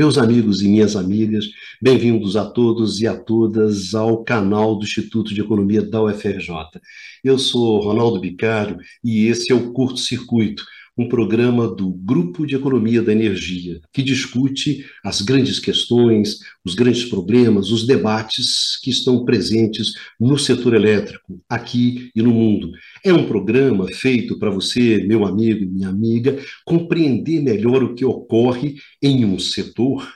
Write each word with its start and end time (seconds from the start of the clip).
Meus 0.00 0.16
amigos 0.16 0.62
e 0.62 0.66
minhas 0.66 0.96
amigas, 0.96 1.44
bem-vindos 1.78 2.34
a 2.34 2.46
todos 2.46 3.02
e 3.02 3.06
a 3.06 3.14
todas 3.14 3.94
ao 3.94 4.24
canal 4.24 4.74
do 4.74 4.82
Instituto 4.82 5.34
de 5.34 5.42
Economia 5.42 5.82
da 5.82 6.02
UFRJ. 6.02 6.80
Eu 7.22 7.38
sou 7.38 7.82
Ronaldo 7.82 8.18
Bicário 8.18 8.78
e 9.04 9.26
esse 9.26 9.52
é 9.52 9.54
o 9.54 9.74
Curto 9.74 9.98
Circuito, 9.98 10.64
um 11.00 11.08
programa 11.08 11.66
do 11.66 11.90
Grupo 11.90 12.46
de 12.46 12.54
Economia 12.54 13.00
da 13.00 13.10
Energia, 13.10 13.80
que 13.90 14.02
discute 14.02 14.84
as 15.02 15.22
grandes 15.22 15.58
questões, 15.58 16.40
os 16.62 16.74
grandes 16.74 17.06
problemas, 17.06 17.70
os 17.70 17.86
debates 17.86 18.78
que 18.82 18.90
estão 18.90 19.24
presentes 19.24 19.94
no 20.20 20.38
setor 20.38 20.74
elétrico, 20.74 21.40
aqui 21.48 22.10
e 22.14 22.20
no 22.20 22.30
mundo. 22.30 22.70
É 23.02 23.10
um 23.14 23.26
programa 23.26 23.86
feito 23.90 24.38
para 24.38 24.50
você, 24.50 25.02
meu 25.06 25.24
amigo 25.24 25.64
e 25.64 25.66
minha 25.66 25.88
amiga, 25.88 26.38
compreender 26.66 27.40
melhor 27.40 27.82
o 27.82 27.94
que 27.94 28.04
ocorre 28.04 28.74
em 29.02 29.24
um 29.24 29.38
setor 29.38 30.06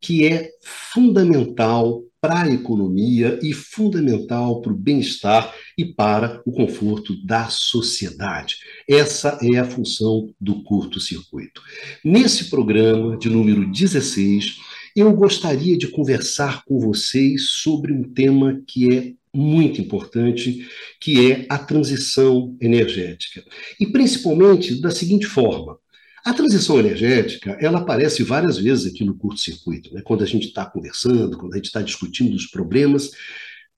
que 0.00 0.24
é 0.24 0.48
fundamental 0.62 2.04
para 2.20 2.42
a 2.42 2.52
economia 2.52 3.38
e 3.42 3.52
fundamental 3.52 4.60
para 4.60 4.72
o 4.72 4.76
bem-estar 4.76 5.54
e 5.76 5.86
para 5.86 6.42
o 6.44 6.52
conforto 6.52 7.16
da 7.24 7.48
sociedade. 7.48 8.56
Essa 8.86 9.38
é 9.42 9.58
a 9.58 9.64
função 9.64 10.32
do 10.38 10.62
curto-circuito. 10.62 11.62
Nesse 12.04 12.50
programa 12.50 13.16
de 13.16 13.30
número 13.30 13.70
16, 13.70 14.58
eu 14.94 15.10
gostaria 15.14 15.78
de 15.78 15.88
conversar 15.88 16.62
com 16.64 16.78
vocês 16.78 17.50
sobre 17.50 17.92
um 17.92 18.02
tema 18.02 18.60
que 18.66 18.94
é 18.94 19.12
muito 19.32 19.80
importante, 19.80 20.66
que 21.00 21.30
é 21.30 21.46
a 21.48 21.56
transição 21.56 22.56
energética. 22.60 23.42
E 23.78 23.86
principalmente 23.86 24.80
da 24.80 24.90
seguinte 24.90 25.26
forma: 25.26 25.78
a 26.24 26.34
transição 26.34 26.78
energética, 26.78 27.56
ela 27.60 27.78
aparece 27.78 28.22
várias 28.22 28.58
vezes 28.58 28.86
aqui 28.86 29.04
no 29.04 29.16
curto-circuito, 29.16 29.92
né? 29.94 30.02
quando 30.04 30.22
a 30.22 30.26
gente 30.26 30.48
está 30.48 30.64
conversando, 30.66 31.38
quando 31.38 31.54
a 31.54 31.56
gente 31.56 31.66
está 31.66 31.82
discutindo 31.82 32.34
os 32.34 32.46
problemas, 32.46 33.10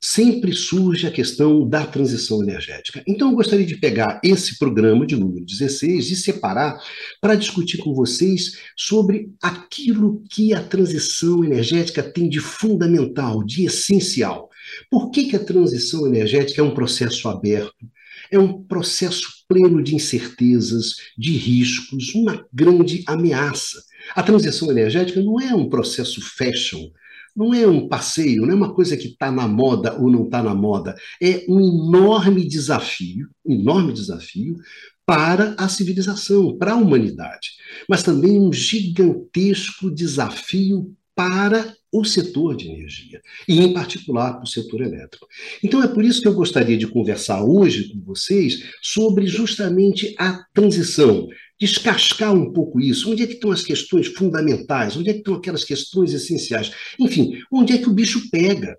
sempre 0.05 0.53
surge 0.53 1.07
a 1.07 1.13
questão 1.13 1.69
da 1.69 1.87
transição 1.87 2.43
energética. 2.43 3.05
Então, 3.07 3.31
eu 3.31 3.37
gostaria 3.37 3.65
de 3.65 3.77
pegar 3.77 4.21
esse 4.25 4.59
programa 4.59 5.07
de 5.07 5.15
número 5.15 5.45
16 5.47 6.11
e 6.11 6.17
separar 6.17 6.77
para 7.21 7.37
discutir 7.37 7.79
com 7.79 7.95
vocês 7.95 8.59
sobre 8.77 9.31
aquilo 9.41 10.25
que 10.29 10.53
a 10.53 10.61
transição 10.61 11.45
energética 11.45 12.03
tem 12.03 12.29
de 12.29 12.41
fundamental, 12.41 13.45
de 13.45 13.65
essencial. 13.65 14.51
Por 14.91 15.11
que, 15.13 15.29
que 15.29 15.37
a 15.37 15.45
transição 15.45 16.05
energética 16.05 16.61
é 16.61 16.65
um 16.65 16.75
processo 16.75 17.29
aberto? 17.29 17.87
É 18.33 18.39
um 18.39 18.63
processo 18.65 19.29
pleno 19.47 19.83
de 19.83 19.95
incertezas, 19.95 20.95
de 21.17 21.33
riscos, 21.37 22.15
uma 22.15 22.45
grande 22.53 23.05
ameaça. 23.07 23.83
A 24.15 24.23
transição 24.23 24.71
energética 24.71 25.23
não 25.23 25.39
é 25.39 25.55
um 25.55 25.69
processo 25.69 26.21
fashion, 26.21 26.91
não 27.37 27.53
é 27.53 27.67
um 27.67 27.89
passeio, 27.89 28.43
não 28.43 28.51
é 28.51 28.55
uma 28.55 28.75
coisa 28.75 28.97
que 28.97 29.09
está 29.09 29.31
na 29.31 29.47
moda 29.47 29.95
ou 30.01 30.11
não 30.11 30.25
está 30.25 30.43
na 30.43 30.55
moda. 30.55 30.95
É 31.21 31.45
um 31.49 31.61
enorme 31.61 32.47
desafio, 32.49 33.29
um 33.45 33.61
enorme 33.61 33.93
desafio 33.93 34.57
para 35.05 35.55
a 35.59 35.69
civilização, 35.69 36.57
para 36.57 36.73
a 36.73 36.77
humanidade, 36.77 37.51
mas 37.89 38.03
também 38.03 38.39
um 38.39 38.53
gigantesco 38.53 39.91
desafio 39.91 40.95
para 41.15 41.75
o 41.93 42.05
setor 42.05 42.57
de 42.57 42.69
energia, 42.69 43.21
e 43.47 43.61
em 43.61 43.75
particular 43.75 44.35
para 44.35 44.45
o 44.45 44.47
setor 44.47 44.81
elétrico. 44.81 45.27
Então 45.63 45.83
é 45.83 45.89
por 45.89 46.03
isso 46.05 46.23
que 46.23 46.29
eu 46.29 46.35
gostaria 46.35 46.79
de 46.79 46.87
conversar 46.87 47.45
hoje 47.45 47.93
com 47.93 48.01
vocês 48.01 48.71
sobre 48.81 49.27
justamente 49.27 50.15
a 50.19 50.43
transição, 50.55 51.29
descascar 51.61 52.35
um 52.35 52.53
pouco 52.53 52.81
isso, 52.81 53.13
onde 53.13 53.23
é 53.23 53.27
que 53.27 53.35
estão 53.35 53.53
as 53.53 53.63
questões 53.63 54.07
fundamentais, 54.07 54.97
onde 54.97 55.11
é 55.11 55.13
que 55.13 55.19
estão 55.19 55.35
aquelas 55.35 55.65
questões 55.65 56.15
essenciais, 56.15 56.73
enfim, 56.99 57.39
onde 57.53 57.75
é 57.75 57.79
que 57.79 57.89
o 57.89 57.93
bicho 57.93 58.31
pega, 58.31 58.79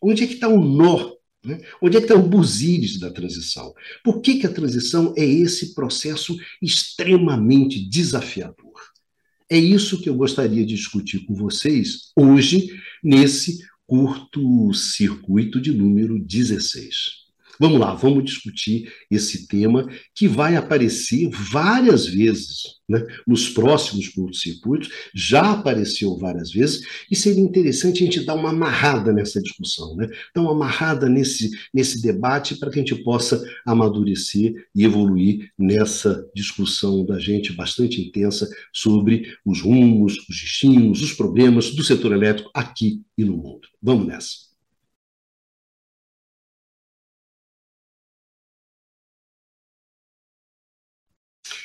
onde 0.00 0.22
é 0.22 0.26
que 0.26 0.34
está 0.34 0.48
o 0.48 0.62
nó 0.62 1.18
né? 1.44 1.60
Onde 1.80 1.96
é 1.96 2.00
que 2.00 2.06
está 2.06 2.16
o 2.16 2.28
busíris 2.28 2.98
da 2.98 3.10
transição? 3.10 3.72
Por 4.02 4.20
que, 4.20 4.38
que 4.38 4.46
a 4.46 4.52
transição 4.52 5.14
é 5.16 5.24
esse 5.24 5.74
processo 5.74 6.36
extremamente 6.60 7.80
desafiador? 7.88 8.87
É 9.50 9.58
isso 9.58 10.00
que 10.00 10.08
eu 10.08 10.14
gostaria 10.14 10.64
de 10.64 10.74
discutir 10.74 11.24
com 11.24 11.34
vocês 11.34 12.10
hoje, 12.14 12.68
nesse 13.02 13.60
curto 13.86 14.72
circuito 14.74 15.58
de 15.60 15.72
número 15.72 16.18
16. 16.18 17.27
Vamos 17.60 17.80
lá, 17.80 17.94
vamos 17.94 18.24
discutir 18.24 18.92
esse 19.10 19.48
tema 19.48 19.88
que 20.14 20.28
vai 20.28 20.56
aparecer 20.56 21.28
várias 21.30 22.06
vezes 22.06 22.78
né, 22.88 23.04
nos 23.26 23.48
próximos 23.48 24.08
curtos-circuitos, 24.08 24.88
já 25.14 25.52
apareceu 25.52 26.16
várias 26.16 26.50
vezes, 26.50 26.80
e 27.10 27.16
seria 27.16 27.42
interessante 27.42 28.02
a 28.02 28.06
gente 28.06 28.24
dar 28.24 28.34
uma 28.34 28.50
amarrada 28.50 29.12
nessa 29.12 29.42
discussão, 29.42 29.94
né, 29.96 30.08
dar 30.34 30.42
uma 30.42 30.52
amarrada 30.52 31.08
nesse, 31.08 31.50
nesse 31.74 32.00
debate 32.00 32.56
para 32.56 32.70
que 32.70 32.80
a 32.80 32.82
gente 32.82 33.02
possa 33.02 33.42
amadurecer 33.66 34.54
e 34.74 34.84
evoluir 34.84 35.50
nessa 35.58 36.24
discussão 36.34 37.04
da 37.04 37.18
gente 37.18 37.52
bastante 37.52 38.00
intensa 38.00 38.48
sobre 38.72 39.36
os 39.44 39.60
rumos, 39.60 40.16
os 40.28 40.40
destinos, 40.40 41.02
os 41.02 41.12
problemas 41.12 41.74
do 41.74 41.84
setor 41.84 42.12
elétrico 42.12 42.50
aqui 42.54 43.02
e 43.16 43.24
no 43.24 43.36
mundo. 43.36 43.68
Vamos 43.82 44.06
nessa. 44.06 44.47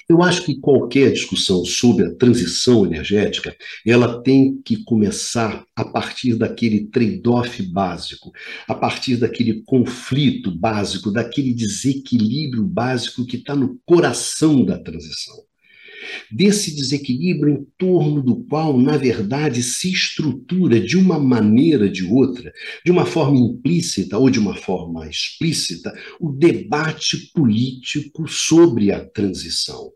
Eu 0.08 0.22
acho 0.22 0.44
que 0.44 0.60
qualquer 0.60 1.12
discussão 1.12 1.64
sobre 1.66 2.06
a 2.06 2.16
transição 2.16 2.86
energética, 2.86 3.56
ela 3.86 4.22
tem 4.22 4.62
que 4.64 4.84
começar 4.84 5.66
a 5.76 5.86
partir 5.86 6.36
daquele 6.36 6.88
trade-off 6.88 7.62
básico, 7.64 8.32
a 8.68 8.76
partir 8.76 9.18
daquele 9.18 9.64
conflito 9.64 10.52
básico, 10.52 11.12
daquele 11.12 11.54
desequilíbrio 11.54 12.64
básico 12.64 13.26
que 13.26 13.38
está 13.38 13.56
no 13.56 13.80
coração 13.86 14.66
da 14.66 14.78
transição 14.78 15.36
desse 16.32 16.76
desequilíbrio 16.76 17.54
em 17.54 17.68
torno 17.78 18.22
do 18.22 18.44
qual, 18.46 18.78
na 18.78 18.98
verdade, 18.98 19.62
se 19.64 19.92
estrutura 19.92 20.80
de 20.80 20.98
uma 20.98 21.20
maneira 21.20 21.86
ou 21.86 21.92
de 21.92 22.06
outra, 22.06 22.52
de 22.86 22.92
uma 22.92 23.06
forma 23.06 23.38
implícita 23.38 24.18
ou 24.18 24.30
de 24.30 24.40
uma 24.40 24.56
forma 24.56 25.08
explícita, 25.08 25.94
o 26.20 26.32
debate 26.32 27.32
político 27.34 28.28
sobre 28.28 28.92
a 28.92 29.04
transição. 29.04 29.92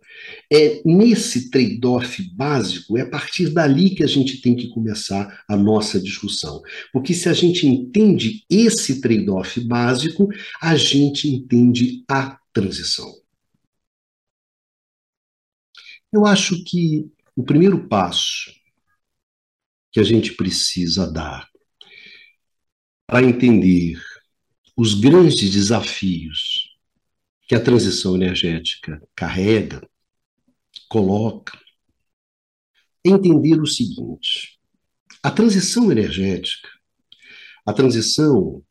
É 0.51 0.81
nesse 0.83 1.49
trade-off 1.49 2.23
básico, 2.35 2.97
é 2.97 3.01
a 3.01 3.09
partir 3.09 3.49
dali 3.49 3.91
que 3.91 4.03
a 4.03 4.07
gente 4.07 4.41
tem 4.41 4.55
que 4.55 4.69
começar 4.69 5.43
a 5.47 5.55
nossa 5.55 5.99
discussão. 5.99 6.61
Porque 6.91 7.13
se 7.13 7.29
a 7.29 7.33
gente 7.33 7.67
entende 7.67 8.43
esse 8.49 8.99
trade-off 9.01 9.59
básico, 9.61 10.27
a 10.61 10.75
gente 10.75 11.27
entende 11.29 12.03
a 12.09 12.37
transição. 12.53 13.26
Eu 16.11 16.25
acho 16.25 16.63
que 16.63 17.09
o 17.35 17.43
primeiro 17.43 17.87
passo 17.87 18.51
que 19.91 19.99
a 19.99 20.03
gente 20.03 20.33
precisa 20.33 21.11
dar 21.11 21.49
para 23.05 23.25
entender 23.25 24.01
os 24.75 24.93
grandes 24.93 25.49
desafios 25.49 26.69
que 27.47 27.55
a 27.55 27.63
transição 27.63 28.15
energética 28.15 29.01
carrega, 29.15 29.81
coloca, 30.89 31.57
é 33.05 33.09
entender 33.09 33.59
o 33.59 33.65
seguinte: 33.65 34.59
a 35.23 35.31
transição 35.31 35.91
energética, 35.91 36.69
a 37.65 37.73
transição 37.73 38.63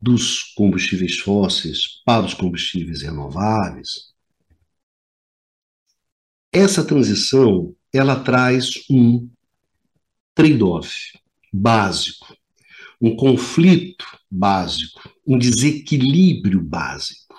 dos 0.00 0.42
combustíveis 0.54 1.18
fósseis 1.18 2.02
para 2.04 2.26
os 2.26 2.34
combustíveis 2.34 3.02
renováveis, 3.02 4.11
essa 6.52 6.84
transição, 6.84 7.74
ela 7.92 8.20
traz 8.20 8.84
um 8.90 9.28
trade-off 10.34 11.18
básico, 11.50 12.36
um 13.00 13.16
conflito 13.16 14.04
básico, 14.30 15.10
um 15.26 15.38
desequilíbrio 15.38 16.60
básico. 16.60 17.34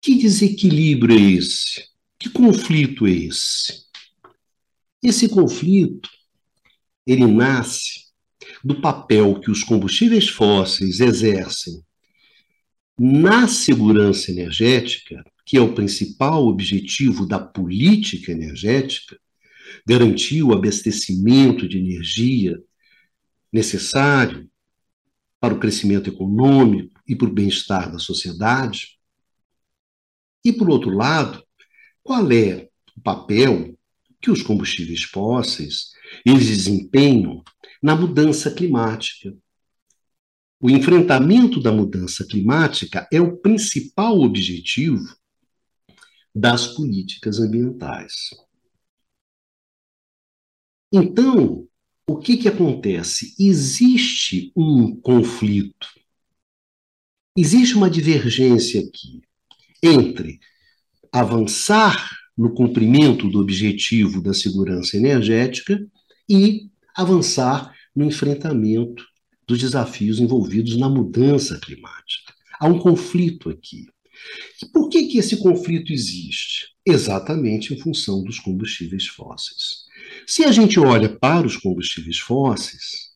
Que 0.00 0.14
desequilíbrio 0.14 1.18
é 1.18 1.20
esse? 1.38 1.88
Que 2.18 2.28
conflito 2.28 3.06
é 3.06 3.10
esse? 3.10 3.86
Esse 5.02 5.28
conflito, 5.28 6.10
ele 7.06 7.26
nasce 7.26 8.06
do 8.62 8.80
papel 8.80 9.40
que 9.40 9.50
os 9.50 9.62
combustíveis 9.62 10.28
fósseis 10.28 11.00
exercem 11.00 11.82
na 12.98 13.46
segurança 13.46 14.30
energética 14.30 15.24
que 15.46 15.56
é 15.56 15.60
o 15.60 15.72
principal 15.72 16.46
objetivo 16.46 17.24
da 17.24 17.38
política 17.38 18.32
energética, 18.32 19.18
garantir 19.86 20.42
o 20.42 20.52
abastecimento 20.52 21.68
de 21.68 21.78
energia 21.78 22.60
necessário 23.52 24.50
para 25.40 25.54
o 25.54 25.60
crescimento 25.60 26.10
econômico 26.10 27.00
e 27.06 27.14
para 27.14 27.28
o 27.28 27.32
bem-estar 27.32 27.90
da 27.90 27.98
sociedade. 27.98 28.98
E, 30.44 30.52
por 30.52 30.68
outro 30.68 30.90
lado, 30.90 31.42
qual 32.02 32.30
é 32.32 32.68
o 32.96 33.00
papel 33.00 33.78
que 34.20 34.30
os 34.30 34.42
combustíveis 34.42 35.04
fósseis 35.04 35.92
eles 36.24 36.46
desempenham 36.48 37.42
na 37.82 37.94
mudança 37.94 38.50
climática. 38.50 39.32
O 40.60 40.70
enfrentamento 40.70 41.60
da 41.60 41.70
mudança 41.70 42.26
climática 42.26 43.06
é 43.12 43.20
o 43.20 43.36
principal 43.36 44.18
objetivo 44.20 45.16
das 46.36 46.66
políticas 46.66 47.40
ambientais. 47.40 48.12
Então, 50.92 51.66
o 52.06 52.18
que, 52.18 52.36
que 52.36 52.46
acontece? 52.46 53.34
Existe 53.40 54.52
um 54.54 54.94
conflito, 55.00 55.88
existe 57.34 57.74
uma 57.74 57.88
divergência 57.88 58.82
aqui 58.82 59.22
entre 59.82 60.38
avançar 61.10 62.10
no 62.36 62.52
cumprimento 62.52 63.30
do 63.30 63.40
objetivo 63.40 64.20
da 64.20 64.34
segurança 64.34 64.98
energética 64.98 65.84
e 66.28 66.68
avançar 66.94 67.74
no 67.94 68.04
enfrentamento 68.04 69.02
dos 69.48 69.58
desafios 69.58 70.20
envolvidos 70.20 70.76
na 70.76 70.90
mudança 70.90 71.58
climática. 71.58 72.34
Há 72.60 72.66
um 72.66 72.78
conflito 72.78 73.48
aqui. 73.48 73.86
E 74.62 74.66
por 74.66 74.88
que, 74.88 75.04
que 75.04 75.18
esse 75.18 75.36
conflito 75.38 75.92
existe? 75.92 76.68
Exatamente 76.84 77.74
em 77.74 77.78
função 77.78 78.22
dos 78.22 78.38
combustíveis 78.38 79.06
fósseis. 79.06 79.86
Se 80.26 80.44
a 80.44 80.52
gente 80.52 80.78
olha 80.78 81.08
para 81.08 81.46
os 81.46 81.56
combustíveis 81.56 82.18
fósseis 82.18 83.10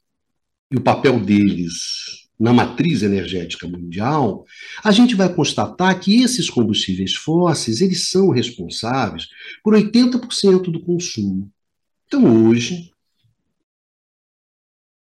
e 0.71 0.77
o 0.77 0.81
papel 0.81 1.21
deles 1.21 2.29
na 2.39 2.55
matriz 2.55 3.03
energética 3.03 3.69
mundial, 3.69 4.47
a 4.83 4.91
gente 4.91 5.15
vai 5.15 5.33
constatar 5.33 6.01
que 6.01 6.23
esses 6.23 6.49
combustíveis 6.49 7.15
fósseis, 7.15 7.83
eles 7.83 8.09
são 8.09 8.31
responsáveis 8.31 9.29
por 9.63 9.75
80% 9.75 10.71
do 10.71 10.81
consumo. 10.81 11.53
Então, 12.07 12.49
hoje, 12.49 12.91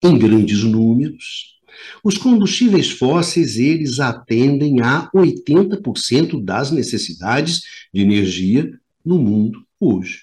em 0.02 0.18
grandes 0.18 0.62
números, 0.62 1.55
os 2.02 2.16
combustíveis 2.16 2.90
fósseis, 2.90 3.56
eles 3.56 4.00
atendem 4.00 4.80
a 4.80 5.10
80% 5.14 6.42
das 6.44 6.70
necessidades 6.70 7.62
de 7.92 8.00
energia 8.00 8.70
no 9.04 9.18
mundo 9.18 9.64
hoje. 9.78 10.20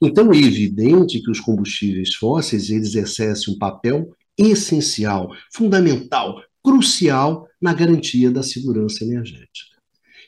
Então 0.00 0.32
é 0.32 0.36
evidente 0.36 1.20
que 1.20 1.30
os 1.30 1.40
combustíveis 1.40 2.14
fósseis 2.14 2.70
eles 2.70 2.94
exercem 2.94 3.52
um 3.54 3.58
papel 3.58 4.14
essencial, 4.36 5.34
fundamental, 5.52 6.40
crucial 6.62 7.48
na 7.60 7.74
garantia 7.74 8.30
da 8.30 8.42
segurança 8.42 9.04
energética. 9.04 9.76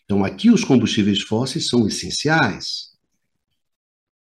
Então 0.05 0.25
aqui 0.25 0.51
os 0.51 0.65
combustíveis 0.65 1.21
fósseis 1.21 1.69
são 1.69 1.87
essenciais, 1.87 2.91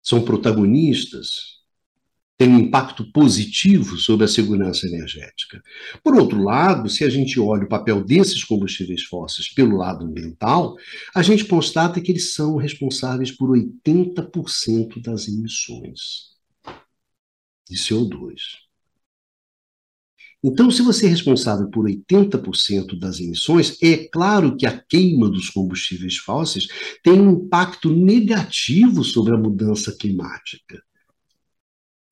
são 0.02 0.24
protagonistas, 0.24 1.56
tem 2.38 2.48
um 2.48 2.58
impacto 2.58 3.10
positivo 3.12 3.96
sobre 3.96 4.24
a 4.24 4.28
segurança 4.28 4.86
energética. 4.86 5.62
Por 6.04 6.14
outro 6.16 6.42
lado, 6.42 6.88
se 6.90 7.02
a 7.02 7.08
gente 7.08 7.40
olha 7.40 7.64
o 7.64 7.68
papel 7.68 8.04
desses 8.04 8.44
combustíveis 8.44 9.04
fósseis 9.04 9.48
pelo 9.48 9.76
lado 9.76 10.04
ambiental, 10.04 10.76
a 11.14 11.22
gente 11.22 11.46
constata 11.46 12.00
que 12.00 12.12
eles 12.12 12.34
são 12.34 12.56
responsáveis 12.56 13.30
por 13.30 13.50
80% 13.50 15.00
das 15.00 15.28
emissões 15.28 16.36
de 17.68 17.76
CO2. 17.76 18.66
Então, 20.44 20.70
se 20.70 20.82
você 20.82 21.06
é 21.06 21.08
responsável 21.08 21.68
por 21.70 21.86
80% 21.86 22.98
das 22.98 23.18
emissões, 23.18 23.76
é 23.82 24.06
claro 24.08 24.56
que 24.56 24.66
a 24.66 24.78
queima 24.78 25.28
dos 25.28 25.48
combustíveis 25.48 26.18
fósseis 26.18 26.68
tem 27.02 27.14
um 27.14 27.32
impacto 27.32 27.90
negativo 27.90 29.02
sobre 29.02 29.34
a 29.34 29.38
mudança 29.38 29.96
climática. 29.98 30.85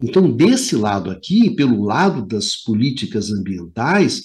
Então, 0.05 0.31
desse 0.31 0.77
lado 0.77 1.11
aqui, 1.11 1.49
pelo 1.57 1.83
lado 1.83 2.27
das 2.27 2.57
políticas 2.57 3.31
ambientais, 3.31 4.25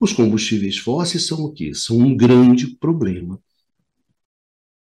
os 0.00 0.10
combustíveis 0.10 0.78
fósseis 0.78 1.26
são 1.26 1.40
o 1.42 1.52
quê? 1.52 1.74
São 1.74 1.98
um 1.98 2.16
grande 2.16 2.68
problema. 2.78 3.38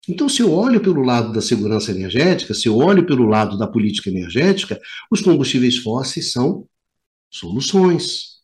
Então, 0.08 0.28
se 0.28 0.42
eu 0.42 0.52
olho 0.52 0.80
pelo 0.80 1.02
lado 1.02 1.32
da 1.32 1.40
segurança 1.40 1.90
energética, 1.90 2.54
se 2.54 2.68
eu 2.68 2.76
olho 2.76 3.04
pelo 3.04 3.24
lado 3.24 3.58
da 3.58 3.66
política 3.66 4.08
energética, 4.08 4.80
os 5.10 5.20
combustíveis 5.20 5.78
fósseis 5.78 6.30
são 6.30 6.64
soluções. 7.28 8.36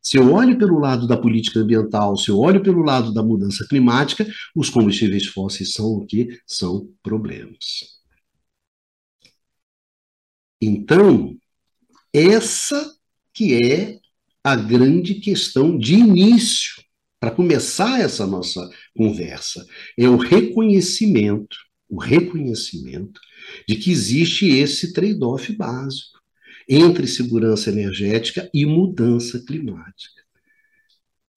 Se 0.00 0.16
eu 0.16 0.32
olho 0.32 0.56
pelo 0.56 0.78
lado 0.78 1.08
da 1.08 1.16
política 1.16 1.58
ambiental, 1.58 2.16
se 2.16 2.30
eu 2.30 2.38
olho 2.38 2.62
pelo 2.62 2.82
lado 2.82 3.12
da 3.12 3.20
mudança 3.20 3.66
climática, 3.68 4.24
os 4.54 4.70
combustíveis 4.70 5.26
fósseis 5.26 5.72
são 5.72 5.86
o 5.86 6.06
que? 6.06 6.38
São 6.46 6.88
problemas. 7.02 7.99
Então, 10.60 11.36
essa 12.12 12.94
que 13.32 13.54
é 13.54 13.98
a 14.44 14.56
grande 14.56 15.14
questão 15.14 15.78
de 15.78 15.94
início, 15.94 16.82
para 17.18 17.30
começar 17.30 18.00
essa 18.00 18.26
nossa 18.26 18.68
conversa, 18.96 19.64
é 19.98 20.08
o 20.08 20.16
reconhecimento, 20.16 21.56
o 21.88 21.98
reconhecimento 21.98 23.20
de 23.68 23.76
que 23.76 23.90
existe 23.90 24.46
esse 24.48 24.92
trade-off 24.92 25.52
básico 25.52 26.18
entre 26.68 27.06
segurança 27.06 27.70
energética 27.70 28.48
e 28.54 28.64
mudança 28.64 29.42
climática. 29.44 30.22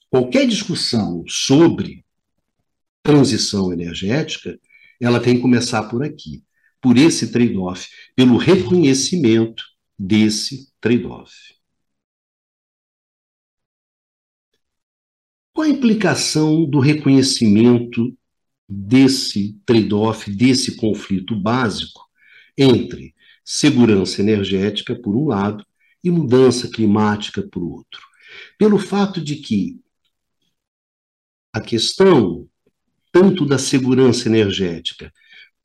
Qualquer 0.09 0.47
discussão 0.47 1.23
sobre 1.27 2.05
transição 3.01 3.73
energética, 3.73 4.57
ela 5.01 5.19
tem 5.19 5.35
que 5.35 5.41
começar 5.41 5.83
por 5.83 6.03
aqui 6.03 6.43
por 6.83 6.97
esse 6.97 7.31
trade-off, 7.31 7.89
pelo 8.13 8.35
reconhecimento 8.35 9.63
desse 9.97 10.69
trade-off. 10.81 11.31
Qual 15.53 15.65
a 15.65 15.69
implicação 15.69 16.69
do 16.69 16.80
reconhecimento 16.80 18.13
desse 18.68 19.57
trade-off, 19.65 20.30
desse 20.30 20.75
conflito 20.75 21.39
básico 21.39 22.01
entre 22.57 23.15
segurança 23.45 24.21
energética, 24.21 24.94
por 24.94 25.15
um 25.15 25.27
lado, 25.27 25.65
e 26.03 26.12
mudança 26.12 26.69
climática, 26.69 27.41
por 27.43 27.63
outro? 27.63 28.01
Pelo 28.57 28.77
fato 28.77 29.22
de 29.22 29.38
que 29.38 29.79
a 31.53 31.62
questão 31.62 32.50
tanto 33.10 33.46
da 33.46 33.57
segurança 33.57 34.27
energética 34.27 35.13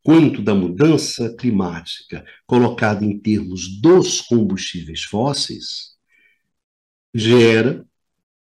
quanto 0.02 0.43
da 0.43 0.55
mudança 0.55 1.35
climática 1.37 2.25
colocada 2.47 3.05
em 3.05 3.19
termos 3.19 3.81
dos 3.81 4.21
combustíveis 4.21 5.02
fósseis, 5.02 5.97
gera, 7.14 7.85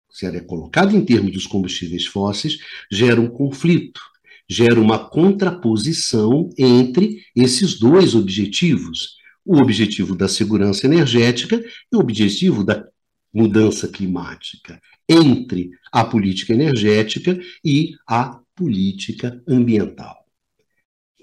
se 0.09 0.25
ela 0.25 0.37
é 0.37 0.41
colocada 0.41 0.95
em 0.95 1.03
termos 1.03 1.31
dos 1.31 1.47
combustíveis 1.47 2.05
fósseis, 2.05 2.57
gera 2.91 3.19
um 3.19 3.27
conflito, 3.27 4.01
gera 4.49 4.79
uma 4.79 5.09
contraposição 5.09 6.49
entre 6.57 7.23
esses 7.35 7.79
dois 7.79 8.15
objetivos, 8.15 9.17
o 9.45 9.57
objetivo 9.57 10.15
da 10.15 10.27
segurança 10.27 10.85
energética 10.85 11.63
e 11.91 11.95
o 11.95 11.99
objetivo 11.99 12.63
da 12.63 12.87
mudança 13.33 13.87
climática, 13.87 14.79
entre 15.09 15.71
a 15.91 16.05
política 16.05 16.53
energética 16.53 17.37
e 17.65 17.95
a 18.07 18.39
política 18.55 19.41
ambiental. 19.47 20.22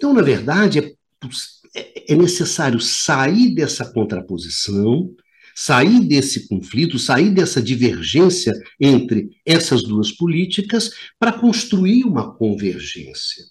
Então, 0.00 0.14
na 0.14 0.23
verdade, 0.23 0.97
é, 1.76 2.12
é 2.14 2.16
necessário 2.16 2.80
sair 2.80 3.54
dessa 3.54 3.85
contraposição, 3.85 5.14
sair 5.54 6.00
desse 6.00 6.49
conflito, 6.49 6.99
sair 6.99 7.28
dessa 7.28 7.61
divergência 7.61 8.54
entre 8.80 9.28
essas 9.45 9.83
duas 9.83 10.11
políticas 10.11 10.90
para 11.19 11.35
construir 11.35 12.04
uma 12.04 12.35
convergência. 12.35 13.45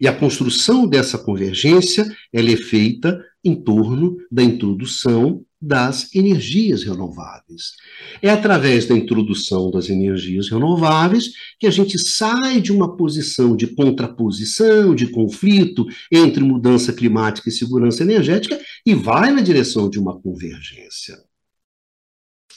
E 0.00 0.08
a 0.08 0.12
construção 0.16 0.86
dessa 0.86 1.18
convergência 1.18 2.10
ela 2.32 2.50
é 2.50 2.56
feita 2.56 3.22
em 3.44 3.54
torno 3.54 4.16
da 4.30 4.42
introdução 4.42 5.44
das 5.60 6.14
energias 6.14 6.82
renováveis. 6.84 7.74
É 8.22 8.30
através 8.30 8.86
da 8.86 8.96
introdução 8.96 9.70
das 9.70 9.90
energias 9.90 10.48
renováveis 10.48 11.32
que 11.58 11.66
a 11.66 11.70
gente 11.70 11.98
sai 11.98 12.62
de 12.62 12.72
uma 12.72 12.96
posição 12.96 13.54
de 13.54 13.66
contraposição, 13.66 14.94
de 14.94 15.08
conflito 15.08 15.84
entre 16.10 16.42
mudança 16.42 16.94
climática 16.94 17.50
e 17.50 17.52
segurança 17.52 18.02
energética 18.02 18.58
e 18.86 18.94
vai 18.94 19.30
na 19.30 19.42
direção 19.42 19.90
de 19.90 19.98
uma 19.98 20.18
convergência. 20.18 21.18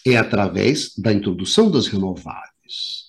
É 0.05 0.15
através 0.15 0.93
da 0.97 1.12
introdução 1.12 1.69
das 1.69 1.88
renováveis. 1.88 3.02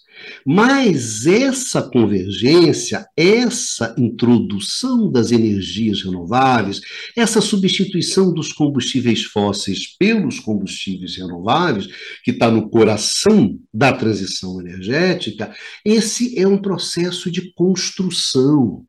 Mas 0.46 1.26
essa 1.26 1.80
convergência, 1.82 3.06
essa 3.16 3.94
introdução 3.96 5.10
das 5.10 5.32
energias 5.32 6.02
renováveis, 6.02 6.80
essa 7.16 7.40
substituição 7.40 8.32
dos 8.32 8.52
combustíveis 8.52 9.24
fósseis 9.24 9.96
pelos 9.96 10.38
combustíveis 10.40 11.16
renováveis, 11.16 11.88
que 12.22 12.30
está 12.30 12.50
no 12.50 12.68
coração 12.68 13.58
da 13.72 13.92
transição 13.92 14.60
energética, 14.60 15.54
esse 15.84 16.38
é 16.38 16.46
um 16.46 16.58
processo 16.58 17.30
de 17.30 17.52
construção. 17.54 18.84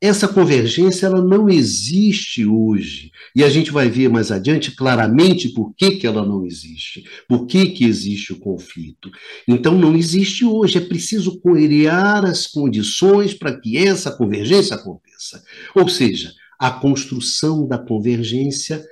Essa 0.00 0.28
convergência 0.28 1.06
ela 1.06 1.22
não 1.22 1.48
existe 1.48 2.46
hoje. 2.46 3.10
E 3.34 3.42
a 3.42 3.48
gente 3.48 3.70
vai 3.70 3.88
ver 3.88 4.08
mais 4.08 4.30
adiante 4.30 4.70
claramente 4.70 5.48
por 5.48 5.74
que, 5.74 5.92
que 5.92 6.06
ela 6.06 6.24
não 6.24 6.46
existe, 6.46 7.04
por 7.28 7.46
que, 7.46 7.70
que 7.70 7.84
existe 7.84 8.32
o 8.32 8.38
conflito. 8.38 9.10
Então, 9.46 9.76
não 9.76 9.96
existe 9.96 10.44
hoje, 10.44 10.78
é 10.78 10.80
preciso 10.80 11.40
criar 11.40 12.24
as 12.24 12.46
condições 12.46 13.34
para 13.34 13.58
que 13.58 13.76
essa 13.76 14.10
convergência 14.10 14.76
aconteça. 14.76 15.42
Ou 15.74 15.88
seja, 15.88 16.32
a 16.58 16.70
construção 16.70 17.66
da 17.66 17.78
convergência 17.78 18.84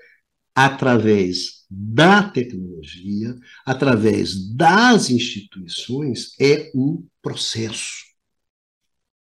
através 0.55 1.57
da 1.69 2.23
tecnologia, 2.23 3.35
através 3.65 4.55
das 4.55 5.11
instituições, 5.11 6.31
é 6.41 6.71
um 6.75 7.05
processo. 7.21 8.06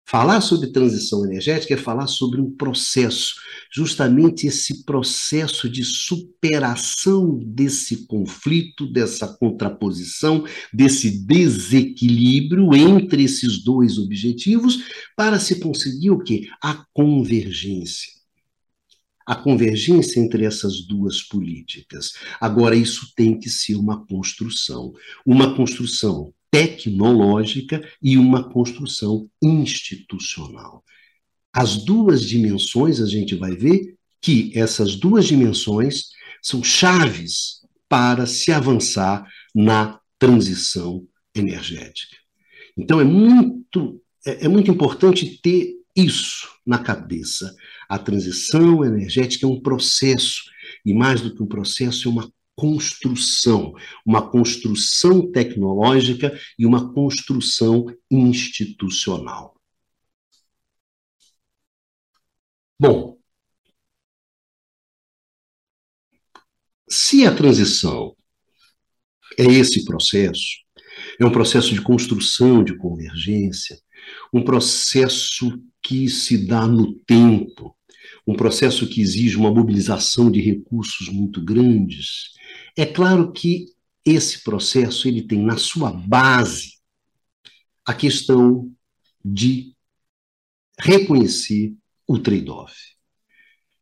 Falar 0.10 0.40
sobre 0.40 0.68
transição 0.68 1.26
energética 1.26 1.74
é 1.74 1.78
falar 1.78 2.08
sobre 2.08 2.40
um 2.40 2.50
processo, 2.50 3.36
justamente 3.70 4.48
esse 4.48 4.86
processo 4.86 5.70
de 5.70 5.84
superação 5.84 7.38
desse 7.44 8.08
conflito, 8.08 8.88
dessa 8.90 9.28
contraposição, 9.28 10.46
desse 10.74 11.26
desequilíbrio 11.26 12.74
entre 12.74 13.22
esses 13.22 13.62
dois 13.62 13.98
objetivos, 13.98 14.82
para 15.14 15.42
se 15.42 15.60
conseguir 15.60 16.12
o 16.12 16.20
quê? 16.20 16.48
A 16.64 16.86
convergência. 16.94 18.14
A 19.26 19.36
convergência 19.36 20.22
entre 20.22 20.46
essas 20.46 20.88
duas 20.88 21.22
políticas. 21.22 22.14
Agora, 22.40 22.78
isso 22.78 23.12
tem 23.14 23.38
que 23.38 23.50
ser 23.50 23.76
uma 23.76 24.06
construção. 24.06 24.94
Uma 25.26 25.54
construção 25.54 26.34
tecnológica 26.52 27.82
e 28.02 28.18
uma 28.18 28.50
construção 28.50 29.30
institucional. 29.42 30.84
As 31.54 31.78
duas 31.84 32.24
dimensões, 32.24 33.00
a 33.00 33.08
gente 33.08 33.36
vai 33.36 33.56
ver 33.56 33.96
que 34.22 34.52
essas 34.56 34.96
duas 34.96 35.26
dimensões 35.26 36.10
são 36.42 36.64
chaves 36.64 37.62
para 37.90 38.26
se 38.26 38.52
avançar 38.52 39.28
na 39.56 40.00
transição 40.20 41.08
energética. 41.34 42.16
Então 42.78 43.00
é 43.00 43.04
muito 43.04 44.02
é, 44.26 44.46
é 44.46 44.48
muito 44.48 44.70
importante 44.70 45.40
ter 45.42 45.76
isso 45.96 46.48
na 46.66 46.78
cabeça. 46.78 47.56
A 47.90 47.98
transição 47.98 48.84
energética 48.84 49.46
é 49.46 49.50
um 49.50 49.60
processo 49.60 50.44
e 50.86 50.94
mais 50.94 51.22
do 51.22 51.34
que 51.34 51.42
um 51.42 51.48
processo 51.48 52.08
é 52.08 52.12
uma 52.12 52.32
construção, 52.58 53.74
uma 54.04 54.28
construção 54.32 55.32
tecnológica 55.32 56.38
e 56.58 56.66
uma 56.66 56.92
construção 56.92 57.86
institucional. 58.10 59.56
Bom, 62.80 63.20
se 66.90 67.28
a 67.28 67.36
transição 67.36 68.16
é 69.38 69.46
esse 69.46 69.86
processo, 69.86 70.58
é 71.20 71.26
um 71.26 71.32
processo 71.32 71.74
de 71.76 71.82
construção, 71.82 72.64
de 72.64 72.76
convergência, 72.76 73.80
um 74.34 74.44
processo 74.44 75.62
que 75.84 76.10
se 76.10 76.48
dá 76.48 76.68
no 76.68 76.96
tempo, 77.02 77.77
um 78.26 78.36
processo 78.36 78.88
que 78.88 79.02
exige 79.02 79.38
uma 79.38 79.52
mobilização 79.52 80.30
de 80.30 80.42
recursos 80.42 81.10
muito 81.10 81.42
grandes, 81.44 82.32
é 82.76 82.86
claro 82.86 83.32
que 83.32 83.68
esse 84.06 84.44
processo 84.44 85.08
ele 85.08 85.22
tem 85.22 85.42
na 85.44 85.58
sua 85.58 85.92
base 85.92 86.78
a 87.86 87.94
questão 87.94 88.72
de 89.24 89.74
reconhecer 90.80 91.74
o 92.08 92.18
trade-off. 92.18 92.74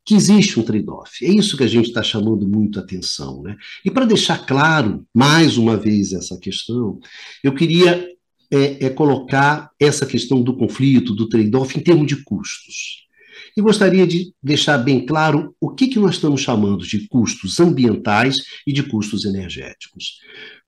Que 0.03 0.15
existe 0.15 0.60
um 0.60 0.63
trade-off. 0.63 1.25
É 1.25 1.29
isso 1.29 1.58
que 1.58 1.63
a 1.63 1.67
gente 1.67 1.88
está 1.88 2.03
chamando 2.03 2.48
muito 2.48 2.79
atenção. 2.79 3.41
Né? 3.41 3.58
E 3.84 3.89
para 3.89 4.05
deixar 4.05 4.46
claro, 4.46 5.05
mais 5.13 5.58
uma 5.58 5.77
vez, 5.77 6.13
essa 6.13 6.38
questão, 6.39 7.00
eu 7.44 7.53
queria 7.53 8.08
é, 8.51 8.86
é 8.86 8.89
colocar 8.89 9.72
essa 9.79 10.05
questão 10.05 10.41
do 10.41 10.55
conflito, 10.55 11.15
do 11.15 11.27
trade-off, 11.27 11.77
em 11.77 11.82
termos 11.82 12.08
de 12.08 12.24
custos. 12.24 13.05
E 13.57 13.62
gostaria 13.62 14.05
de 14.05 14.33
deixar 14.43 14.77
bem 14.77 15.05
claro 15.05 15.55
o 15.62 15.69
que, 15.69 15.88
que 15.88 16.00
nós 16.00 16.15
estamos 16.15 16.41
chamando 16.41 16.85
de 16.85 17.07
custos 17.07 17.59
ambientais 17.59 18.35
e 18.67 18.74
de 18.74 18.83
custos 18.83 19.24
energéticos. 19.24 20.19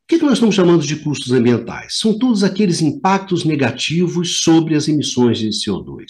O 0.03 0.08
que, 0.08 0.20
que 0.20 0.24
nós 0.24 0.36
estamos 0.36 0.56
chamando 0.56 0.88
de 0.88 0.96
custos 0.96 1.34
ambientais? 1.34 2.00
São 2.00 2.17
todos 2.17 2.41
aqueles 2.41 2.82
impactos 2.82 3.44
negativos 3.44 4.39
sobre 4.39 4.74
as 4.74 4.88
emissões 4.88 5.38
de 5.39 5.50
CO2. 5.50 6.06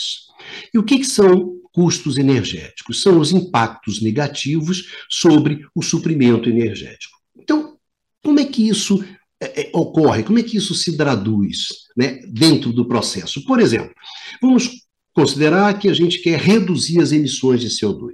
E 0.71 0.77
o 0.77 0.83
que, 0.83 0.99
que 0.99 1.05
são 1.05 1.55
custos 1.71 2.19
energéticos? 2.19 3.01
São 3.01 3.19
os 3.19 3.31
impactos 3.31 3.99
negativos 3.99 4.85
sobre 5.09 5.65
o 5.73 5.81
suprimento 5.81 6.47
energético. 6.47 7.17
Então, 7.35 7.75
como 8.23 8.39
é 8.39 8.45
que 8.45 8.67
isso 8.67 9.03
é, 9.41 9.61
é 9.61 9.71
ocorre? 9.73 10.21
Como 10.21 10.37
é 10.37 10.43
que 10.43 10.57
isso 10.57 10.75
se 10.75 10.95
traduz 10.95 11.69
né, 11.97 12.19
dentro 12.31 12.71
do 12.71 12.87
processo? 12.87 13.43
Por 13.45 13.59
exemplo, 13.59 13.95
vamos 14.39 14.86
considerar 15.17 15.79
que 15.79 15.89
a 15.89 15.93
gente 15.95 16.19
quer 16.19 16.37
reduzir 16.37 17.01
as 17.01 17.11
emissões 17.11 17.59
de 17.59 17.69
CO2. 17.69 18.11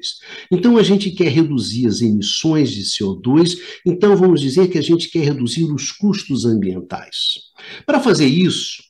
Então, 0.50 0.78
a 0.78 0.84
gente 0.84 1.12
quer 1.12 1.28
reduzir 1.28 1.86
as 1.86 2.00
emissões 2.00 2.72
de 2.72 2.82
CO2, 2.84 3.58
então 3.86 4.16
vamos 4.16 4.40
dizer 4.40 4.70
que 4.70 4.78
a 4.78 4.82
gente 4.82 5.10
quer 5.10 5.26
reduzir 5.26 5.66
os 5.66 5.92
custos 5.92 6.46
ambientais. 6.46 7.42
Para 7.86 8.00
fazer 8.00 8.28
isso, 8.28 8.82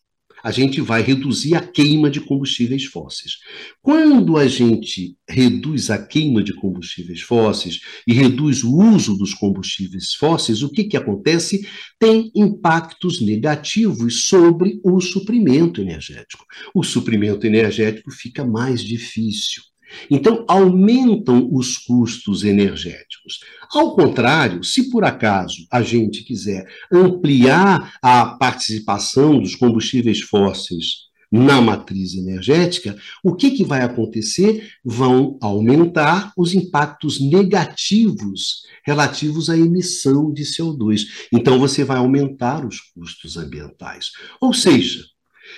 a 0.43 0.51
gente 0.51 0.81
vai 0.81 1.01
reduzir 1.01 1.55
a 1.55 1.61
queima 1.61 2.09
de 2.09 2.19
combustíveis 2.19 2.83
fósseis. 2.83 3.37
Quando 3.81 4.37
a 4.37 4.45
gente 4.45 5.15
reduz 5.27 5.89
a 5.89 6.05
queima 6.05 6.43
de 6.43 6.53
combustíveis 6.53 7.21
fósseis 7.21 7.79
e 8.05 8.13
reduz 8.13 8.63
o 8.63 8.75
uso 8.77 9.17
dos 9.17 9.33
combustíveis 9.33 10.13
fósseis, 10.15 10.61
o 10.61 10.69
que, 10.69 10.83
que 10.83 10.97
acontece? 10.97 11.65
Tem 11.97 12.29
impactos 12.35 13.21
negativos 13.21 14.27
sobre 14.27 14.81
o 14.83 14.99
suprimento 14.99 15.79
energético. 15.79 16.45
O 16.75 16.83
suprimento 16.83 17.47
energético 17.47 18.11
fica 18.11 18.45
mais 18.45 18.83
difícil. 18.83 19.63
Então, 20.09 20.45
aumentam 20.47 21.49
os 21.51 21.77
custos 21.77 22.43
energéticos. 22.43 23.39
Ao 23.73 23.95
contrário, 23.95 24.63
se 24.63 24.89
por 24.89 25.03
acaso 25.03 25.65
a 25.71 25.81
gente 25.81 26.23
quiser 26.23 26.67
ampliar 26.91 27.97
a 28.01 28.25
participação 28.25 29.39
dos 29.39 29.55
combustíveis 29.55 30.21
fósseis 30.21 31.03
na 31.31 31.59
matriz 31.59 32.13
energética, 32.13 32.95
o 33.23 33.33
que, 33.33 33.49
que 33.49 33.63
vai 33.63 33.81
acontecer? 33.81 34.69
Vão 34.85 35.35
aumentar 35.41 36.31
os 36.37 36.53
impactos 36.53 37.19
negativos 37.19 38.61
relativos 38.85 39.49
à 39.49 39.57
emissão 39.57 40.31
de 40.31 40.43
CO2. 40.43 41.05
Então, 41.31 41.57
você 41.57 41.83
vai 41.83 41.97
aumentar 41.97 42.63
os 42.63 42.79
custos 42.79 43.35
ambientais. 43.35 44.11
Ou 44.39 44.53
seja, 44.53 45.05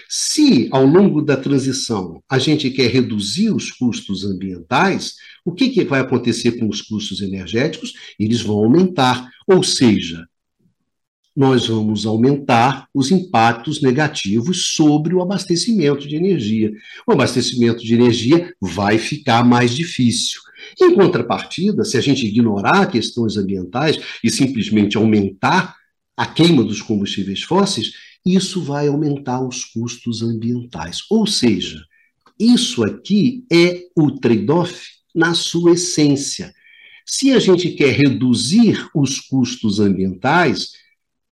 se, 0.10 0.68
ao 0.72 0.86
longo 0.86 1.22
da 1.22 1.38
transição, 1.38 2.22
a 2.30 2.38
gente 2.38 2.70
quer 2.70 2.90
reduzir 2.90 3.50
os 3.50 3.72
custos 3.72 4.24
ambientais, 4.26 5.16
o 5.44 5.52
que, 5.52 5.70
que 5.70 5.84
vai 5.84 6.00
acontecer 6.00 6.54
com 6.54 6.68
os 6.68 6.82
custos 6.82 7.22
energéticos? 7.22 7.94
Eles 8.20 8.42
vão 8.42 8.58
aumentar. 8.58 9.30
Ou 9.48 9.64
seja, 9.64 10.26
nós 11.36 11.68
vamos 11.68 12.06
aumentar 12.06 12.88
os 12.94 13.12
impactos 13.12 13.82
negativos 13.82 14.74
sobre 14.74 15.14
o 15.14 15.22
abastecimento 15.22 16.08
de 16.08 16.16
energia. 16.16 16.72
O 17.06 17.12
abastecimento 17.12 17.84
de 17.84 17.94
energia 17.94 18.54
vai 18.62 18.98
ficar 18.98 19.44
mais 19.44 19.76
difícil. 19.76 20.40
Em 20.82 20.96
contrapartida, 20.96 21.84
se 21.84 21.98
a 21.98 22.02
gente 22.02 22.26
ignorar 22.26 22.88
questões 22.88 23.36
ambientais 23.38 24.00
e 24.24 24.30
simplesmente 24.30 24.98
aumentar 24.98 25.76
a 26.18 26.26
queima 26.26 26.64
dos 26.64 26.82
combustíveis 26.82 27.44
fósseis, 27.44 27.92
isso 28.26 28.62
vai 28.62 28.88
aumentar 28.88 29.46
os 29.46 29.64
custos 29.64 30.22
ambientais. 30.22 31.02
Ou 31.10 31.28
seja, 31.28 31.80
isso 32.40 32.84
aqui 32.84 33.46
é 33.52 33.84
o 33.96 34.12
trade-off 34.12 34.88
na 35.14 35.34
sua 35.34 35.74
essência. 35.74 36.54
Se 37.06 37.32
a 37.32 37.40
gente 37.40 37.70
quer 37.72 37.94
reduzir 37.94 38.90
os 38.94 39.20
custos 39.20 39.80
ambientais, 39.80 40.72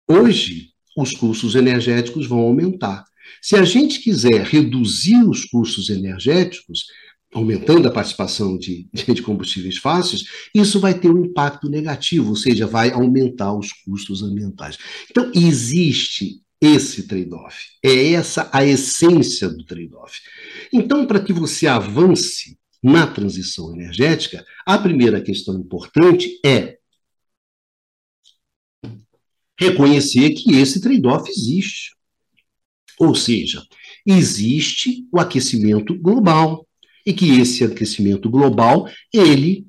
hoje 0.08 0.70
os 0.96 1.12
custos 1.12 1.54
energéticos 1.54 2.26
vão 2.26 2.38
aumentar. 2.38 3.04
Se 3.42 3.56
a 3.56 3.64
gente 3.64 4.00
quiser 4.00 4.44
reduzir 4.44 5.22
os 5.24 5.44
custos 5.44 5.90
energéticos, 5.90 6.86
aumentando 7.34 7.86
a 7.88 7.90
participação 7.90 8.56
de, 8.56 8.88
de 8.92 9.22
combustíveis 9.22 9.76
fáceis, 9.76 10.24
isso 10.54 10.80
vai 10.80 10.98
ter 10.98 11.10
um 11.10 11.24
impacto 11.24 11.68
negativo, 11.68 12.30
ou 12.30 12.36
seja, 12.36 12.66
vai 12.66 12.92
aumentar 12.92 13.52
os 13.52 13.72
custos 13.84 14.22
ambientais. 14.22 14.78
Então, 15.10 15.30
existe 15.34 16.40
esse 16.60 17.06
trade-off. 17.06 17.56
É 17.84 18.12
essa 18.12 18.48
a 18.52 18.64
essência 18.64 19.48
do 19.48 19.64
trade-off. 19.64 20.20
Então, 20.72 21.06
para 21.06 21.20
que 21.20 21.32
você 21.32 21.66
avance 21.66 22.58
na 22.82 23.06
transição 23.06 23.74
energética, 23.74 24.44
a 24.64 24.78
primeira 24.78 25.20
questão 25.20 25.58
importante 25.58 26.38
é 26.44 26.78
reconhecer 29.58 30.30
que 30.30 30.54
esse 30.54 30.80
trade-off 30.80 31.30
existe. 31.30 31.94
Ou 32.98 33.14
seja, 33.14 33.62
existe 34.06 35.06
o 35.12 35.18
aquecimento 35.18 35.98
global. 35.98 36.66
e 37.08 37.12
que 37.12 37.38
esse 37.38 37.62
aquecimento 37.62 38.28
global, 38.28 38.90
ele 39.14 39.64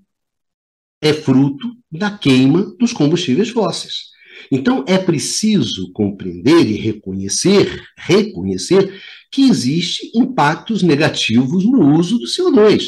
é 1.00 1.14
fruto 1.14 1.68
da 1.92 2.18
queima 2.18 2.76
dos 2.80 2.92
combustíveis 2.92 3.50
fósseis. 3.50 4.17
Então 4.52 4.84
é 4.88 4.98
preciso 4.98 5.92
compreender 5.92 6.66
e 6.68 6.78
reconhecer, 6.78 7.84
reconhecer 7.98 9.02
que 9.32 9.44
existe 9.44 10.12
impactos 10.16 10.82
negativos 10.84 11.66
no 11.66 11.96
uso 11.98 12.18
do 12.18 12.26
CO2. 12.26 12.84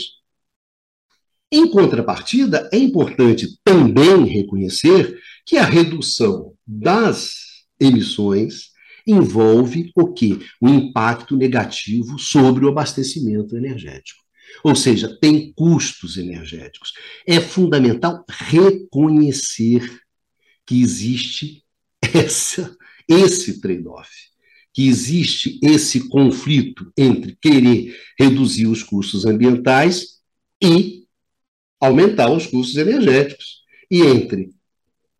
Em 1.51 1.69
contrapartida, 1.69 2.69
é 2.71 2.77
importante 2.77 3.47
também 3.63 4.25
reconhecer 4.25 5.19
que 5.45 5.57
a 5.57 5.65
redução 5.65 6.53
das 6.65 7.33
emissões 7.79 8.69
envolve 9.05 9.91
o 9.95 10.13
quê? 10.13 10.37
O 10.61 10.69
impacto 10.69 11.35
negativo 11.35 12.19
sobre 12.19 12.65
o 12.65 12.69
abastecimento 12.69 13.57
energético. 13.57 14.19
Ou 14.63 14.75
seja, 14.75 15.17
tem 15.19 15.51
custos 15.53 16.17
energéticos. 16.17 16.93
É 17.25 17.39
fundamental 17.39 18.23
reconhecer 18.29 19.99
que 20.69 20.79
existe 20.79 21.63
essa, 22.13 22.77
esse 23.07 23.59
trade-off, 23.59 24.07
que 24.71 24.87
existe 24.87 25.59
esse 25.63 26.07
conflito 26.09 26.93
entre 26.95 27.35
querer 27.41 27.99
reduzir 28.19 28.67
os 28.67 28.83
custos 28.83 29.25
ambientais 29.25 30.19
e 30.63 31.05
aumentar 31.81 32.31
os 32.31 32.45
custos 32.45 32.75
energéticos, 32.77 33.63
e 33.89 34.03
entre 34.03 34.51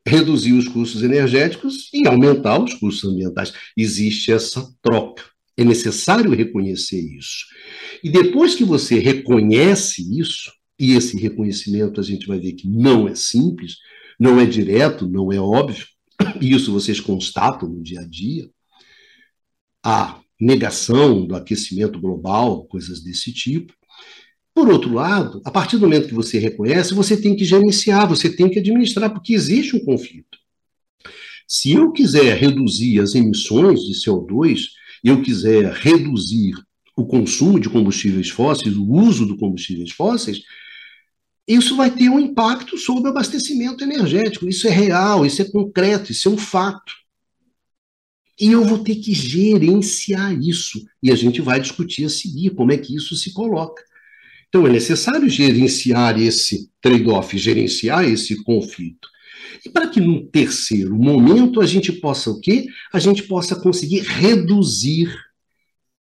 reduzir 0.07 0.53
os 0.53 0.67
custos 0.67 1.01
energéticos 1.01 1.89
e 1.91 2.07
aumentar 2.07 2.63
os 2.63 2.75
custos 2.75 3.09
ambientais. 3.09 3.51
Existe 3.75 4.31
essa 4.31 4.71
troca. 4.83 5.23
É 5.57 5.63
necessário 5.63 6.29
reconhecer 6.29 7.01
isso. 7.01 7.47
E 8.03 8.11
depois 8.11 8.53
que 8.53 8.63
você 8.63 8.99
reconhece 8.99 10.03
isso, 10.15 10.51
e 10.79 10.93
esse 10.93 11.17
reconhecimento 11.17 11.99
a 11.99 12.03
gente 12.03 12.27
vai 12.27 12.39
ver 12.39 12.53
que 12.53 12.67
não 12.67 13.07
é 13.07 13.15
simples, 13.15 13.77
não 14.19 14.39
é 14.39 14.45
direto, 14.45 15.07
não 15.07 15.31
é 15.31 15.39
óbvio, 15.39 15.85
e 16.41 16.53
isso 16.53 16.71
vocês 16.71 16.99
constatam 16.99 17.69
no 17.69 17.81
dia 17.81 18.01
a 18.01 18.05
dia, 18.05 18.49
a 19.83 20.19
negação 20.39 21.25
do 21.25 21.35
aquecimento 21.35 21.99
global, 21.99 22.65
coisas 22.65 23.01
desse 23.01 23.33
tipo. 23.33 23.73
Por 24.53 24.69
outro 24.69 24.93
lado, 24.93 25.41
a 25.45 25.51
partir 25.51 25.77
do 25.77 25.81
momento 25.81 26.07
que 26.07 26.13
você 26.13 26.37
reconhece, 26.37 26.93
você 26.93 27.15
tem 27.15 27.35
que 27.35 27.45
gerenciar, 27.45 28.07
você 28.07 28.29
tem 28.29 28.49
que 28.49 28.59
administrar, 28.59 29.11
porque 29.11 29.33
existe 29.33 29.75
um 29.75 29.85
conflito. 29.85 30.37
Se 31.47 31.71
eu 31.71 31.91
quiser 31.91 32.37
reduzir 32.37 32.99
as 32.99 33.15
emissões 33.15 33.81
de 33.81 33.93
CO2, 33.93 34.65
eu 35.03 35.21
quiser 35.21 35.71
reduzir 35.73 36.53
o 36.95 37.05
consumo 37.05 37.59
de 37.59 37.69
combustíveis 37.69 38.29
fósseis, 38.29 38.75
o 38.75 38.85
uso 38.85 39.25
de 39.25 39.37
combustíveis 39.37 39.91
fósseis, 39.91 40.41
isso 41.53 41.75
vai 41.75 41.89
ter 41.89 42.09
um 42.09 42.19
impacto 42.19 42.77
sobre 42.77 43.09
o 43.09 43.11
abastecimento 43.11 43.83
energético. 43.83 44.47
Isso 44.47 44.67
é 44.67 44.71
real, 44.71 45.25
isso 45.25 45.41
é 45.41 45.45
concreto, 45.45 46.11
isso 46.11 46.29
é 46.29 46.31
um 46.31 46.37
fato. 46.37 46.93
E 48.39 48.51
eu 48.51 48.63
vou 48.63 48.79
ter 48.83 48.95
que 48.95 49.13
gerenciar 49.13 50.31
isso. 50.39 50.79
E 51.01 51.11
a 51.11 51.15
gente 51.15 51.41
vai 51.41 51.59
discutir 51.59 52.05
a 52.05 52.09
seguir 52.09 52.51
como 52.51 52.71
é 52.71 52.77
que 52.77 52.95
isso 52.95 53.15
se 53.15 53.33
coloca. 53.33 53.83
Então, 54.47 54.65
é 54.67 54.69
necessário 54.69 55.27
gerenciar 55.27 56.19
esse 56.19 56.69
trade-off, 56.81 57.37
gerenciar 57.37 58.05
esse 58.05 58.43
conflito. 58.43 59.09
E 59.65 59.69
para 59.69 59.87
que 59.87 59.99
num 59.99 60.25
terceiro 60.27 60.95
momento 60.95 61.61
a 61.61 61.65
gente 61.65 61.91
possa 61.91 62.29
o 62.29 62.39
quê? 62.39 62.67
A 62.93 62.99
gente 62.99 63.23
possa 63.23 63.55
conseguir 63.55 64.01
reduzir 64.01 65.13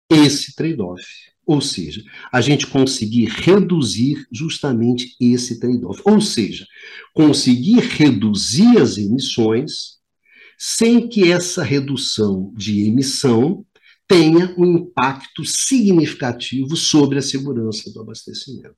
esse 0.09 0.55
trade-off. 0.55 1.03
Ou 1.47 1.61
seja, 1.61 2.03
a 2.29 2.41
gente 2.41 2.67
conseguir 2.67 3.29
reduzir 3.29 4.27
justamente 4.29 5.15
esse 5.19 5.59
trade-off. 5.61 6.01
Ou 6.03 6.19
seja, 6.19 6.67
conseguir 7.13 7.79
reduzir 7.79 8.77
as 8.77 8.97
emissões 8.97 9.95
sem 10.57 11.07
que 11.07 11.31
essa 11.31 11.63
redução 11.63 12.51
de 12.53 12.85
emissão 12.85 13.65
tenha 14.05 14.53
um 14.57 14.77
impacto 14.77 15.45
significativo 15.45 16.75
sobre 16.75 17.17
a 17.19 17.21
segurança 17.21 17.91
do 17.91 18.01
abastecimento. 18.01 18.75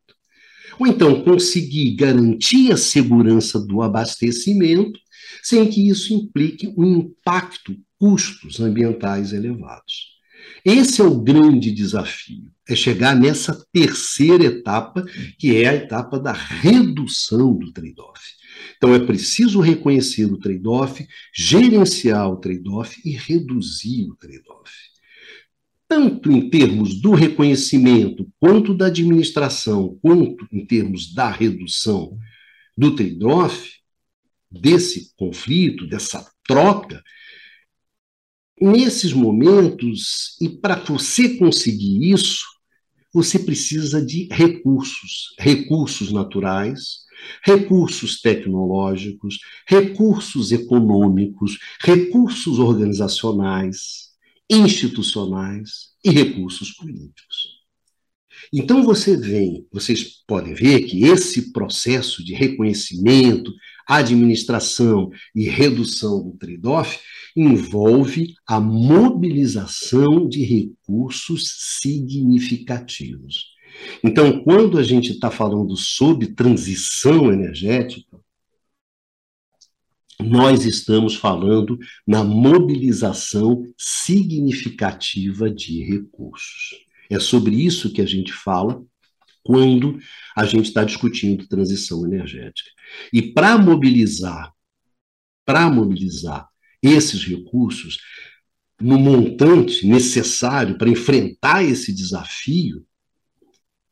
Ou 0.79 0.85
então 0.85 1.23
conseguir 1.23 1.95
garantir 1.95 2.71
a 2.71 2.77
segurança 2.77 3.59
do 3.59 3.81
abastecimento 3.81 4.99
sem 5.41 5.67
que 5.67 5.89
isso 5.89 6.13
implique 6.13 6.67
um 6.77 6.97
impacto, 6.97 7.75
custos 7.97 8.59
ambientais 8.59 9.33
elevados. 9.33 10.08
Esse 10.63 11.01
é 11.01 11.03
o 11.03 11.19
grande 11.19 11.71
desafio, 11.71 12.51
é 12.67 12.75
chegar 12.75 13.15
nessa 13.15 13.65
terceira 13.71 14.45
etapa, 14.45 15.05
que 15.37 15.55
é 15.55 15.69
a 15.69 15.75
etapa 15.75 16.19
da 16.19 16.33
redução 16.33 17.57
do 17.57 17.71
trade-off. 17.71 18.21
Então 18.77 18.93
é 18.93 18.99
preciso 18.99 19.59
reconhecer 19.59 20.25
o 20.25 20.37
trade-off, 20.37 21.05
gerenciar 21.33 22.29
o 22.29 22.37
trade-off 22.37 23.01
e 23.05 23.11
reduzir 23.11 24.09
o 24.09 24.15
trade-off. 24.15 24.71
Tanto 25.87 26.31
em 26.31 26.49
termos 26.49 27.01
do 27.01 27.11
reconhecimento, 27.11 28.31
quanto 28.39 28.75
da 28.75 28.87
administração, 28.87 29.97
quanto 30.01 30.47
em 30.51 30.65
termos 30.65 31.13
da 31.13 31.31
redução 31.31 32.17
do 32.77 32.95
trade-off, 32.95 33.79
desse 34.51 35.13
conflito, 35.15 35.87
dessa 35.87 36.25
troca, 36.47 37.03
nesses 38.61 39.13
momentos, 39.13 40.35
e 40.41 40.49
para 40.49 40.75
você 40.75 41.37
conseguir 41.37 42.11
isso, 42.11 42.45
você 43.13 43.39
precisa 43.39 44.05
de 44.05 44.27
recursos, 44.31 45.33
recursos 45.39 46.11
naturais, 46.11 46.99
recursos 47.43 48.21
tecnológicos, 48.21 49.39
recursos 49.67 50.51
econômicos, 50.51 51.57
recursos 51.81 52.59
organizacionais, 52.59 54.09
institucionais 54.49 55.89
e 56.03 56.09
recursos 56.09 56.71
políticos. 56.71 57.59
Então 58.53 58.83
você 58.83 59.17
vem, 59.17 59.67
vocês 59.71 60.23
podem 60.25 60.53
ver 60.53 60.83
que 60.83 61.03
esse 61.03 61.51
processo 61.51 62.23
de 62.23 62.33
reconhecimento, 62.33 63.53
administração 63.89 65.09
e 65.35 65.49
redução 65.49 66.23
do 66.23 66.37
trade-off 66.37 66.99
envolve 67.35 68.35
a 68.47 68.59
mobilização 68.59 70.29
de 70.29 70.43
recursos 70.43 71.79
significativos. 71.81 73.45
Então, 74.03 74.43
quando 74.43 74.77
a 74.77 74.83
gente 74.83 75.11
está 75.11 75.31
falando 75.31 75.75
sobre 75.75 76.33
transição 76.33 77.33
energética, 77.33 78.19
nós 80.19 80.65
estamos 80.65 81.15
falando 81.15 81.77
na 82.05 82.23
mobilização 82.23 83.63
significativa 83.77 85.49
de 85.49 85.83
recursos. 85.83 86.85
É 87.09 87.19
sobre 87.19 87.55
isso 87.55 87.91
que 87.91 88.01
a 88.01 88.05
gente 88.05 88.31
fala 88.33 88.83
quando 89.43 89.99
a 90.35 90.45
gente 90.45 90.67
está 90.67 90.83
discutindo 90.83 91.47
transição 91.47 92.05
energética. 92.05 92.69
E 93.13 93.21
para 93.21 93.57
mobilizar, 93.57 94.51
para 95.45 95.69
mobilizar 95.69 96.47
esses 96.81 97.23
recursos 97.23 97.97
no 98.79 98.97
montante 98.97 99.85
necessário 99.85 100.77
para 100.77 100.89
enfrentar 100.89 101.63
esse 101.63 101.93
desafio, 101.93 102.85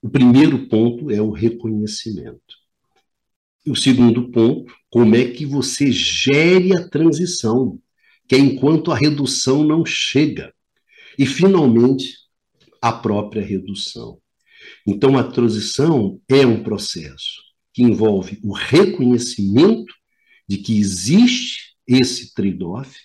o 0.01 0.09
primeiro 0.09 0.67
ponto 0.67 1.11
é 1.11 1.21
o 1.21 1.31
reconhecimento. 1.31 2.55
E 3.65 3.71
o 3.71 3.75
segundo 3.75 4.31
ponto, 4.31 4.73
como 4.89 5.15
é 5.15 5.25
que 5.25 5.45
você 5.45 5.91
gere 5.91 6.77
a 6.77 6.87
transição, 6.87 7.79
que 8.27 8.35
é 8.35 8.37
enquanto 8.37 8.91
a 8.91 8.97
redução 8.97 9.63
não 9.63 9.85
chega. 9.85 10.53
E, 11.19 11.25
finalmente, 11.25 12.13
a 12.81 12.91
própria 12.91 13.43
redução. 13.43 14.21
Então, 14.85 15.17
a 15.17 15.23
transição 15.23 16.19
é 16.27 16.45
um 16.45 16.63
processo 16.63 17.41
que 17.73 17.83
envolve 17.83 18.39
o 18.43 18.53
reconhecimento 18.53 19.93
de 20.47 20.57
que 20.57 20.79
existe 20.79 21.75
esse 21.87 22.33
trade-off, 22.33 22.95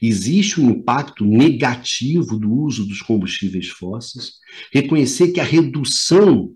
existe 0.00 0.60
um 0.60 0.70
impacto 0.70 1.24
negativo 1.24 2.38
do 2.38 2.52
uso 2.52 2.86
dos 2.86 3.02
combustíveis 3.02 3.68
fósseis, 3.68 4.34
reconhecer 4.72 5.32
que 5.32 5.40
a 5.40 5.44
redução 5.44 6.54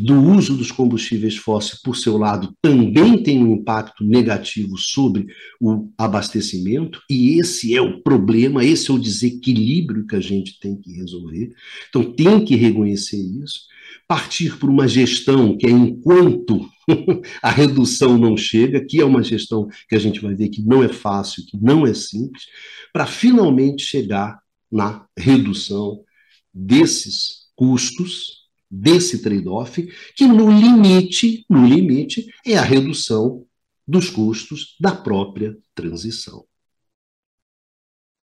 do 0.00 0.20
uso 0.20 0.56
dos 0.56 0.72
combustíveis 0.72 1.36
fósseis, 1.36 1.80
por 1.80 1.96
seu 1.96 2.16
lado, 2.16 2.54
também 2.62 3.22
tem 3.22 3.44
um 3.44 3.54
impacto 3.54 4.04
negativo 4.04 4.76
sobre 4.78 5.26
o 5.60 5.90
abastecimento, 5.98 7.02
e 7.08 7.38
esse 7.38 7.74
é 7.74 7.80
o 7.80 8.02
problema, 8.02 8.64
esse 8.64 8.90
é 8.90 8.94
o 8.94 8.98
desequilíbrio 8.98 10.06
que 10.06 10.16
a 10.16 10.20
gente 10.20 10.58
tem 10.58 10.76
que 10.76 10.92
resolver. 10.92 11.52
Então, 11.88 12.12
tem 12.12 12.44
que 12.44 12.56
reconhecer 12.56 13.18
isso, 13.18 13.60
partir 14.08 14.58
por 14.58 14.70
uma 14.70 14.88
gestão 14.88 15.56
que 15.56 15.66
é 15.66 15.70
enquanto 15.70 16.68
a 17.42 17.50
redução 17.50 18.16
não 18.16 18.36
chega, 18.36 18.84
que 18.84 19.00
é 19.00 19.04
uma 19.04 19.22
gestão 19.22 19.68
que 19.88 19.94
a 19.94 19.98
gente 19.98 20.20
vai 20.20 20.34
ver 20.34 20.48
que 20.48 20.62
não 20.62 20.82
é 20.82 20.88
fácil, 20.88 21.44
que 21.46 21.56
não 21.56 21.86
é 21.86 21.94
simples, 21.94 22.46
para 22.92 23.06
finalmente 23.06 23.82
chegar 23.84 24.40
na 24.70 25.06
redução 25.16 26.00
desses 26.52 27.50
custos 27.54 28.39
desse 28.70 29.20
trade-off, 29.20 29.86
que 30.14 30.26
no 30.26 30.50
limite, 30.50 31.44
no 31.48 31.66
limite, 31.66 32.26
é 32.46 32.56
a 32.56 32.62
redução 32.62 33.46
dos 33.86 34.08
custos 34.08 34.76
da 34.78 34.94
própria 34.94 35.58
transição. 35.74 36.46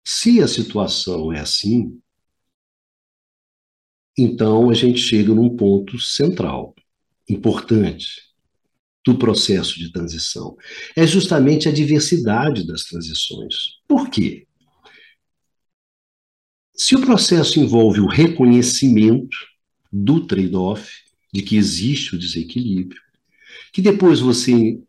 Se 0.03 0.41
a 0.41 0.49
situação 0.49 1.31
é 1.33 1.41
assim, 1.41 2.01
então 4.17 4.71
a 4.71 4.75
gente 4.75 4.99
chega 4.99 5.35
num 5.35 5.55
ponto 5.55 5.99
central, 5.99 6.75
importante, 7.29 8.31
do 9.05 9.17
processo 9.17 9.79
de 9.79 9.93
transição. 9.93 10.57
É 10.97 11.07
justamente 11.07 11.69
a 11.69 11.73
diversidade 11.73 12.67
das 12.67 12.85
transições. 12.85 13.55
Por 13.87 14.11
quê? 14.11 14.47
Se 16.75 16.97
o 16.97 17.01
processo 17.01 17.61
envolve 17.61 18.01
o 18.01 18.07
reconhecimento 18.07 19.37
do 19.93 20.27
trade-off, 20.27 20.91
de 21.33 21.43
que 21.43 21.57
existe 21.57 22.15
o 22.15 22.19
desequilíbrio, 22.19 23.01
que 23.73 23.83
depois 23.83 24.21
você 24.21 24.81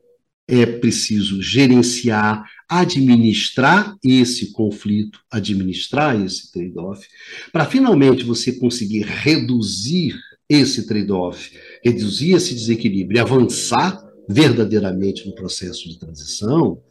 é 0.47 0.65
preciso 0.65 1.41
gerenciar, 1.41 2.43
administrar 2.67 3.95
esse 4.03 4.51
conflito, 4.51 5.19
administrar 5.29 6.19
esse 6.19 6.51
trade-off, 6.51 7.07
para 7.51 7.65
finalmente 7.65 8.23
você 8.23 8.53
conseguir 8.53 9.03
reduzir 9.03 10.19
esse 10.49 10.85
trade-off, 10.85 11.57
reduzir 11.83 12.33
esse 12.33 12.53
desequilíbrio 12.53 13.17
e 13.17 13.19
avançar 13.21 14.03
verdadeiramente 14.27 15.25
no 15.25 15.33
processo 15.33 15.87
de 15.87 15.97
transição, 15.97 16.83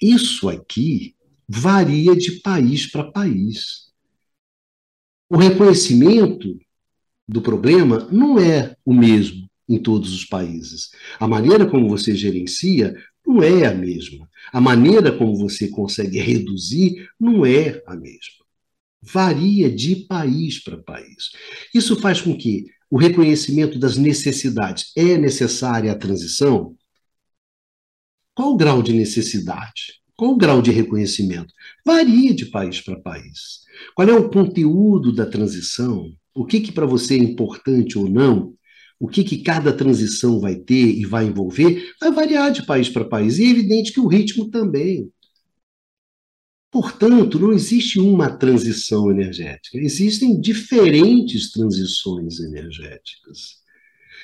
isso 0.00 0.48
aqui 0.48 1.14
varia 1.48 2.16
de 2.16 2.40
país 2.40 2.90
para 2.90 3.12
país. 3.12 3.91
O 5.32 5.38
reconhecimento 5.38 6.60
do 7.26 7.40
problema 7.40 8.06
não 8.12 8.38
é 8.38 8.76
o 8.84 8.92
mesmo 8.92 9.48
em 9.66 9.78
todos 9.78 10.12
os 10.12 10.26
países. 10.26 10.90
A 11.18 11.26
maneira 11.26 11.64
como 11.64 11.88
você 11.88 12.14
gerencia 12.14 12.94
não 13.26 13.42
é 13.42 13.64
a 13.64 13.74
mesma. 13.74 14.28
A 14.52 14.60
maneira 14.60 15.10
como 15.10 15.34
você 15.34 15.68
consegue 15.68 16.18
reduzir 16.18 17.08
não 17.18 17.46
é 17.46 17.82
a 17.86 17.96
mesma. 17.96 18.44
Varia 19.00 19.74
de 19.74 20.04
país 20.04 20.62
para 20.62 20.76
país. 20.76 21.30
Isso 21.74 21.98
faz 21.98 22.20
com 22.20 22.36
que 22.36 22.66
o 22.90 22.98
reconhecimento 22.98 23.78
das 23.78 23.96
necessidades 23.96 24.92
é 24.94 25.16
necessária 25.16 25.90
a 25.92 25.98
transição? 25.98 26.76
Qual 28.34 28.52
o 28.52 28.56
grau 28.58 28.82
de 28.82 28.92
necessidade? 28.92 30.01
Qual 30.22 30.34
o 30.34 30.36
grau 30.36 30.62
de 30.62 30.70
reconhecimento? 30.70 31.52
Varia 31.84 32.32
de 32.32 32.46
país 32.46 32.80
para 32.80 32.94
país. 32.94 33.62
Qual 33.92 34.08
é 34.08 34.14
o 34.14 34.30
conteúdo 34.30 35.12
da 35.12 35.26
transição? 35.26 36.12
O 36.32 36.46
que, 36.46 36.60
que 36.60 36.70
para 36.70 36.86
você 36.86 37.14
é 37.14 37.18
importante 37.18 37.98
ou 37.98 38.08
não? 38.08 38.54
o 39.00 39.08
que, 39.08 39.24
que 39.24 39.42
cada 39.42 39.72
transição 39.72 40.38
vai 40.38 40.54
ter 40.54 40.94
e 40.96 41.04
vai 41.04 41.26
envolver, 41.26 41.92
vai 42.00 42.12
variar 42.12 42.52
de 42.52 42.64
país 42.64 42.88
para 42.88 43.04
país. 43.04 43.36
E 43.36 43.46
é 43.46 43.48
evidente 43.48 43.92
que 43.92 43.98
o 43.98 44.06
ritmo 44.06 44.48
também. 44.48 45.10
Portanto, 46.70 47.36
não 47.40 47.52
existe 47.52 47.98
uma 47.98 48.30
transição 48.30 49.10
energética, 49.10 49.76
existem 49.76 50.40
diferentes 50.40 51.50
transições 51.50 52.38
energéticas. 52.38 53.61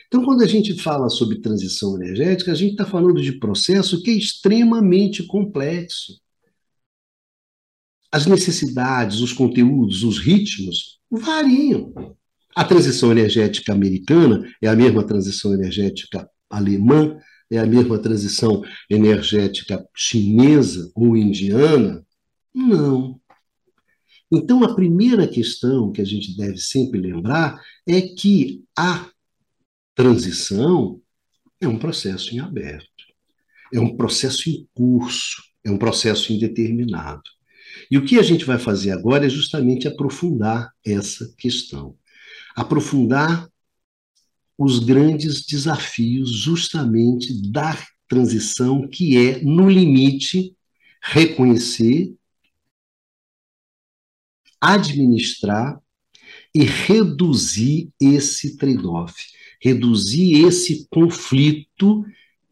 Então, 0.09 0.25
quando 0.25 0.43
a 0.43 0.47
gente 0.47 0.75
fala 0.81 1.11
sobre 1.11 1.41
transição 1.41 1.95
energética, 1.97 2.51
a 2.51 2.55
gente 2.55 2.73
está 2.73 2.87
falando 2.87 3.21
de 3.21 3.39
processo 3.39 4.03
que 4.03 4.11
é 4.11 4.15
extremamente 4.15 5.23
complexo. 5.23 6.19
As 8.11 8.25
necessidades, 8.25 9.21
os 9.21 9.35
conteúdos, 9.35 10.03
os 10.03 10.19
ritmos 10.19 10.99
variam. 11.11 11.93
A 12.57 12.65
transição 12.65 13.13
energética 13.13 13.75
americana 13.75 14.51
é 14.63 14.67
a 14.67 14.75
mesma 14.75 15.07
transição 15.07 15.53
energética 15.53 16.29
alemã, 16.49 17.19
é 17.51 17.59
a 17.59 17.67
mesma 17.67 17.99
transição 17.99 18.63
energética 18.89 19.87
chinesa 19.95 20.91
ou 20.95 21.19
indiana? 21.19 22.03
Não. 22.55 23.21
Então, 24.33 24.65
a 24.65 24.75
primeira 24.75 25.29
questão 25.29 25.93
que 25.93 26.01
a 26.01 26.05
gente 26.05 26.35
deve 26.35 26.59
sempre 26.59 26.99
lembrar 26.99 27.61
é 27.87 28.01
que 28.01 28.65
a 28.77 29.11
transição 29.99 31.03
é 31.61 31.67
um 31.67 31.77
processo 31.77 32.33
em 32.33 32.39
aberto, 32.39 32.87
é 33.75 33.81
um 33.81 33.97
processo 33.97 34.49
em 34.49 34.65
curso, 34.73 35.43
é 35.65 35.73
um 35.73 35.77
processo 35.77 36.33
indeterminado. 36.33 37.29
E 37.91 37.99
o 37.99 38.05
que 38.05 38.17
a 38.17 38.23
gente 38.23 38.45
vai 38.45 38.61
fazer 38.61 38.93
agora 38.93 39.27
é 39.27 39.29
justamente 39.29 39.89
aprofundar 39.89 40.73
essa 40.87 41.35
questão 41.37 41.99
aprofundar 42.55 43.49
os 44.57 44.81
grandes 44.81 45.47
desafios 45.47 46.31
justamente 46.31 47.51
da 47.51 47.77
transição, 48.09 48.89
que 48.89 49.17
é, 49.17 49.41
no 49.43 49.69
limite, 49.69 50.57
reconhecer, 51.01 52.17
administrar 54.61 55.81
e 56.53 56.65
reduzir 56.65 57.91
esse 58.01 58.57
trade-off, 58.57 59.15
reduzir 59.61 60.45
esse 60.47 60.87
conflito 60.91 62.05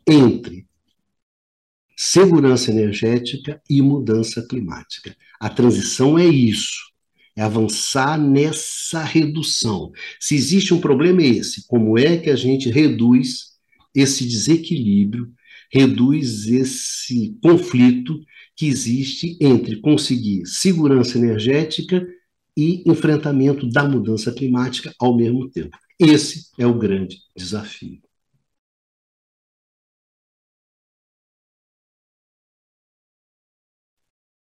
entre 0.06 0.66
segurança 1.96 2.70
energética 2.70 3.60
e 3.68 3.80
mudança 3.80 4.46
climática. 4.46 5.16
A 5.40 5.48
transição 5.48 6.18
é 6.18 6.26
isso 6.26 6.96
é 7.36 7.42
avançar 7.42 8.18
nessa 8.18 9.04
redução. 9.04 9.92
Se 10.18 10.34
existe 10.34 10.72
um 10.72 10.80
problema 10.80 11.22
é 11.22 11.26
esse, 11.26 11.66
como 11.66 11.98
é 11.98 12.16
que 12.16 12.30
a 12.30 12.36
gente 12.36 12.70
reduz 12.70 13.56
esse 13.94 14.24
desequilíbrio, 14.24 15.30
reduz 15.70 16.46
esse 16.46 17.36
conflito 17.42 18.18
que 18.56 18.66
existe 18.66 19.36
entre 19.38 19.76
conseguir 19.76 20.46
segurança 20.46 21.18
energética 21.18 22.06
e 22.56 22.82
enfrentamento 22.88 23.68
da 23.68 23.84
mudança 23.84 24.32
climática 24.32 24.92
ao 24.98 25.16
mesmo 25.16 25.50
tempo. 25.50 25.76
Esse 25.98 26.50
é 26.58 26.66
o 26.66 26.78
grande 26.78 27.18
desafio. 27.36 28.00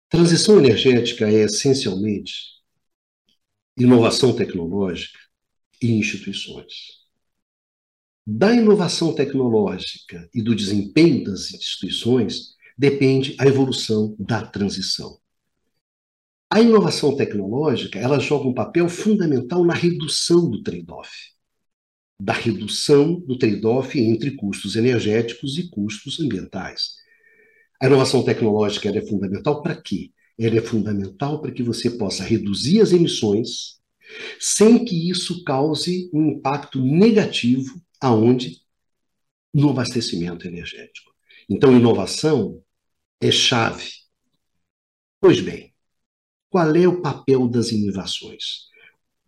Transição 0.09 0.59
energética 0.59 1.29
é 1.29 1.45
essencialmente 1.45 2.33
inovação 3.77 4.35
tecnológica 4.35 5.19
e 5.81 5.93
instituições. 5.93 7.01
Da 8.27 8.53
inovação 8.53 9.15
tecnológica 9.15 10.29
e 10.35 10.43
do 10.43 10.55
desempenho 10.55 11.25
das 11.25 11.53
instituições 11.53 12.57
depende 12.77 13.37
a 13.39 13.47
evolução 13.47 14.17
da 14.19 14.45
transição. 14.45 15.20
A 16.53 16.61
inovação 16.61 17.17
tecnológica, 17.17 17.99
ela 17.99 18.19
joga 18.19 18.49
um 18.49 18.55
papel 18.55 18.89
fundamental 18.89 19.65
na 19.65 19.75
redução 19.75 20.51
do 20.51 20.63
trade-off. 20.63 21.11
Da 22.21 22.33
redução 22.33 23.21
do 23.21 23.39
trade-off 23.39 23.99
entre 23.99 24.33
custos 24.33 24.75
energéticos 24.77 25.57
e 25.59 25.71
custos 25.71 26.19
ambientais. 26.21 26.97
A 27.81 27.87
inovação 27.87 28.25
tecnológica 28.25 28.89
é 28.91 29.07
fundamental 29.07 29.63
para 29.63 29.81
quê? 29.81 30.11
ela 30.47 30.57
é 30.57 30.63
fundamental 30.63 31.41
para 31.41 31.53
que 31.53 31.63
você 31.63 31.91
possa 31.91 32.25
reduzir 32.25 32.81
as 32.81 32.93
emissões 32.93 33.79
sem 34.41 34.85
que 34.85 35.11
isso 35.11 35.45
cause 35.45 36.11
um 36.13 36.31
impacto 36.31 36.81
negativo 36.81 37.81
aonde 38.01 38.63
no 39.53 39.71
abastecimento 39.71 40.49
energético. 40.49 41.13
Então, 41.49 41.77
inovação 41.77 42.63
é 43.21 43.31
chave. 43.31 43.91
Pois 45.21 45.41
bem, 45.41 45.70
qual 46.51 46.75
é 46.75 46.87
o 46.87 47.01
papel 47.01 47.49
das 47.49 47.71
inovações? 47.71 48.69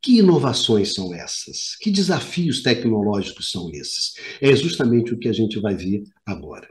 Que 0.02 0.18
inovações 0.18 0.92
são 0.92 1.14
essas? 1.14 1.76
Que 1.80 1.90
desafios 1.90 2.62
tecnológicos 2.62 3.52
são 3.52 3.70
esses? 3.70 4.14
É 4.40 4.54
justamente 4.56 5.14
o 5.14 5.18
que 5.18 5.28
a 5.28 5.32
gente 5.32 5.60
vai 5.60 5.76
ver 5.76 6.02
agora. 6.26 6.68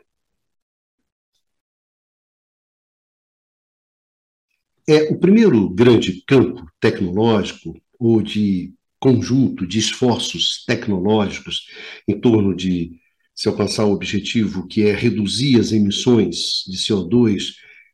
É, 4.88 5.04
o 5.04 5.18
primeiro 5.18 5.70
grande 5.70 6.22
campo 6.28 6.70
tecnológico, 6.82 7.82
ou 7.98 8.22
de 8.22 8.74
conjunto 9.00 9.66
de 9.66 9.80
esforços 9.80 10.66
tecnológicos 10.66 11.68
em 12.08 12.20
torno 12.20 12.54
de 12.54 13.00
se 13.34 13.48
alcançar 13.48 13.86
o 13.86 13.94
objetivo 13.94 14.68
que 14.68 14.84
é 14.84 14.94
reduzir 14.94 15.60
as 15.60 15.72
emissões 15.72 16.64
de 16.68 16.78
CO2 16.78 17.54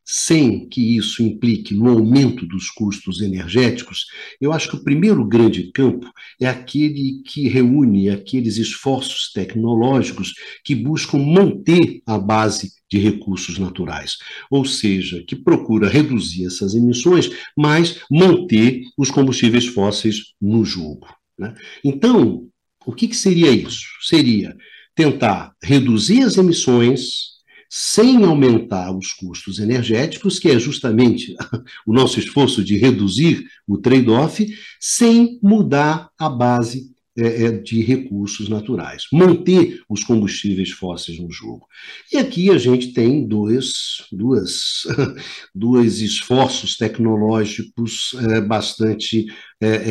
sem 0.09 0.69
que 0.69 0.95
isso 0.95 1.21
implique 1.21 1.73
no 1.73 1.89
aumento 1.89 2.47
dos 2.47 2.69
custos 2.69 3.19
energéticos, 3.19 4.05
eu 4.39 4.53
acho 4.53 4.69
que 4.69 4.77
o 4.77 4.83
primeiro 4.83 5.27
grande 5.27 5.69
campo 5.73 6.09
é 6.39 6.47
aquele 6.47 7.21
que 7.25 7.49
reúne 7.49 8.09
aqueles 8.09 8.55
esforços 8.55 9.33
tecnológicos 9.33 10.33
que 10.63 10.73
buscam 10.73 11.17
manter 11.17 12.01
a 12.05 12.17
base 12.17 12.71
de 12.89 12.97
recursos 12.97 13.59
naturais, 13.59 14.15
ou 14.49 14.63
seja, 14.63 15.21
que 15.27 15.35
procura 15.35 15.89
reduzir 15.89 16.45
essas 16.45 16.73
emissões, 16.73 17.29
mas 17.55 17.99
manter 18.09 18.83
os 18.97 19.11
combustíveis 19.11 19.65
fósseis 19.65 20.33
no 20.41 20.63
jogo. 20.63 21.07
Né? 21.37 21.53
Então, 21.83 22.47
o 22.85 22.93
que, 22.93 23.09
que 23.09 23.15
seria 23.15 23.51
isso? 23.51 23.85
Seria 24.01 24.55
tentar 24.95 25.53
reduzir 25.61 26.23
as 26.23 26.37
emissões 26.37 27.36
sem 27.69 28.23
aumentar 28.23 28.95
os 28.95 29.11
custos 29.13 29.59
energéticos, 29.59 30.39
que 30.39 30.49
é 30.49 30.59
justamente 30.59 31.35
o 31.85 31.93
nosso 31.93 32.19
esforço 32.19 32.63
de 32.63 32.77
reduzir 32.77 33.45
o 33.67 33.77
trade-off, 33.77 34.47
sem 34.79 35.39
mudar 35.41 36.09
a 36.17 36.29
base 36.29 36.97
é, 37.19 37.45
é, 37.45 37.51
de 37.51 37.81
recursos 37.81 38.47
naturais, 38.47 39.05
manter 39.11 39.81
os 39.89 40.03
combustíveis 40.03 40.69
fósseis 40.69 41.19
no 41.19 41.31
jogo. 41.31 41.65
E 42.13 42.17
aqui 42.17 42.51
a 42.51 42.59
gente 42.59 42.93
tem 42.93 43.27
dois, 43.27 44.05
duas, 44.11 44.83
dois 45.53 45.99
esforços 45.99 46.77
tecnológicos 46.77 48.15
é, 48.19 48.41
bastante 48.41 49.25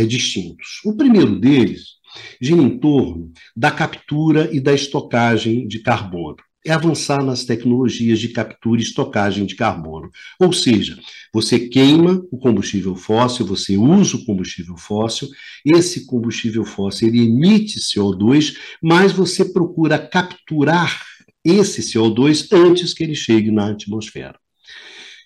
distintos. 0.07 0.81
O 0.85 0.97
primeiro 0.97 1.41
deles 1.41 1.97
gira 2.41 2.63
em 2.63 2.79
torno 2.79 3.33
da 3.57 3.73
captura 3.73 4.49
e 4.53 4.61
da 4.61 4.73
estocagem 4.73 5.67
de 5.67 5.81
carbono 5.81 6.37
é 6.67 6.73
avançar 6.73 7.23
nas 7.23 7.45
tecnologias 7.45 8.19
de 8.19 8.29
captura 8.29 8.81
e 8.81 8.85
estocagem 8.85 9.47
de 9.47 9.55
carbono. 9.55 10.11
Ou 10.41 10.53
seja, 10.53 10.99
você 11.33 11.59
queima 11.59 12.23
o 12.31 12.39
combustível 12.39 12.97
fóssil, 12.97 13.47
você 13.47 13.77
usa 13.77 14.17
o 14.17 14.25
combustível 14.25 14.77
fóssil, 14.77 15.29
esse 15.65 16.07
combustível 16.07 16.65
fóssil 16.65 17.09
ele 17.09 17.25
emite 17.25 17.79
CO2, 17.79 18.57
mas 18.83 19.13
você 19.13 19.45
procura 19.45 19.99
capturar 19.99 21.05
esse 21.45 21.81
CO2 21.81 22.49
antes 22.53 22.93
que 22.93 23.05
ele 23.05 23.15
chegue 23.15 23.51
na 23.51 23.71
atmosfera. 23.71 24.39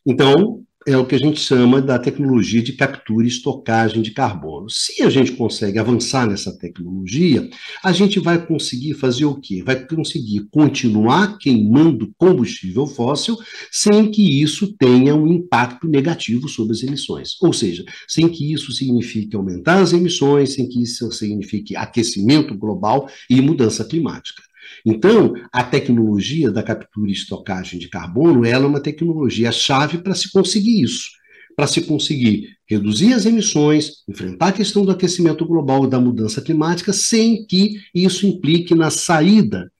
Então, 0.05 0.62
é 0.87 0.97
o 0.97 1.05
que 1.05 1.14
a 1.14 1.19
gente 1.19 1.38
chama 1.38 1.81
da 1.81 1.99
tecnologia 1.99 2.62
de 2.62 2.73
captura 2.73 3.27
e 3.27 3.29
estocagem 3.29 4.01
de 4.01 4.12
carbono. 4.12 4.71
Se 4.71 5.03
a 5.03 5.11
gente 5.11 5.33
consegue 5.33 5.79
avançar 5.79 6.27
nessa 6.27 6.57
tecnologia, 6.57 7.49
a 7.85 7.93
gente 7.93 8.19
vai 8.19 8.45
conseguir 8.45 8.95
fazer 8.95 9.27
o 9.27 9.35
quê? 9.35 9.62
Vai 9.62 9.85
conseguir 9.87 10.49
continuar 10.51 11.37
queimando 11.37 12.12
combustível 12.16 12.87
fóssil 12.87 13.37
sem 13.71 14.11
que 14.11 14.43
isso 14.43 14.75
tenha 14.79 15.14
um 15.14 15.27
impacto 15.27 15.87
negativo 15.87 16.49
sobre 16.49 16.73
as 16.73 16.83
emissões. 16.83 17.37
Ou 17.43 17.53
seja, 17.53 17.85
sem 18.09 18.29
que 18.29 18.51
isso 18.51 18.73
signifique 18.73 19.37
aumentar 19.37 19.81
as 19.81 19.93
emissões, 19.93 20.55
sem 20.55 20.66
que 20.66 20.83
isso 20.83 21.12
signifique 21.12 21.77
aquecimento 21.77 22.57
global 22.57 23.07
e 23.29 23.40
mudança 23.43 23.85
climática. 23.85 24.50
Então, 24.85 25.35
a 25.52 25.62
tecnologia 25.62 26.50
da 26.50 26.62
captura 26.62 27.11
e 27.11 27.12
estocagem 27.12 27.78
de 27.78 27.88
carbono 27.88 28.44
ela 28.44 28.64
é 28.64 28.68
uma 28.68 28.80
tecnologia 28.80 29.52
chave 29.52 29.98
para 29.98 30.14
se 30.14 30.30
conseguir 30.30 30.83
isso, 30.83 31.11
para 31.56 31.66
se 31.66 31.83
conseguir 31.83 32.56
reduzir 32.66 33.12
as 33.12 33.26
emissões, 33.26 34.04
enfrentar 34.09 34.48
a 34.48 34.52
questão 34.52 34.85
do 34.85 34.90
aquecimento 34.90 35.44
global 35.44 35.85
e 35.85 35.90
da 35.90 36.00
mudança 36.00 36.40
climática, 36.40 36.92
sem 36.92 37.44
que 37.46 37.80
isso 37.94 38.26
implique 38.26 38.74
na 38.74 38.90
saída 38.90 39.70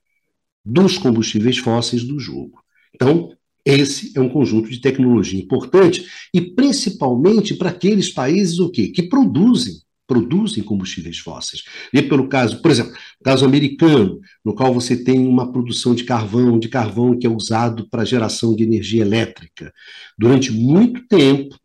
dos 0.63 0.97
combustíveis 0.97 1.57
fósseis 1.57 2.03
do 2.03 2.19
jogo. 2.19 2.61
Então, 2.93 3.31
esse 3.65 4.11
é 4.15 4.21
um 4.21 4.29
conjunto 4.29 4.69
de 4.69 4.81
tecnologia 4.81 5.39
importante 5.39 6.05
e 6.33 6.41
principalmente 6.41 7.53
para 7.53 7.69
aqueles 7.69 8.09
países 8.09 8.59
o 8.59 8.69
quê? 8.69 8.87
que 8.87 9.03
produzem 9.03 9.75
produzem 10.11 10.61
combustíveis 10.61 11.19
fósseis. 11.19 11.63
E 11.93 12.01
pelo 12.01 12.27
caso, 12.27 12.61
por 12.61 12.69
exemplo, 12.69 12.91
caso 13.23 13.45
americano, 13.45 14.19
no 14.43 14.53
qual 14.53 14.73
você 14.73 15.01
tem 15.01 15.25
uma 15.25 15.49
produção 15.49 15.95
de 15.95 16.03
carvão, 16.03 16.59
de 16.59 16.67
carvão 16.67 17.17
que 17.17 17.25
é 17.25 17.29
usado 17.29 17.87
para 17.89 18.03
geração 18.03 18.53
de 18.53 18.61
energia 18.61 19.03
elétrica. 19.03 19.71
Durante 20.19 20.51
muito 20.51 21.07
tempo, 21.07 21.55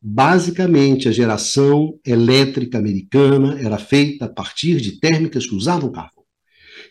basicamente 0.00 1.08
a 1.08 1.12
geração 1.12 1.98
elétrica 2.06 2.78
americana 2.78 3.58
era 3.60 3.76
feita 3.76 4.26
a 4.26 4.28
partir 4.28 4.80
de 4.80 5.00
térmicas 5.00 5.44
que 5.44 5.56
usavam 5.56 5.90
carvão. 5.90 6.22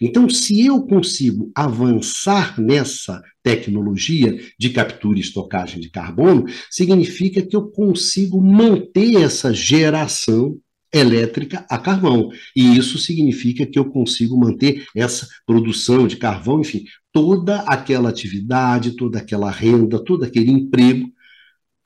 Então, 0.02 0.30
se 0.30 0.66
eu 0.66 0.82
consigo 0.86 1.50
avançar 1.56 2.60
nessa 2.60 3.22
tecnologia 3.42 4.38
de 4.60 4.70
captura 4.70 5.18
e 5.18 5.22
estocagem 5.22 5.80
de 5.80 5.90
carbono, 5.90 6.44
significa 6.70 7.42
que 7.42 7.56
eu 7.56 7.70
consigo 7.72 8.42
manter 8.42 9.16
essa 9.22 9.54
geração 9.54 10.58
elétrica 10.94 11.66
a 11.70 11.78
carvão. 11.78 12.30
E 12.56 12.78
isso 12.78 12.98
significa 12.98 13.66
que 13.66 13.78
eu 13.78 13.86
consigo 13.86 14.38
manter 14.38 14.86
essa 14.96 15.28
produção 15.46 16.08
de 16.08 16.18
carvão, 16.18 16.62
enfim, 16.62 16.84
toda 17.12 17.62
aquela 17.62 18.10
atividade, 18.10 18.96
toda 18.96 19.20
aquela 19.20 19.52
renda, 19.52 20.04
todo 20.04 20.24
aquele 20.24 20.52
emprego 20.52 21.12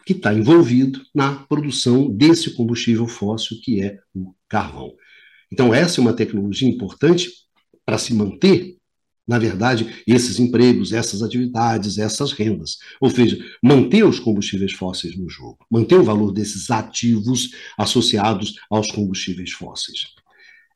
que 0.05 0.13
está 0.13 0.33
envolvido 0.33 1.01
na 1.13 1.35
produção 1.45 2.09
desse 2.09 2.53
combustível 2.53 3.07
fóssil 3.07 3.57
que 3.63 3.81
é 3.81 3.99
o 4.13 4.33
carvão. 4.49 4.93
Então, 5.51 5.73
essa 5.73 5.99
é 5.99 6.01
uma 6.01 6.13
tecnologia 6.13 6.67
importante 6.67 7.29
para 7.85 7.97
se 7.97 8.13
manter 8.13 8.77
na 9.27 9.39
verdade, 9.39 10.03
esses 10.05 10.39
empregos, 10.39 10.91
essas 10.91 11.21
atividades, 11.21 11.97
essas 11.97 12.33
rendas. 12.33 12.77
Ou 12.99 13.09
seja, 13.09 13.37
manter 13.61 14.03
os 14.03 14.19
combustíveis 14.19 14.73
fósseis 14.73 15.17
no 15.17 15.29
jogo, 15.29 15.65
manter 15.71 15.97
o 15.97 16.03
valor 16.03 16.31
desses 16.31 16.69
ativos 16.69 17.51
associados 17.77 18.55
aos 18.69 18.91
combustíveis 18.91 19.51
fósseis. 19.51 20.13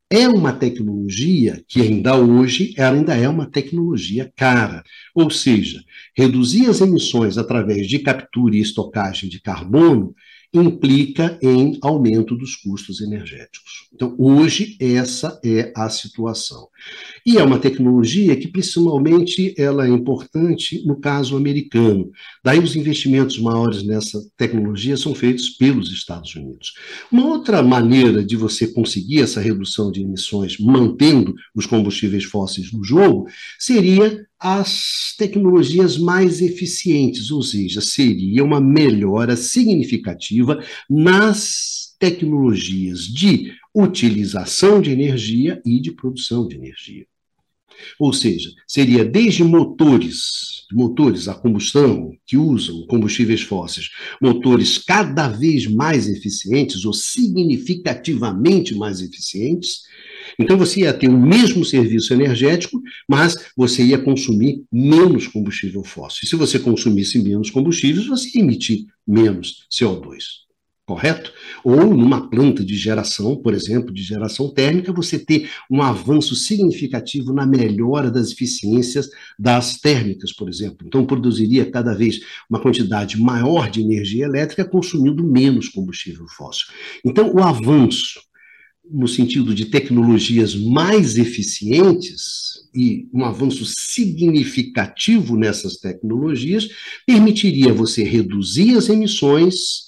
É 0.10 0.26
uma 0.30 0.54
tecnologia 0.54 1.62
que 1.68 1.82
ainda 1.82 2.16
hoje 2.16 2.74
ainda 2.78 3.14
é 3.14 3.28
uma 3.28 3.46
tecnologia 3.46 4.32
cara. 4.38 4.82
Ou 5.14 5.30
seja, 5.30 5.84
reduzir 6.16 6.70
as 6.70 6.80
emissões 6.80 7.38
através 7.38 7.88
de 7.88 8.00
captura 8.00 8.56
e 8.56 8.62
estocagem 8.62 9.30
de 9.30 9.42
carbono 9.42 10.16
implica 10.62 11.38
em 11.42 11.78
aumento 11.82 12.36
dos 12.36 12.56
custos 12.56 13.02
energéticos. 13.02 13.88
Então, 13.94 14.16
hoje, 14.18 14.78
essa 14.80 15.40
é 15.44 15.72
a 15.76 15.90
situação. 15.90 16.68
E 17.26 17.38
é 17.38 17.44
uma 17.44 17.60
tecnologia 17.60 18.36
que, 18.36 18.48
principalmente, 18.48 19.54
ela 19.58 19.86
é 19.86 19.90
importante 19.90 20.86
no 20.86 21.00
caso 21.00 21.36
americano. 21.36 22.12
Daí, 22.44 22.60
os 22.60 22.76
investimentos 22.76 23.40
maiores 23.40 23.84
nessa 23.84 24.20
tecnologia 24.38 24.96
são 24.96 25.16
feitos 25.16 25.50
pelos 25.50 25.92
Estados 25.92 26.36
Unidos. 26.36 26.74
Uma 27.12 27.26
outra 27.26 27.62
maneira 27.64 28.24
de 28.24 28.36
você 28.36 28.68
conseguir 28.68 29.22
essa 29.22 29.42
redução 29.42 29.92
de 29.92 30.02
emissões 30.02 30.58
mantendo 30.60 31.34
os 31.56 31.66
combustíveis 31.66 32.24
fósseis 32.24 32.72
no 32.72 32.84
jogo 32.84 33.28
seria 33.58 34.26
as 34.40 35.14
tecnologias 35.18 35.98
mais 35.98 36.42
eficientes, 36.42 37.32
ou 37.32 37.42
seja, 37.42 37.82
seria 37.82 38.44
uma 38.44 38.62
melhora 38.62 39.36
significativa 39.36 40.64
nas 40.90 41.96
tecnologias 42.00 43.02
de 43.02 43.52
utilização 43.74 44.82
de 44.82 44.92
energia 44.92 45.62
e 45.66 45.80
de 45.80 45.92
produção 45.92 46.48
de 46.48 46.56
energia. 46.56 47.06
Ou 48.00 48.12
seja, 48.12 48.50
seria 48.68 49.06
desde 49.06 49.44
motores, 49.44 50.66
motores 50.72 51.28
a 51.28 51.34
combustão 51.34 52.12
que 52.26 52.38
usam 52.38 52.86
combustíveis 52.88 53.42
fósseis, 53.42 53.90
motores 54.22 54.78
cada 54.78 55.28
vez 55.28 55.68
mais 55.68 56.08
eficientes 56.08 56.86
ou 56.86 56.94
significativamente 56.94 58.76
mais 58.76 59.02
eficientes. 59.02 59.82
Então 60.40 60.58
você 60.58 60.82
ia 60.82 60.94
ter 60.94 61.10
o 61.10 61.20
mesmo 61.20 61.64
serviço 61.66 62.14
energético, 62.14 62.82
mas 63.08 63.36
você 63.56 63.84
ia 63.84 63.98
consumir 63.98 64.64
menos 64.72 65.28
combustível 65.28 65.84
fóssil. 65.84 66.22
E 66.24 66.28
se 66.28 66.36
você 66.36 66.60
consumisse 66.60 67.22
menos 67.22 67.50
combustíveis, 67.50 68.08
você 68.08 68.38
ia 68.38 68.44
emitir 68.44 68.86
menos 69.08 69.68
CO2 69.72 70.48
correto? 70.88 71.34
Ou 71.66 71.94
numa 71.94 72.30
planta 72.30 72.64
de 72.64 72.76
geração, 72.76 73.36
por 73.36 73.54
exemplo, 73.54 73.94
de 73.94 74.02
geração 74.02 74.50
térmica, 74.50 74.94
você 74.94 75.20
ter 75.20 75.50
um 75.70 75.82
avanço 75.82 76.34
significativo 76.34 77.34
na 77.34 77.46
melhora 77.46 78.10
das 78.10 78.32
eficiências 78.32 79.10
das 79.38 79.78
térmicas, 79.82 80.32
por 80.32 80.48
exemplo. 80.48 80.88
Então, 80.88 81.06
produziria 81.06 81.70
cada 81.70 81.94
vez 81.94 82.22
uma 82.50 82.62
quantidade 82.62 83.20
maior 83.20 83.70
de 83.70 83.82
energia 83.82 84.26
elétrica 84.26 84.64
consumindo 84.64 85.30
menos 85.30 85.68
combustível 85.68 86.26
fóssil. 86.30 86.68
Então, 87.04 87.34
o 87.34 87.44
avanço 87.44 88.22
no 88.92 89.08
sentido 89.08 89.54
de 89.54 89.66
tecnologias 89.66 90.56
mais 90.56 91.18
eficientes 91.18 92.68
e 92.74 93.08
um 93.14 93.26
avanço 93.26 93.66
significativo 93.66 95.36
nessas 95.36 95.78
tecnologias 95.78 96.68
permitiria 97.06 97.74
você 97.74 98.04
reduzir 98.04 98.78
as 98.78 98.90
emissões 98.90 99.88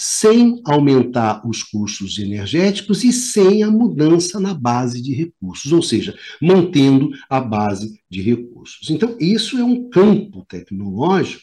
sem 0.00 0.60
aumentar 0.64 1.42
os 1.44 1.64
custos 1.64 2.18
energéticos 2.18 3.02
e 3.02 3.12
sem 3.12 3.64
a 3.64 3.70
mudança 3.70 4.38
na 4.38 4.54
base 4.54 5.02
de 5.02 5.12
recursos, 5.12 5.72
ou 5.72 5.82
seja, 5.82 6.16
mantendo 6.40 7.10
a 7.28 7.40
base 7.40 8.00
de 8.08 8.22
recursos. 8.22 8.88
Então, 8.90 9.16
isso 9.18 9.58
é 9.58 9.64
um 9.64 9.90
campo 9.90 10.46
tecnológico 10.48 11.42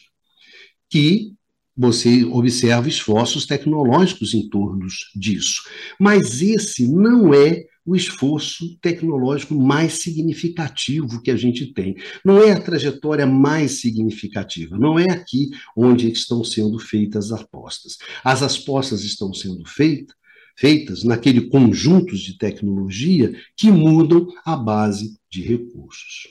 que 0.88 1.35
você 1.76 2.24
observa 2.24 2.88
esforços 2.88 3.46
tecnológicos 3.46 4.34
em 4.34 4.48
torno 4.48 4.86
disso. 5.14 5.62
Mas 6.00 6.40
esse 6.40 6.86
não 6.86 7.34
é 7.34 7.64
o 7.84 7.94
esforço 7.94 8.76
tecnológico 8.80 9.54
mais 9.54 10.02
significativo 10.02 11.22
que 11.22 11.30
a 11.30 11.36
gente 11.36 11.72
tem. 11.72 11.94
Não 12.24 12.42
é 12.42 12.50
a 12.50 12.60
trajetória 12.60 13.26
mais 13.26 13.80
significativa, 13.80 14.76
não 14.76 14.98
é 14.98 15.04
aqui 15.08 15.50
onde 15.76 16.10
estão 16.10 16.42
sendo 16.42 16.78
feitas 16.80 17.30
as 17.30 17.42
apostas. 17.42 17.96
As 18.24 18.42
apostas 18.42 19.04
estão 19.04 19.32
sendo 19.32 19.64
feitas 19.68 20.16
feitas 20.58 21.04
naquele 21.04 21.48
conjunto 21.48 22.16
de 22.16 22.38
tecnologia 22.38 23.32
que 23.56 23.70
mudam 23.70 24.26
a 24.44 24.56
base 24.56 25.20
de 25.30 25.42
recursos. 25.42 26.28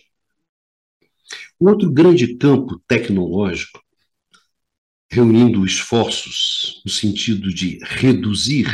Outro 1.60 1.92
grande 1.92 2.36
campo 2.36 2.82
tecnológico, 2.88 3.80
reunindo 5.16 5.66
esforços 5.66 6.82
no 6.84 6.92
sentido 6.92 7.54
de 7.54 7.80
reduzir 7.84 8.68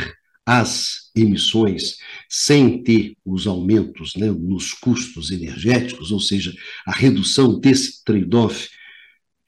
as 0.44 1.12
emissões 1.14 1.98
sem 2.28 2.82
ter 2.82 3.14
os 3.24 3.46
aumentos 3.46 4.16
né, 4.16 4.26
nos 4.28 4.72
custos 4.74 5.30
energéticos, 5.30 6.10
ou 6.10 6.18
seja, 6.18 6.52
a 6.84 6.90
redução 6.90 7.60
desse 7.60 8.02
trade-off, 8.02 8.68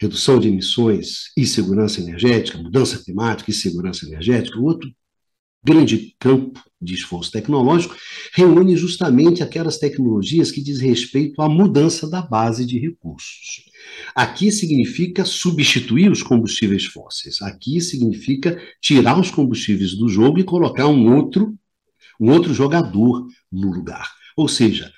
redução 0.00 0.38
de 0.38 0.46
emissões 0.46 1.32
e 1.36 1.44
segurança 1.44 2.00
energética, 2.00 2.58
mudança 2.58 3.02
climática 3.02 3.50
e 3.50 3.54
segurança 3.54 4.06
energética, 4.06 4.60
outro 4.60 4.88
grande 5.64 6.14
campo 6.20 6.62
de 6.80 6.94
esforço 6.94 7.32
tecnológico 7.32 7.96
reúne 8.34 8.76
justamente 8.76 9.42
aquelas 9.42 9.78
tecnologias 9.78 10.52
que 10.52 10.62
diz 10.62 10.78
respeito 10.78 11.42
à 11.42 11.48
mudança 11.48 12.08
da 12.08 12.22
base 12.22 12.64
de 12.64 12.78
recursos. 12.78 13.64
Aqui 14.14 14.50
significa 14.52 15.24
substituir 15.24 16.10
os 16.10 16.22
combustíveis 16.22 16.84
fósseis. 16.84 17.42
Aqui 17.42 17.80
significa 17.80 18.60
tirar 18.80 19.18
os 19.18 19.30
combustíveis 19.30 19.94
do 19.94 20.08
jogo 20.08 20.38
e 20.38 20.44
colocar 20.44 20.86
um 20.86 21.16
outro, 21.16 21.54
um 22.20 22.30
outro 22.30 22.54
jogador 22.54 23.26
no 23.50 23.72
lugar. 23.72 24.12
Ou 24.36 24.48
seja, 24.48 24.92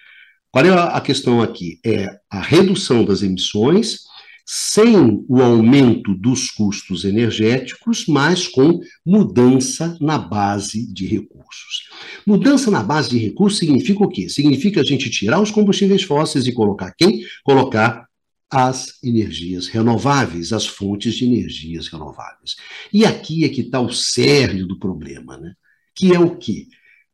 qual 0.51 0.65
é 0.65 0.71
a 0.71 1.01
questão 1.01 1.43
aqui? 1.43 1.79
É 1.85 2.07
a 2.31 2.41
redução 2.41 3.05
das 3.05 3.23
emissões 3.23 4.07
sem 4.49 5.25
o 5.29 5.43
aumento 5.43 6.15
dos 6.15 6.53
custos 6.53 7.05
energéticos, 7.05 8.07
mas 8.07 8.47
com 8.47 8.79
mudança 9.05 9.99
na 10.01 10.17
base 10.17 10.87
de 10.93 11.05
recursos. 11.05 11.89
Mudança 12.25 12.71
na 12.71 12.81
base 12.81 13.11
de 13.11 13.19
recursos 13.19 13.59
significa 13.59 14.05
o 14.05 14.09
quê? 14.09 14.29
Significa 14.29 14.81
a 14.81 14.85
gente 14.85 15.11
tirar 15.11 15.41
os 15.41 15.51
combustíveis 15.51 16.05
fósseis 16.05 16.47
e 16.47 16.53
colocar 16.53 16.95
quem? 16.97 17.23
Colocar 17.43 18.06
as 18.51 19.03
energias 19.03 19.67
renováveis, 19.67 20.53
as 20.53 20.67
fontes 20.67 21.15
de 21.15 21.25
energias 21.25 21.89
renováveis. 21.89 22.57
E 22.93 23.05
aqui 23.05 23.45
é 23.45 23.49
que 23.49 23.63
está 23.63 23.81
o 23.81 23.93
cerne 23.93 24.65
do 24.65 24.79
problema, 24.79 25.37
né? 25.37 25.55
Que 25.95 26.15
é 26.15 26.19
o 26.19 26.37
quê? 26.37 26.69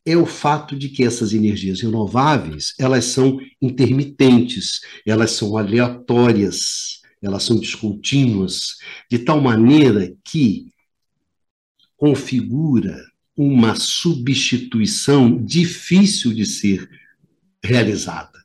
é 0.04 0.16
o 0.16 0.26
fato 0.26 0.76
de 0.76 0.88
que 0.88 1.04
essas 1.04 1.32
energias 1.32 1.80
renováveis, 1.80 2.74
elas 2.78 3.04
são 3.04 3.38
intermitentes, 3.60 4.80
elas 5.06 5.30
são 5.32 5.56
aleatórias, 5.56 7.00
elas 7.22 7.44
são 7.44 7.56
descontínuas, 7.56 8.76
de 9.08 9.20
tal 9.20 9.40
maneira 9.40 10.12
que 10.24 10.66
configura 11.96 13.00
uma 13.36 13.76
substituição 13.76 15.42
difícil 15.42 16.34
de 16.34 16.44
ser 16.44 16.88
realizada. 17.62 18.42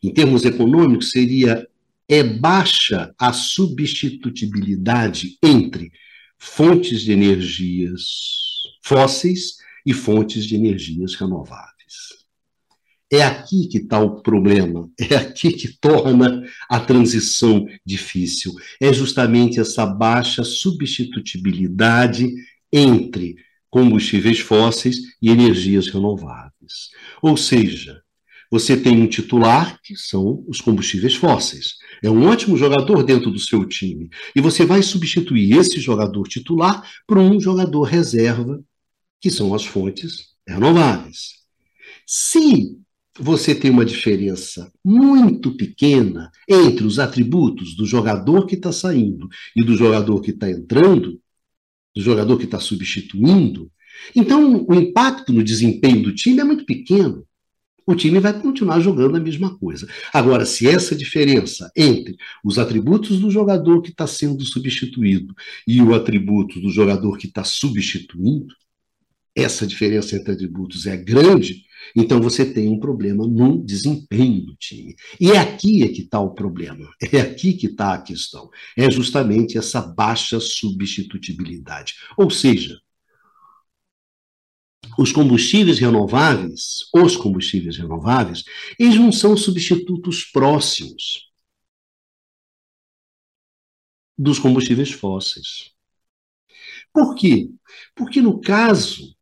Em 0.00 0.12
termos 0.12 0.44
econômicos, 0.44 1.10
seria 1.10 1.66
é 2.12 2.22
baixa 2.22 3.12
a 3.18 3.32
substitutibilidade 3.32 5.38
entre 5.42 5.90
fontes 6.38 7.00
de 7.00 7.10
energias 7.10 8.02
fósseis 8.84 9.56
e 9.86 9.94
fontes 9.94 10.44
de 10.44 10.54
energias 10.54 11.14
renováveis. 11.14 11.72
É 13.10 13.22
aqui 13.22 13.66
que 13.66 13.78
está 13.78 13.98
o 13.98 14.20
problema, 14.20 14.90
é 15.00 15.16
aqui 15.16 15.52
que 15.52 15.68
torna 15.80 16.46
a 16.68 16.78
transição 16.78 17.66
difícil. 17.82 18.52
É 18.78 18.92
justamente 18.92 19.58
essa 19.58 19.86
baixa 19.86 20.44
substitutibilidade 20.44 22.30
entre 22.70 23.36
combustíveis 23.70 24.38
fósseis 24.38 24.98
e 25.22 25.30
energias 25.30 25.88
renováveis. 25.88 26.90
Ou 27.22 27.38
seja, 27.38 28.01
você 28.52 28.76
tem 28.76 29.00
um 29.00 29.06
titular, 29.06 29.80
que 29.82 29.96
são 29.96 30.44
os 30.46 30.60
combustíveis 30.60 31.14
fósseis. 31.14 31.76
É 32.04 32.10
um 32.10 32.26
ótimo 32.26 32.54
jogador 32.54 33.02
dentro 33.02 33.30
do 33.30 33.38
seu 33.38 33.64
time. 33.64 34.10
E 34.36 34.42
você 34.42 34.66
vai 34.66 34.82
substituir 34.82 35.56
esse 35.56 35.80
jogador 35.80 36.28
titular 36.28 36.86
por 37.06 37.16
um 37.16 37.40
jogador 37.40 37.84
reserva, 37.84 38.62
que 39.18 39.30
são 39.30 39.54
as 39.54 39.64
fontes 39.64 40.34
renováveis. 40.46 41.30
Se 42.06 42.76
você 43.18 43.54
tem 43.54 43.70
uma 43.70 43.86
diferença 43.86 44.70
muito 44.84 45.56
pequena 45.56 46.30
entre 46.46 46.84
os 46.84 46.98
atributos 46.98 47.74
do 47.74 47.86
jogador 47.86 48.44
que 48.44 48.54
está 48.54 48.70
saindo 48.70 49.28
e 49.56 49.64
do 49.64 49.74
jogador 49.74 50.20
que 50.20 50.30
está 50.30 50.50
entrando, 50.50 51.18
do 51.96 52.02
jogador 52.02 52.36
que 52.36 52.44
está 52.44 52.60
substituindo, 52.60 53.72
então 54.14 54.66
o 54.68 54.74
impacto 54.74 55.32
no 55.32 55.42
desempenho 55.42 56.02
do 56.02 56.14
time 56.14 56.40
é 56.40 56.44
muito 56.44 56.66
pequeno. 56.66 57.26
O 57.86 57.94
time 57.94 58.20
vai 58.20 58.38
continuar 58.40 58.80
jogando 58.80 59.16
a 59.16 59.20
mesma 59.20 59.56
coisa. 59.58 59.88
Agora, 60.12 60.46
se 60.46 60.68
essa 60.68 60.94
diferença 60.94 61.70
entre 61.76 62.16
os 62.44 62.58
atributos 62.58 63.18
do 63.18 63.30
jogador 63.30 63.82
que 63.82 63.90
está 63.90 64.06
sendo 64.06 64.44
substituído 64.44 65.34
e 65.66 65.82
o 65.82 65.94
atributo 65.94 66.60
do 66.60 66.70
jogador 66.70 67.18
que 67.18 67.26
está 67.26 67.42
substituindo, 67.42 68.54
essa 69.34 69.66
diferença 69.66 70.14
entre 70.14 70.32
atributos 70.32 70.86
é 70.86 70.96
grande, 70.96 71.64
então 71.96 72.20
você 72.20 72.44
tem 72.44 72.68
um 72.68 72.78
problema 72.78 73.26
no 73.26 73.64
desempenho 73.64 74.44
do 74.46 74.54
time. 74.56 74.94
E 75.20 75.32
é 75.32 75.38
aqui 75.38 75.82
é 75.82 75.88
que 75.88 76.02
está 76.02 76.20
o 76.20 76.34
problema, 76.34 76.88
é 77.12 77.20
aqui 77.20 77.54
que 77.54 77.66
está 77.66 77.94
a 77.94 78.02
questão. 78.02 78.48
É 78.76 78.90
justamente 78.90 79.58
essa 79.58 79.80
baixa 79.80 80.38
substitutibilidade. 80.38 81.94
Ou 82.16 82.30
seja, 82.30 82.78
os 84.98 85.12
combustíveis 85.12 85.78
renováveis, 85.78 86.88
os 86.94 87.16
combustíveis 87.16 87.76
renováveis, 87.76 88.44
eles 88.78 88.96
não 88.96 89.12
são 89.12 89.36
substitutos 89.36 90.24
próximos 90.24 91.30
dos 94.18 94.38
combustíveis 94.38 94.90
fósseis. 94.92 95.72
Por 96.92 97.14
quê? 97.14 97.48
Porque 97.94 98.20
no 98.20 98.40
caso 98.40 99.14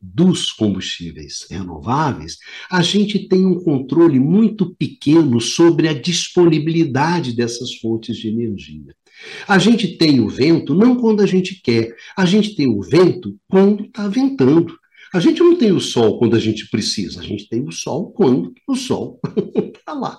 dos 0.00 0.50
combustíveis 0.50 1.46
renováveis, 1.48 2.38
a 2.68 2.82
gente 2.82 3.28
tem 3.28 3.46
um 3.46 3.62
controle 3.62 4.18
muito 4.18 4.74
pequeno 4.74 5.40
sobre 5.40 5.88
a 5.88 5.92
disponibilidade 5.92 7.36
dessas 7.36 7.74
fontes 7.76 8.16
de 8.16 8.28
energia. 8.28 8.94
A 9.46 9.58
gente 9.58 9.96
tem 9.96 10.20
o 10.20 10.28
vento 10.28 10.74
não 10.74 10.96
quando 10.96 11.22
a 11.22 11.26
gente 11.26 11.60
quer, 11.62 11.94
a 12.16 12.24
gente 12.24 12.56
tem 12.56 12.66
o 12.66 12.82
vento 12.82 13.38
quando 13.48 13.84
está 13.84 14.08
ventando. 14.08 14.76
A 15.14 15.20
gente 15.20 15.40
não 15.40 15.56
tem 15.56 15.72
o 15.72 15.80
sol 15.80 16.18
quando 16.18 16.36
a 16.36 16.38
gente 16.38 16.68
precisa, 16.68 17.20
a 17.20 17.22
gente 17.22 17.48
tem 17.48 17.62
o 17.62 17.70
sol 17.70 18.12
quando 18.12 18.52
o 18.66 18.74
sol 18.74 19.20
está 19.56 19.92
lá. 19.94 20.18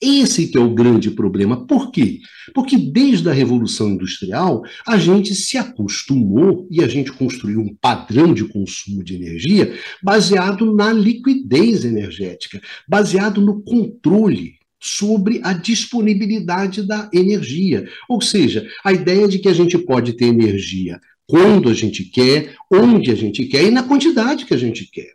Esse 0.00 0.50
é 0.56 0.60
o 0.60 0.72
grande 0.72 1.10
problema. 1.10 1.66
Por 1.66 1.90
quê? 1.90 2.20
Porque 2.54 2.78
desde 2.78 3.28
a 3.28 3.34
Revolução 3.34 3.90
Industrial, 3.90 4.62
a 4.86 4.96
gente 4.96 5.34
se 5.34 5.58
acostumou 5.58 6.66
e 6.70 6.82
a 6.82 6.88
gente 6.88 7.12
construiu 7.12 7.60
um 7.60 7.74
padrão 7.74 8.32
de 8.32 8.46
consumo 8.46 9.04
de 9.04 9.14
energia 9.14 9.78
baseado 10.02 10.74
na 10.74 10.90
liquidez 10.90 11.84
energética, 11.84 12.62
baseado 12.88 13.42
no 13.42 13.62
controle 13.62 14.54
sobre 14.80 15.40
a 15.44 15.52
disponibilidade 15.52 16.82
da 16.82 17.10
energia. 17.12 17.86
Ou 18.08 18.22
seja, 18.22 18.66
a 18.82 18.94
ideia 18.94 19.28
de 19.28 19.38
que 19.38 19.48
a 19.48 19.52
gente 19.52 19.76
pode 19.76 20.14
ter 20.14 20.24
energia 20.24 20.98
quando 21.30 21.68
a 21.68 21.74
gente 21.74 22.04
quer, 22.04 22.56
onde 22.70 23.10
a 23.10 23.14
gente 23.14 23.44
quer 23.46 23.64
e 23.64 23.70
na 23.70 23.84
quantidade 23.84 24.44
que 24.44 24.52
a 24.52 24.58
gente 24.58 24.84
quer. 24.90 25.14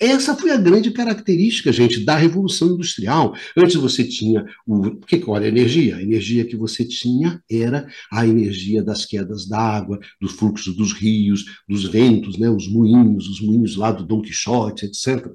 Essa 0.00 0.36
foi 0.36 0.52
a 0.52 0.56
grande 0.56 0.92
característica, 0.92 1.72
gente, 1.72 2.04
da 2.04 2.16
Revolução 2.16 2.68
Industrial. 2.68 3.34
Antes 3.56 3.74
você 3.74 4.04
tinha 4.04 4.46
o. 4.64 4.94
Que, 5.00 5.20
olha, 5.26 5.46
a 5.46 5.48
energia? 5.48 5.96
A 5.96 6.02
energia 6.02 6.44
que 6.44 6.56
você 6.56 6.84
tinha 6.84 7.42
era 7.50 7.88
a 8.12 8.24
energia 8.24 8.80
das 8.80 9.04
quedas 9.04 9.48
d'água, 9.48 9.98
do 10.20 10.28
fluxo 10.28 10.72
dos 10.72 10.92
rios, 10.92 11.44
dos 11.68 11.84
ventos, 11.84 12.38
né, 12.38 12.48
os 12.48 12.68
moinhos, 12.70 13.26
os 13.28 13.40
moinhos 13.40 13.74
lá 13.74 13.90
do 13.90 14.06
Dom 14.06 14.22
Quixote, 14.22 14.86
etc. 14.86 15.26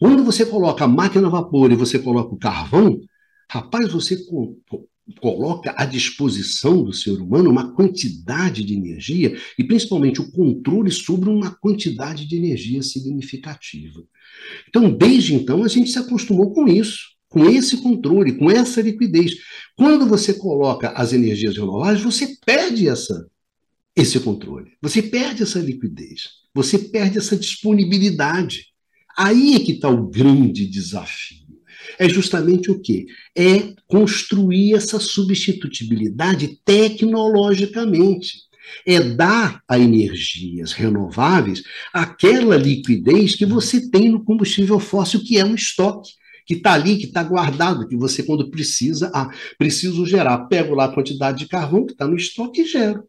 Quando 0.00 0.24
você 0.24 0.44
coloca 0.44 0.84
a 0.84 0.88
máquina 0.88 1.28
a 1.28 1.30
vapor 1.30 1.70
e 1.70 1.76
você 1.76 1.96
coloca 1.96 2.34
o 2.34 2.38
carvão, 2.38 3.00
rapaz, 3.48 3.92
você 3.92 4.16
coloca 5.20 5.74
à 5.76 5.84
disposição 5.84 6.82
do 6.82 6.92
ser 6.92 7.20
humano 7.20 7.50
uma 7.50 7.72
quantidade 7.74 8.64
de 8.64 8.74
energia 8.74 9.36
e 9.58 9.64
principalmente 9.64 10.20
o 10.20 10.30
controle 10.30 10.90
sobre 10.90 11.28
uma 11.28 11.50
quantidade 11.50 12.26
de 12.26 12.36
energia 12.36 12.82
significativa. 12.82 14.02
Então, 14.68 14.90
desde 14.90 15.34
então, 15.34 15.64
a 15.64 15.68
gente 15.68 15.90
se 15.90 15.98
acostumou 15.98 16.52
com 16.52 16.68
isso, 16.68 17.12
com 17.28 17.48
esse 17.48 17.78
controle, 17.78 18.36
com 18.36 18.50
essa 18.50 18.80
liquidez. 18.80 19.34
Quando 19.76 20.06
você 20.06 20.34
coloca 20.34 20.90
as 20.90 21.12
energias 21.12 21.56
renováveis, 21.56 22.02
você 22.02 22.36
perde 22.44 22.88
essa 22.88 23.26
esse 23.94 24.18
controle. 24.20 24.72
Você 24.80 25.02
perde 25.02 25.42
essa 25.42 25.58
liquidez, 25.58 26.28
você 26.54 26.78
perde 26.78 27.18
essa 27.18 27.36
disponibilidade. 27.36 28.68
Aí 29.16 29.54
é 29.54 29.60
que 29.60 29.72
está 29.72 29.90
o 29.90 30.08
grande 30.08 30.66
desafio. 30.66 31.41
É 32.02 32.08
justamente 32.08 32.68
o 32.68 32.80
quê? 32.80 33.06
É 33.32 33.74
construir 33.86 34.74
essa 34.74 34.98
substitutibilidade 34.98 36.58
tecnologicamente. 36.64 38.38
É 38.84 38.98
dar 38.98 39.62
a 39.68 39.78
energias 39.78 40.72
renováveis 40.72 41.62
aquela 41.94 42.56
liquidez 42.56 43.36
que 43.36 43.46
você 43.46 43.88
tem 43.88 44.08
no 44.08 44.24
combustível 44.24 44.80
fóssil, 44.80 45.22
que 45.22 45.38
é 45.38 45.44
um 45.44 45.54
estoque 45.54 46.10
que 46.44 46.54
está 46.54 46.72
ali, 46.72 46.96
que 46.96 47.06
está 47.06 47.22
guardado, 47.22 47.86
que 47.86 47.96
você, 47.96 48.24
quando 48.24 48.50
precisa, 48.50 49.08
ah, 49.14 49.30
preciso 49.56 50.04
gerar. 50.04 50.46
Pego 50.48 50.74
lá 50.74 50.86
a 50.86 50.92
quantidade 50.92 51.38
de 51.38 51.46
carvão 51.46 51.86
que 51.86 51.92
está 51.92 52.04
no 52.04 52.16
estoque 52.16 52.62
e 52.62 52.66
gero 52.66 53.04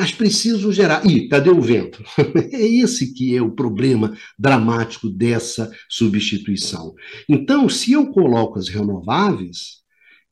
mas 0.00 0.12
preciso 0.12 0.72
gerar. 0.72 1.04
Ih, 1.06 1.28
cadê 1.28 1.50
o 1.50 1.60
vento? 1.60 2.02
é 2.54 2.66
esse 2.66 3.12
que 3.12 3.36
é 3.36 3.42
o 3.42 3.50
problema 3.50 4.16
dramático 4.38 5.10
dessa 5.10 5.70
substituição. 5.90 6.94
Então, 7.28 7.68
se 7.68 7.92
eu 7.92 8.06
coloco 8.06 8.58
as 8.58 8.68
renováveis, 8.68 9.80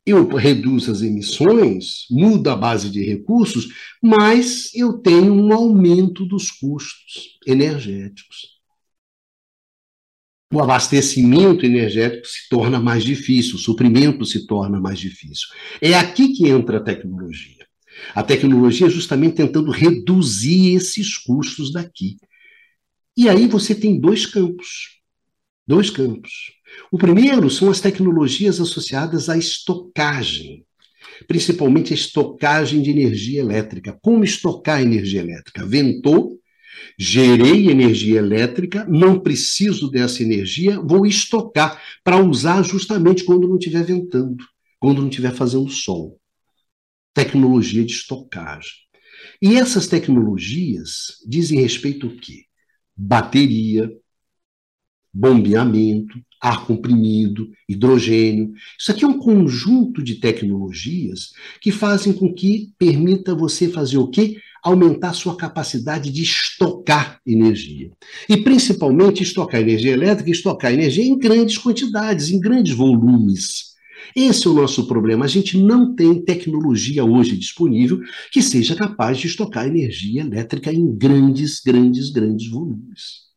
eu 0.07 0.27
reduzo 0.27 0.91
as 0.91 1.03
emissões, 1.03 2.07
mudo 2.11 2.49
a 2.49 2.57
base 2.57 2.89
de 2.89 3.05
recursos, 3.05 3.69
mas 4.03 4.75
eu 4.75 4.95
tenho 4.95 5.35
um 5.35 5.53
aumento 5.53 6.25
dos 6.25 6.51
custos 6.51 7.39
energéticos. 7.47 8.57
O 10.51 10.62
abastecimento 10.62 11.66
energético 11.66 12.27
se 12.27 12.49
torna 12.49 12.81
mais 12.81 13.05
difícil, 13.05 13.57
o 13.57 13.59
suprimento 13.59 14.25
se 14.25 14.47
torna 14.47 14.81
mais 14.81 14.99
difícil. 14.99 15.47
É 15.79 15.93
aqui 15.93 16.33
que 16.33 16.49
entra 16.49 16.79
a 16.79 16.83
tecnologia. 16.83 17.58
A 18.15 18.23
tecnologia 18.23 18.87
é 18.87 18.91
justamente 18.91 19.37
tentando 19.37 19.71
reduzir 19.71 20.75
esses 20.75 21.17
custos 21.17 21.73
daqui. 21.73 22.17
E 23.17 23.29
aí 23.29 23.47
você 23.47 23.75
tem 23.75 23.99
dois 23.99 24.27
campos. 24.27 25.01
Dois 25.67 25.91
campos. 25.91 26.33
O 26.91 26.99
primeiro 26.99 27.51
são 27.51 27.71
as 27.71 27.81
tecnologias 27.81 28.61
associadas 28.61 29.29
à 29.29 29.37
estocagem, 29.37 30.65
principalmente 31.27 31.93
a 31.93 31.97
estocagem 31.97 32.81
de 32.81 32.91
energia 32.91 33.41
elétrica. 33.41 33.99
Como 34.03 34.25
estocar 34.25 34.81
energia 34.81 35.21
elétrica? 35.21 35.67
Ventou, 35.67 36.39
gerei 36.99 37.69
energia 37.69 38.19
elétrica, 38.19 38.87
não 38.89 39.19
preciso 39.19 39.91
dessa 39.91 40.23
energia, 40.23 40.81
vou 40.81 41.07
estocar 41.07 41.81
para 42.03 42.23
usar 42.23 42.63
justamente 42.63 43.25
quando 43.25 43.49
não 43.49 43.59
estiver 43.59 43.85
ventando, 43.85 44.45
quando 44.79 45.01
não 45.01 45.09
estiver 45.09 45.33
fazendo 45.35 45.69
sol 45.69 46.19
tecnologia 47.19 47.85
de 47.85 47.91
estocagem. 47.91 48.71
E 49.43 49.57
essas 49.57 49.89
tecnologias 49.89 51.16
dizem 51.27 51.61
respeito 51.61 52.07
ao 52.07 52.12
quê? 52.12 52.45
Bateria, 52.97 53.91
bombeamento, 55.12 56.16
ar 56.41 56.64
comprimido, 56.64 57.51
hidrogênio. 57.69 58.53
Isso 58.79 58.93
aqui 58.93 59.05
é 59.05 59.09
um 59.09 59.19
conjunto 59.19 60.01
de 60.01 60.21
tecnologias 60.21 61.33
que 61.61 61.73
fazem 61.73 62.12
com 62.12 62.33
que 62.33 62.73
permita 62.79 63.35
você 63.35 63.69
fazer 63.69 63.99
o 63.99 64.07
quê? 64.07 64.37
Aumentar 64.62 65.12
sua 65.12 65.37
capacidade 65.37 66.12
de 66.12 66.23
estocar 66.23 67.21
energia. 67.27 67.91
E 68.29 68.37
principalmente 68.37 69.25
estocar 69.25 69.61
energia 69.61 69.93
elétrica, 69.93 70.31
estocar 70.31 70.73
energia 70.73 71.05
em 71.05 71.19
grandes 71.19 71.59
quantidades, 71.59 72.31
em 72.31 72.39
grandes 72.39 72.75
volumes. 72.75 73.77
Esse 74.15 74.47
é 74.47 74.51
o 74.51 74.55
nosso 74.55 74.87
problema. 74.87 75.25
A 75.25 75.29
gente 75.29 75.57
não 75.57 75.95
tem 75.95 76.23
tecnologia 76.25 77.05
hoje 77.05 77.37
disponível 77.37 78.01
que 78.33 78.43
seja 78.43 78.75
capaz 78.75 79.19
de 79.19 79.27
estocar 79.27 79.67
energia 79.67 80.23
elétrica 80.23 80.73
em 80.73 80.97
grandes, 80.97 81.61
grandes, 81.61 82.11
grandes 82.11 82.49
volumes. 82.51 83.29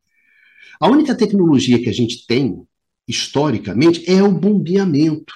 A 0.80 0.90
única 0.90 1.16
tecnologia 1.16 1.80
que 1.80 1.90
a 1.90 1.94
gente 1.94 2.26
tem, 2.26 2.64
historicamente, 3.08 4.04
é 4.10 4.24
o 4.24 4.32
bombeamento. 4.32 5.34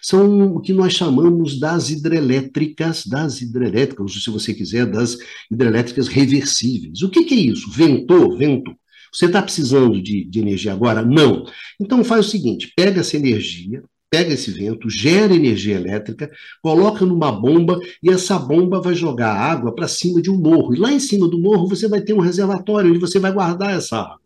São 0.00 0.54
o 0.54 0.60
que 0.60 0.72
nós 0.72 0.92
chamamos 0.92 1.58
das 1.58 1.90
hidrelétricas, 1.90 3.06
das 3.06 3.40
hidrelétricas, 3.40 4.12
se 4.22 4.30
você 4.30 4.52
quiser, 4.52 4.86
das 4.86 5.16
hidrelétricas 5.50 6.08
reversíveis. 6.08 7.02
O 7.02 7.10
que, 7.10 7.24
que 7.24 7.34
é 7.34 7.38
isso? 7.38 7.70
Ventou, 7.70 8.36
vento. 8.36 8.74
Você 9.12 9.26
está 9.26 9.40
precisando 9.40 10.02
de, 10.02 10.24
de 10.24 10.40
energia 10.40 10.72
agora? 10.72 11.04
Não. 11.04 11.46
Então 11.80 12.02
faz 12.02 12.26
o 12.26 12.30
seguinte: 12.30 12.72
pega 12.76 13.00
essa 13.00 13.16
energia, 13.16 13.82
pega 14.14 14.32
esse 14.32 14.52
vento, 14.52 14.88
gera 14.88 15.34
energia 15.34 15.74
elétrica, 15.74 16.30
coloca 16.62 17.04
numa 17.04 17.32
bomba 17.32 17.76
e 18.00 18.10
essa 18.10 18.38
bomba 18.38 18.80
vai 18.80 18.94
jogar 18.94 19.34
água 19.34 19.74
para 19.74 19.88
cima 19.88 20.22
de 20.22 20.30
um 20.30 20.36
morro. 20.36 20.72
E 20.72 20.78
lá 20.78 20.92
em 20.92 21.00
cima 21.00 21.26
do 21.26 21.36
morro 21.36 21.66
você 21.66 21.88
vai 21.88 22.00
ter 22.00 22.12
um 22.12 22.20
reservatório 22.20 22.90
onde 22.90 23.00
você 23.00 23.18
vai 23.18 23.32
guardar 23.32 23.76
essa 23.76 23.96
água. 23.96 24.20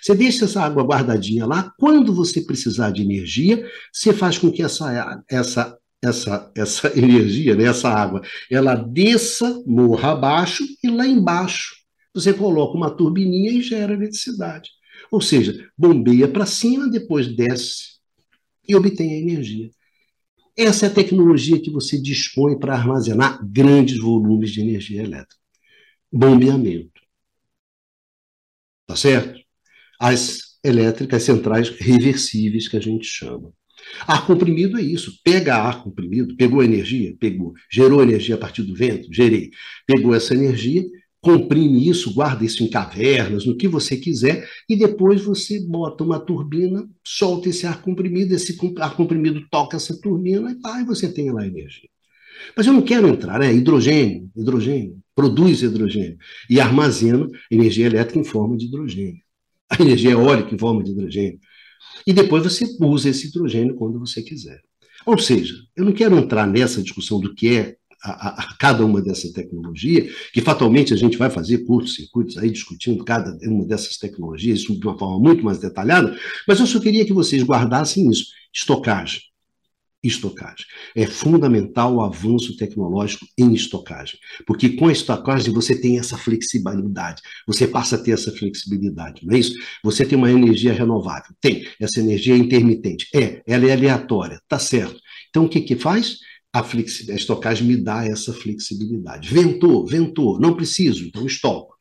Você 0.00 0.14
deixa 0.14 0.44
essa 0.44 0.62
água 0.62 0.84
guardadinha 0.84 1.44
lá, 1.44 1.72
quando 1.76 2.14
você 2.14 2.40
precisar 2.40 2.92
de 2.92 3.02
energia, 3.02 3.68
você 3.92 4.12
faz 4.12 4.38
com 4.38 4.48
que 4.48 4.62
essa, 4.62 5.20
essa, 5.28 5.76
essa, 6.00 6.52
essa 6.54 6.92
energia, 6.96 7.56
né, 7.56 7.64
essa 7.64 7.88
água, 7.88 8.22
ela 8.48 8.76
desça 8.76 9.60
morra 9.66 10.12
abaixo 10.12 10.64
e 10.84 10.88
lá 10.88 11.04
embaixo 11.04 11.74
você 12.14 12.32
coloca 12.32 12.76
uma 12.76 12.90
turbininha 12.90 13.50
e 13.50 13.60
gera 13.60 13.92
eletricidade. 13.92 14.70
Ou 15.10 15.20
seja, 15.20 15.68
bombeia 15.76 16.28
para 16.28 16.46
cima, 16.46 16.88
depois 16.88 17.26
desce 17.26 17.91
e 18.66 18.74
obtém 18.74 19.12
a 19.12 19.18
energia. 19.18 19.70
Essa 20.56 20.86
é 20.86 20.88
a 20.88 20.94
tecnologia 20.94 21.60
que 21.60 21.70
você 21.70 22.00
dispõe 22.00 22.58
para 22.58 22.74
armazenar 22.74 23.40
grandes 23.42 23.98
volumes 23.98 24.50
de 24.50 24.60
energia 24.60 25.02
elétrica. 25.02 25.36
Bombeamento. 26.12 27.00
Tá 28.86 28.96
certo? 28.96 29.40
As 29.98 30.58
elétricas 30.62 31.22
centrais 31.22 31.70
reversíveis 31.70 32.68
que 32.68 32.76
a 32.76 32.80
gente 32.80 33.06
chama. 33.06 33.52
Ar 34.06 34.26
comprimido 34.26 34.78
é 34.78 34.82
isso. 34.82 35.20
Pega 35.24 35.56
ar 35.56 35.82
comprimido, 35.82 36.36
pegou 36.36 36.62
energia, 36.62 37.16
pegou, 37.18 37.54
gerou 37.70 38.02
energia 38.02 38.34
a 38.34 38.38
partir 38.38 38.62
do 38.62 38.74
vento, 38.74 39.12
gerei. 39.12 39.50
Pegou 39.86 40.14
essa 40.14 40.34
energia 40.34 40.84
comprime 41.22 41.88
isso, 41.88 42.12
guarda 42.12 42.44
isso 42.44 42.64
em 42.64 42.68
cavernas, 42.68 43.46
no 43.46 43.56
que 43.56 43.68
você 43.68 43.96
quiser, 43.96 44.48
e 44.68 44.74
depois 44.74 45.22
você 45.22 45.60
bota 45.60 46.02
uma 46.02 46.18
turbina, 46.18 46.84
solta 47.06 47.48
esse 47.48 47.64
ar 47.64 47.80
comprimido, 47.80 48.34
esse 48.34 48.58
ar 48.80 48.96
comprimido 48.96 49.46
toca 49.48 49.76
essa 49.76 49.98
turbina 50.00 50.50
e, 50.50 50.80
e 50.80 50.84
você 50.84 51.10
tem 51.10 51.30
lá 51.30 51.46
energia. 51.46 51.88
Mas 52.56 52.66
eu 52.66 52.72
não 52.72 52.82
quero 52.82 53.06
entrar, 53.06 53.40
é 53.40 53.54
hidrogênio, 53.54 54.28
hidrogênio, 54.36 54.98
produz 55.14 55.62
hidrogênio 55.62 56.16
e 56.50 56.60
armazena 56.60 57.28
energia 57.48 57.86
elétrica 57.86 58.18
em 58.18 58.24
forma 58.24 58.56
de 58.56 58.66
hidrogênio. 58.66 59.22
A 59.70 59.76
energia 59.80 60.10
eólica 60.10 60.52
em 60.52 60.58
forma 60.58 60.82
de 60.82 60.90
hidrogênio. 60.90 61.38
E 62.04 62.12
depois 62.12 62.42
você 62.42 62.66
usa 62.80 63.10
esse 63.10 63.28
hidrogênio 63.28 63.76
quando 63.76 64.00
você 64.00 64.22
quiser. 64.22 64.60
Ou 65.06 65.18
seja, 65.18 65.54
eu 65.76 65.84
não 65.84 65.92
quero 65.92 66.16
entrar 66.18 66.46
nessa 66.48 66.82
discussão 66.82 67.20
do 67.20 67.32
que 67.32 67.56
é 67.56 67.76
a, 68.02 68.42
a, 68.42 68.54
cada 68.58 68.84
uma 68.84 69.00
dessas 69.00 69.30
tecnologias, 69.30 70.12
que 70.32 70.40
fatalmente 70.40 70.92
a 70.92 70.96
gente 70.96 71.16
vai 71.16 71.30
fazer 71.30 71.58
curtos 71.58 71.94
circuitos 71.94 72.36
aí 72.36 72.50
discutindo 72.50 73.04
cada 73.04 73.36
uma 73.48 73.64
dessas 73.64 73.96
tecnologias, 73.96 74.60
isso 74.60 74.78
de 74.78 74.86
uma 74.86 74.98
forma 74.98 75.18
muito 75.18 75.44
mais 75.44 75.58
detalhada, 75.58 76.16
mas 76.46 76.58
eu 76.58 76.66
só 76.66 76.80
queria 76.80 77.04
que 77.04 77.12
vocês 77.12 77.42
guardassem 77.42 78.10
isso, 78.10 78.26
estocagem. 78.52 79.20
Estocagem. 80.02 80.66
É 80.96 81.06
fundamental 81.06 81.94
o 81.94 82.00
avanço 82.00 82.56
tecnológico 82.56 83.24
em 83.38 83.54
estocagem, 83.54 84.18
porque 84.44 84.70
com 84.70 84.88
a 84.88 84.92
estocagem 84.92 85.54
você 85.54 85.80
tem 85.80 85.96
essa 85.96 86.18
flexibilidade, 86.18 87.22
você 87.46 87.68
passa 87.68 87.94
a 87.94 87.98
ter 88.00 88.10
essa 88.10 88.32
flexibilidade, 88.32 89.24
não 89.24 89.32
é 89.32 89.38
isso? 89.38 89.54
Você 89.84 90.04
tem 90.04 90.18
uma 90.18 90.28
energia 90.28 90.72
renovável, 90.72 91.32
tem, 91.40 91.68
essa 91.78 92.00
energia 92.00 92.34
é 92.34 92.38
intermitente, 92.38 93.06
é, 93.14 93.42
ela 93.46 93.64
é 93.66 93.72
aleatória, 93.72 94.40
tá 94.48 94.58
certo. 94.58 95.00
Então 95.30 95.44
o 95.44 95.48
que 95.48 95.60
que 95.60 95.76
faz? 95.76 96.18
A, 96.52 96.60
a 96.60 97.14
estocagem 97.14 97.66
me 97.66 97.76
dá 97.76 98.04
essa 98.04 98.32
flexibilidade. 98.32 99.32
Ventou, 99.32 99.86
ventou, 99.86 100.38
não 100.38 100.54
preciso, 100.54 101.04
então 101.04 101.26
estoco. 101.26 101.74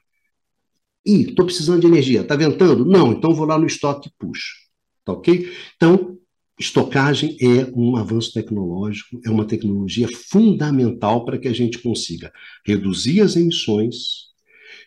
E 1.05 1.23
estou 1.23 1.45
precisando 1.45 1.81
de 1.81 1.87
energia, 1.87 2.21
está 2.21 2.35
ventando? 2.35 2.85
Não, 2.85 3.11
então 3.11 3.33
vou 3.33 3.45
lá 3.45 3.57
no 3.57 3.65
estoque 3.65 4.07
e 4.07 4.13
puxo. 4.17 4.55
Tá 5.03 5.13
ok? 5.13 5.51
Então, 5.75 6.17
estocagem 6.59 7.35
é 7.41 7.71
um 7.75 7.97
avanço 7.97 8.31
tecnológico, 8.33 9.19
é 9.25 9.29
uma 9.29 9.45
tecnologia 9.45 10.07
fundamental 10.29 11.25
para 11.25 11.39
que 11.39 11.47
a 11.47 11.53
gente 11.53 11.79
consiga 11.79 12.31
reduzir 12.65 13.21
as 13.21 13.35
emissões, 13.35 14.30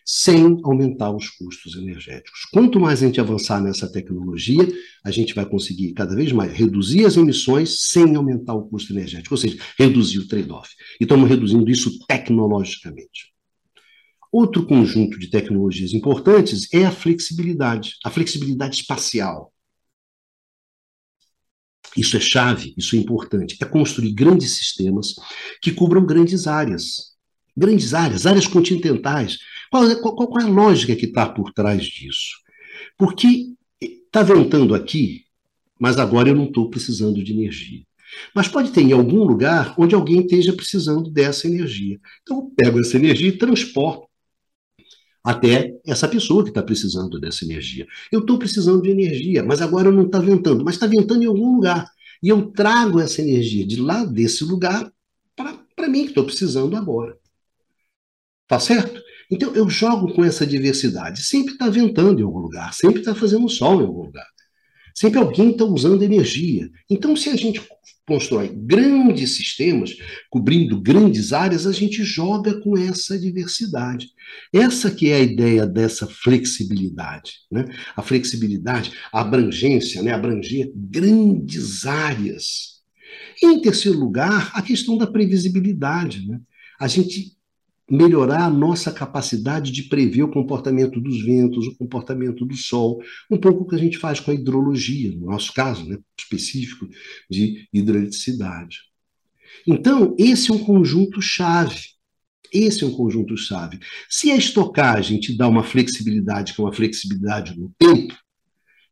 sem 0.04 0.60
aumentar 0.62 1.10
os 1.10 1.30
custos 1.30 1.76
energéticos. 1.76 2.40
Quanto 2.52 2.78
mais 2.78 3.02
a 3.02 3.06
gente 3.06 3.20
avançar 3.20 3.62
nessa 3.62 3.90
tecnologia, 3.90 4.68
a 5.02 5.10
gente 5.10 5.34
vai 5.34 5.46
conseguir 5.46 5.94
cada 5.94 6.14
vez 6.14 6.30
mais 6.30 6.52
reduzir 6.52 7.06
as 7.06 7.16
emissões 7.16 7.88
sem 7.88 8.14
aumentar 8.14 8.52
o 8.52 8.68
custo 8.68 8.92
energético, 8.92 9.34
ou 9.34 9.38
seja, 9.38 9.56
reduzir 9.78 10.18
o 10.18 10.28
trade-off. 10.28 10.70
E 11.00 11.04
estamos 11.04 11.28
reduzindo 11.28 11.70
isso 11.70 11.98
tecnologicamente. 12.06 13.32
Outro 14.30 14.66
conjunto 14.66 15.18
de 15.18 15.30
tecnologias 15.30 15.94
importantes 15.94 16.68
é 16.74 16.84
a 16.84 16.90
flexibilidade, 16.92 17.94
a 18.04 18.10
flexibilidade 18.10 18.76
espacial. 18.76 19.52
Isso 21.96 22.16
é 22.16 22.20
chave, 22.20 22.74
isso 22.76 22.96
é 22.96 22.98
importante. 22.98 23.56
É 23.62 23.64
construir 23.64 24.12
grandes 24.12 24.50
sistemas 24.58 25.14
que 25.62 25.70
cubram 25.70 26.04
grandes 26.04 26.46
áreas 26.48 27.14
Grandes 27.56 27.94
áreas, 27.94 28.26
áreas 28.26 28.46
continentais. 28.46 29.38
Qual, 29.70 29.90
é, 29.90 29.94
qual, 29.96 30.14
qual 30.14 30.40
é 30.40 30.44
a 30.44 30.48
lógica 30.48 30.94
que 30.96 31.06
está 31.06 31.26
por 31.26 31.52
trás 31.52 31.84
disso? 31.84 32.36
Porque 32.98 33.54
está 33.80 34.22
ventando 34.22 34.74
aqui, 34.74 35.24
mas 35.78 35.98
agora 35.98 36.28
eu 36.28 36.34
não 36.34 36.44
estou 36.44 36.70
precisando 36.70 37.22
de 37.22 37.32
energia. 37.32 37.82
Mas 38.34 38.48
pode 38.48 38.70
ter 38.70 38.82
em 38.82 38.92
algum 38.92 39.24
lugar 39.24 39.74
onde 39.78 39.94
alguém 39.94 40.20
esteja 40.20 40.52
precisando 40.52 41.10
dessa 41.10 41.46
energia. 41.46 41.98
Então 42.22 42.38
eu 42.38 42.52
pego 42.56 42.80
essa 42.80 42.96
energia 42.96 43.28
e 43.28 43.38
transporto 43.38 44.08
até 45.22 45.74
essa 45.86 46.06
pessoa 46.06 46.42
que 46.44 46.50
está 46.50 46.62
precisando 46.62 47.18
dessa 47.18 47.44
energia. 47.44 47.86
Eu 48.12 48.20
estou 48.20 48.38
precisando 48.38 48.82
de 48.82 48.90
energia, 48.90 49.42
mas 49.42 49.62
agora 49.62 49.90
não 49.90 50.04
está 50.04 50.18
ventando, 50.18 50.62
mas 50.64 50.74
está 50.74 50.86
ventando 50.86 51.22
em 51.22 51.26
algum 51.26 51.56
lugar. 51.56 51.90
E 52.22 52.28
eu 52.28 52.50
trago 52.52 53.00
essa 53.00 53.22
energia 53.22 53.66
de 53.66 53.80
lá 53.80 54.04
desse 54.04 54.44
lugar 54.44 54.92
para 55.34 55.88
mim, 55.88 56.04
que 56.04 56.10
estou 56.10 56.24
precisando 56.24 56.76
agora. 56.76 57.18
Tá 58.46 58.60
certo? 58.60 59.02
Então 59.30 59.54
eu 59.54 59.68
jogo 59.68 60.12
com 60.14 60.24
essa 60.24 60.46
diversidade. 60.46 61.22
Sempre 61.22 61.54
está 61.54 61.68
ventando 61.68 62.20
em 62.20 62.24
algum 62.24 62.40
lugar, 62.40 62.72
sempre 62.74 63.00
está 63.00 63.14
fazendo 63.14 63.48
sol 63.48 63.80
em 63.80 63.86
algum 63.86 64.02
lugar. 64.02 64.26
Sempre 64.94 65.18
alguém 65.18 65.50
está 65.50 65.64
usando 65.64 66.04
energia. 66.04 66.70
Então, 66.88 67.16
se 67.16 67.28
a 67.28 67.34
gente 67.34 67.60
constrói 68.06 68.48
grandes 68.54 69.34
sistemas, 69.34 69.96
cobrindo 70.30 70.80
grandes 70.80 71.32
áreas, 71.32 71.66
a 71.66 71.72
gente 71.72 72.04
joga 72.04 72.60
com 72.60 72.78
essa 72.78 73.18
diversidade. 73.18 74.08
Essa 74.52 74.90
que 74.92 75.10
é 75.10 75.16
a 75.16 75.20
ideia 75.20 75.66
dessa 75.66 76.06
flexibilidade. 76.06 77.32
Né? 77.50 77.64
A 77.96 78.02
flexibilidade, 78.02 78.92
a 79.12 79.22
abrangência, 79.22 80.00
né? 80.00 80.12
abranger 80.12 80.70
grandes 80.76 81.86
áreas. 81.86 82.74
E, 83.42 83.46
em 83.46 83.60
terceiro 83.60 83.98
lugar, 83.98 84.52
a 84.54 84.62
questão 84.62 84.96
da 84.96 85.08
previsibilidade. 85.08 86.24
Né? 86.28 86.38
A 86.78 86.86
gente 86.86 87.32
melhorar 87.90 88.44
a 88.44 88.50
nossa 88.50 88.90
capacidade 88.90 89.70
de 89.70 89.84
prever 89.84 90.22
o 90.22 90.30
comportamento 90.30 91.00
dos 91.00 91.22
ventos, 91.22 91.66
o 91.66 91.76
comportamento 91.76 92.44
do 92.44 92.56
sol, 92.56 93.02
um 93.30 93.36
pouco 93.36 93.62
o 93.62 93.66
que 93.66 93.74
a 93.74 93.78
gente 93.78 93.98
faz 93.98 94.20
com 94.20 94.30
a 94.30 94.34
hidrologia, 94.34 95.14
no 95.14 95.26
nosso 95.26 95.52
caso, 95.52 95.86
né, 95.88 95.98
específico 96.18 96.88
de 97.30 97.68
hidroeletricidade. 97.72 98.78
Então, 99.66 100.14
esse 100.18 100.50
é 100.50 100.54
um 100.54 100.58
conjunto 100.58 101.20
chave. 101.20 101.94
Esse 102.52 102.84
é 102.84 102.86
um 102.86 102.92
conjunto 102.92 103.36
chave. 103.36 103.80
Se 104.08 104.30
a 104.30 104.36
estocagem 104.36 105.18
te 105.18 105.36
dá 105.36 105.48
uma 105.48 105.64
flexibilidade, 105.64 106.54
que 106.54 106.60
é 106.60 106.64
uma 106.64 106.72
flexibilidade 106.72 107.58
no 107.58 107.72
tempo, 107.78 108.14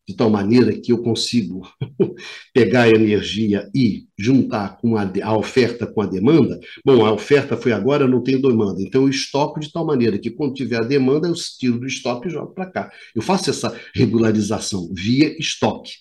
de 0.09 0.16
tal 0.16 0.28
maneira 0.28 0.72
que 0.72 0.92
eu 0.92 0.98
consigo 0.98 1.62
pegar 2.53 2.82
a 2.82 2.88
energia 2.88 3.68
e 3.74 4.07
juntar 4.18 4.78
com 4.78 4.96
a, 4.96 5.11
a, 5.22 5.36
oferta 5.36 5.86
com 5.86 6.00
a 6.03 6.07
demanda. 6.07 6.59
Bom, 6.84 7.05
a 7.05 7.12
oferta 7.12 7.57
foi 7.57 7.72
agora, 7.72 8.09
não 8.09 8.22
tem 8.22 8.40
demanda, 8.40 8.82
então 8.82 9.03
eu 9.03 9.09
estoco 9.09 9.61
de 9.61 9.70
tal 9.70 9.86
maneira 9.86 10.18
que 10.18 10.30
quando 10.30 10.55
tiver 10.55 10.76
a 10.76 10.86
demanda, 10.86 11.28
eu 11.28 11.34
tiro 11.34 11.78
do 11.78 11.86
estoque 11.86 12.28
e 12.28 12.30
jogo 12.30 12.53
para 12.53 12.70
cá. 12.70 12.90
Eu 13.14 13.22
faço 13.22 13.50
essa 13.50 13.74
regularização 13.94 14.90
via 14.92 15.36
estoque. 15.38 15.92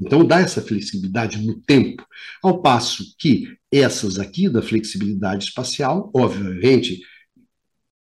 Então 0.00 0.24
dá 0.24 0.40
essa 0.40 0.60
flexibilidade 0.60 1.38
no 1.38 1.60
tempo, 1.60 2.04
ao 2.42 2.60
passo 2.60 3.14
que 3.18 3.46
essas 3.70 4.18
aqui 4.18 4.48
da 4.48 4.62
flexibilidade 4.62 5.44
espacial, 5.44 6.10
obviamente, 6.14 7.00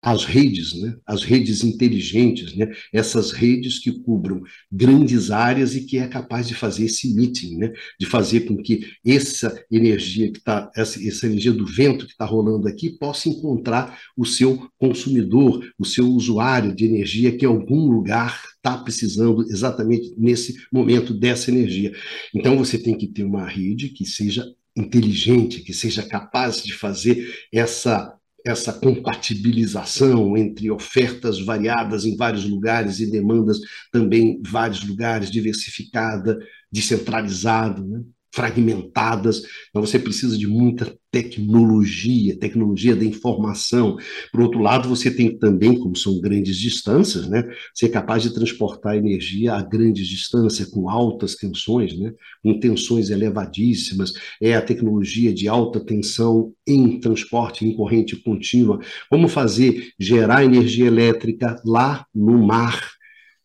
as 0.01 0.25
redes, 0.25 0.81
né? 0.81 0.97
as 1.05 1.25
redes 1.25 1.65
inteligentes, 1.65 2.55
né? 2.55 2.71
essas 2.93 3.33
redes 3.33 3.81
que 3.81 3.91
cubram 3.91 4.41
grandes 4.71 5.31
áreas 5.31 5.75
e 5.75 5.85
que 5.85 5.99
é 5.99 6.07
capaz 6.07 6.47
de 6.47 6.55
fazer 6.55 6.85
esse 6.85 7.13
meeting, 7.15 7.57
né? 7.57 7.73
de 7.99 8.07
fazer 8.07 8.41
com 8.43 8.57
que 8.57 8.87
essa 9.05 9.61
energia 9.71 10.31
que 10.31 10.39
está, 10.39 10.71
essa, 10.77 11.05
essa 11.07 11.27
energia 11.27 11.53
do 11.53 11.67
vento 11.67 12.07
que 12.07 12.13
está 12.13 12.25
rolando 12.25 12.69
aqui 12.69 12.91
possa 12.91 13.29
encontrar 13.29 13.99
o 14.17 14.25
seu 14.25 14.71
consumidor, 14.79 15.69
o 15.77 15.85
seu 15.85 16.09
usuário 16.09 16.75
de 16.75 16.85
energia 16.85 17.37
que 17.37 17.45
em 17.45 17.49
algum 17.49 17.91
lugar 17.91 18.41
está 18.57 18.79
precisando 18.79 19.43
exatamente 19.51 20.15
nesse 20.17 20.55
momento 20.73 21.13
dessa 21.13 21.51
energia. 21.51 21.93
Então 22.33 22.57
você 22.57 22.79
tem 22.79 22.97
que 22.97 23.09
ter 23.09 23.25
uma 23.25 23.47
rede 23.47 23.89
que 23.89 24.05
seja 24.05 24.45
inteligente, 24.77 25.61
que 25.61 25.75
seja 25.75 26.03
capaz 26.05 26.63
de 26.63 26.73
fazer 26.73 27.35
essa 27.53 28.18
essa 28.49 28.73
compatibilização 28.73 30.37
entre 30.37 30.71
ofertas 30.71 31.41
variadas 31.41 32.05
em 32.05 32.17
vários 32.17 32.49
lugares 32.49 33.01
e 33.01 33.11
demandas 33.11 33.59
também 33.93 34.41
vários 34.47 34.83
lugares, 34.85 35.31
diversificada, 35.31 36.39
descentralizada. 36.73 37.83
Né? 37.83 38.03
Fragmentadas, 38.39 39.43
então 39.69 39.85
você 39.85 39.99
precisa 39.99 40.39
de 40.39 40.47
muita 40.47 40.97
tecnologia, 41.11 42.39
tecnologia 42.39 42.95
da 42.95 43.05
informação. 43.05 43.97
Por 44.31 44.43
outro 44.43 44.61
lado, 44.61 44.89
você 44.89 45.11
tem 45.11 45.37
também, 45.37 45.77
como 45.77 45.97
são 45.97 46.21
grandes 46.21 46.57
distâncias, 46.57 47.29
né, 47.29 47.43
ser 47.75 47.89
capaz 47.89 48.23
de 48.23 48.33
transportar 48.33 48.97
energia 48.97 49.55
a 49.55 49.63
grandes 49.63 50.07
distâncias, 50.07 50.69
com 50.69 50.89
altas 50.89 51.35
tensões, 51.35 51.99
né, 51.99 52.13
com 52.41 52.61
tensões 52.61 53.11
elevadíssimas, 53.11 54.13
é 54.41 54.55
a 54.55 54.63
tecnologia 54.63 55.35
de 55.35 55.49
alta 55.49 55.81
tensão 55.81 56.53
em 56.65 57.01
transporte 57.01 57.67
em 57.67 57.75
corrente 57.75 58.15
contínua, 58.15 58.79
como 59.11 59.27
fazer? 59.27 59.89
Gerar 59.99 60.45
energia 60.45 60.87
elétrica 60.87 61.61
lá 61.65 62.07
no 62.15 62.47
mar, 62.47 62.98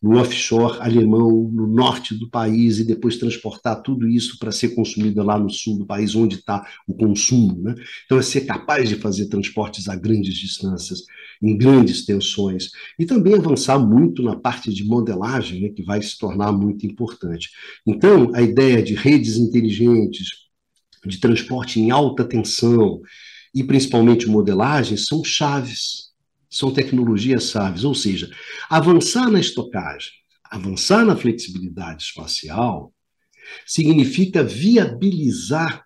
no 0.04 0.20
offshore 0.20 0.76
alemão, 0.80 1.50
no 1.50 1.66
norte 1.66 2.14
do 2.14 2.28
país, 2.28 2.78
e 2.78 2.84
depois 2.84 3.16
transportar 3.16 3.80
tudo 3.80 4.06
isso 4.06 4.38
para 4.38 4.52
ser 4.52 4.74
consumido 4.74 5.22
lá 5.22 5.38
no 5.38 5.48
sul 5.48 5.78
do 5.78 5.86
país, 5.86 6.14
onde 6.14 6.34
está 6.34 6.62
o 6.86 6.92
consumo. 6.92 7.62
Né? 7.62 7.74
Então, 8.04 8.18
é 8.18 8.22
ser 8.22 8.42
capaz 8.42 8.90
de 8.90 8.96
fazer 8.96 9.28
transportes 9.28 9.88
a 9.88 9.96
grandes 9.96 10.34
distâncias, 10.34 11.04
em 11.42 11.56
grandes 11.56 12.04
tensões, 12.04 12.68
e 12.98 13.06
também 13.06 13.32
avançar 13.34 13.78
muito 13.78 14.22
na 14.22 14.36
parte 14.36 14.74
de 14.74 14.84
modelagem, 14.84 15.62
né, 15.62 15.68
que 15.70 15.82
vai 15.82 16.02
se 16.02 16.18
tornar 16.18 16.52
muito 16.52 16.84
importante. 16.84 17.48
Então, 17.86 18.30
a 18.34 18.42
ideia 18.42 18.82
de 18.82 18.92
redes 18.92 19.38
inteligentes, 19.38 20.28
de 21.06 21.16
transporte 21.16 21.80
em 21.80 21.90
alta 21.90 22.24
tensão, 22.24 23.00
e 23.54 23.64
principalmente 23.64 24.28
modelagem, 24.28 24.98
são 24.98 25.24
chaves 25.24 26.03
são 26.54 26.72
tecnologias 26.72 27.44
sábias, 27.44 27.84
ou 27.84 27.94
seja, 27.94 28.30
avançar 28.70 29.30
na 29.30 29.40
estocagem, 29.40 30.12
avançar 30.44 31.04
na 31.04 31.16
flexibilidade 31.16 32.04
espacial, 32.04 32.92
significa 33.66 34.42
viabilizar 34.42 35.84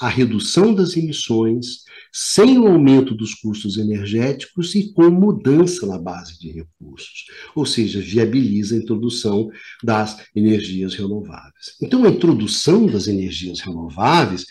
a 0.00 0.08
redução 0.08 0.74
das 0.74 0.96
emissões 0.96 1.84
sem 2.10 2.58
o 2.58 2.66
aumento 2.66 3.14
dos 3.14 3.34
custos 3.34 3.76
energéticos 3.76 4.74
e 4.74 4.92
com 4.92 5.10
mudança 5.10 5.86
na 5.86 5.98
base 5.98 6.38
de 6.38 6.50
recursos, 6.50 7.26
ou 7.54 7.66
seja, 7.66 8.00
viabiliza 8.00 8.74
a 8.74 8.78
introdução 8.78 9.50
das 9.84 10.26
energias 10.34 10.94
renováveis. 10.94 11.76
Então, 11.80 12.04
a 12.04 12.08
introdução 12.08 12.86
das 12.86 13.06
energias 13.06 13.60
renováveis 13.60 14.46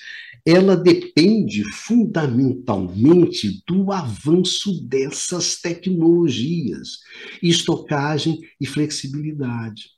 ela 0.50 0.76
depende 0.76 1.64
fundamentalmente 1.64 3.62
do 3.68 3.92
avanço 3.92 4.84
dessas 4.88 5.62
tecnologias, 5.62 6.98
estocagem 7.44 8.40
e 8.60 8.66
flexibilidade 8.66 9.92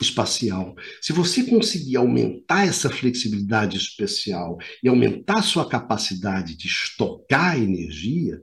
espacial. 0.00 0.76
Se 1.00 1.12
você 1.12 1.42
conseguir 1.42 1.96
aumentar 1.96 2.68
essa 2.68 2.88
flexibilidade 2.88 3.78
espacial 3.78 4.58
e 4.80 4.88
aumentar 4.88 5.42
sua 5.42 5.68
capacidade 5.68 6.56
de 6.56 6.68
estocar 6.68 7.60
energia, 7.60 8.40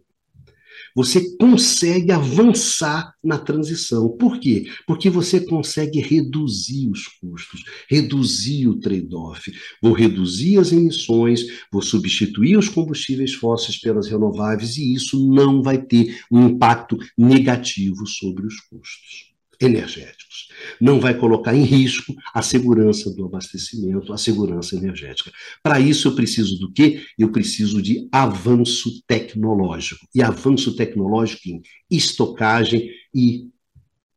você 0.96 1.36
consegue 1.38 2.12
avançar 2.12 3.14
na 3.24 3.38
transição. 3.38 4.10
Por 4.10 4.40
quê? 4.40 4.66
Porque 4.86 5.10
você 5.10 5.40
consegue 5.40 6.00
reduzir 6.00 6.90
os 6.90 7.08
custos, 7.08 7.64
reduzir 7.90 8.68
o 8.68 8.80
trade-off. 8.80 9.52
Vou 9.82 9.94
reduzir 9.94 10.60
as 10.60 10.72
emissões, 10.72 11.42
vou 11.72 11.82
substituir 11.82 12.58
os 12.58 12.70
combustíveis 12.70 13.34
fósseis 13.34 13.80
pelas 13.80 14.08
renováveis, 14.08 14.78
e 14.78 14.94
isso 14.94 15.28
não 15.30 15.62
vai 15.62 15.82
ter 15.82 16.20
um 16.32 16.48
impacto 16.48 16.98
negativo 17.18 18.06
sobre 18.06 18.46
os 18.46 18.60
custos 18.62 19.33
energéticos. 19.60 20.50
Não 20.80 21.00
vai 21.00 21.14
colocar 21.14 21.56
em 21.56 21.64
risco 21.64 22.14
a 22.34 22.42
segurança 22.42 23.14
do 23.14 23.26
abastecimento, 23.26 24.14
a 24.14 24.18
segurança 24.18 24.76
energética. 24.76 25.32
Para 25.62 25.80
isso, 25.80 26.08
eu 26.08 26.16
preciso 26.16 26.58
do 26.60 26.72
quê? 26.72 27.04
Eu 27.18 27.32
preciso 27.32 27.82
de 27.82 28.08
avanço 28.12 29.04
tecnológico. 29.08 30.08
E 30.14 30.22
avanço 30.22 30.76
tecnológico 30.76 31.42
em 31.48 31.62
estocagem 31.90 32.90
e 33.14 33.50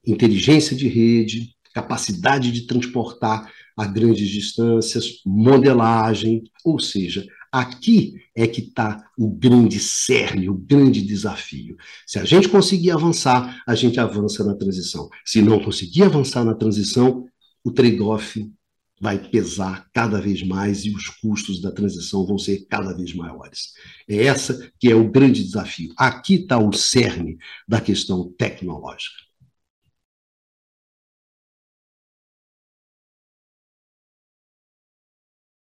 inteligência 0.07 0.77
de 0.77 0.89
rede, 0.89 1.51
capacidade 1.75 2.51
de 2.53 2.67
transportar 2.67 3.53
a 3.77 3.87
grandes 3.87 4.29
distâncias, 4.29 5.21
modelagem, 5.27 6.43
ou 6.65 6.79
seja, 6.79 7.27
Aqui 7.57 8.21
é 8.35 8.47
que 8.47 8.61
está 8.61 9.03
o 9.17 9.31
grande 9.31 9.81
cerne, 9.81 10.47
o 10.47 10.53
grande 10.55 11.01
desafio. 11.01 11.75
Se 12.07 12.19
a 12.19 12.25
gente 12.27 12.51
conseguir 12.51 12.91
avançar, 12.91 13.63
a 13.67 13.75
gente 13.75 13.99
avança 13.99 14.45
na 14.45 14.55
transição. 14.55 15.09
Se 15.25 15.41
não 15.41 15.59
conseguir 15.59 16.03
avançar 16.03 16.45
na 16.45 16.55
transição, 16.55 17.25
o 17.65 17.71
trade-off 17.71 18.47
vai 19.01 19.19
pesar 19.31 19.89
cada 19.95 20.21
vez 20.21 20.43
mais 20.43 20.85
e 20.85 20.91
os 20.91 21.09
custos 21.09 21.63
da 21.63 21.73
transição 21.73 22.27
vão 22.27 22.37
ser 22.37 22.67
cada 22.69 22.95
vez 22.95 23.15
maiores. 23.15 23.73
É 24.07 24.25
essa 24.25 24.71
que 24.79 24.91
é 24.91 24.95
o 24.95 25.11
grande 25.11 25.43
desafio. 25.43 25.95
Aqui 25.97 26.35
está 26.35 26.59
o 26.59 26.75
cerne 26.75 27.39
da 27.67 27.81
questão 27.81 28.31
tecnológica. 28.37 29.26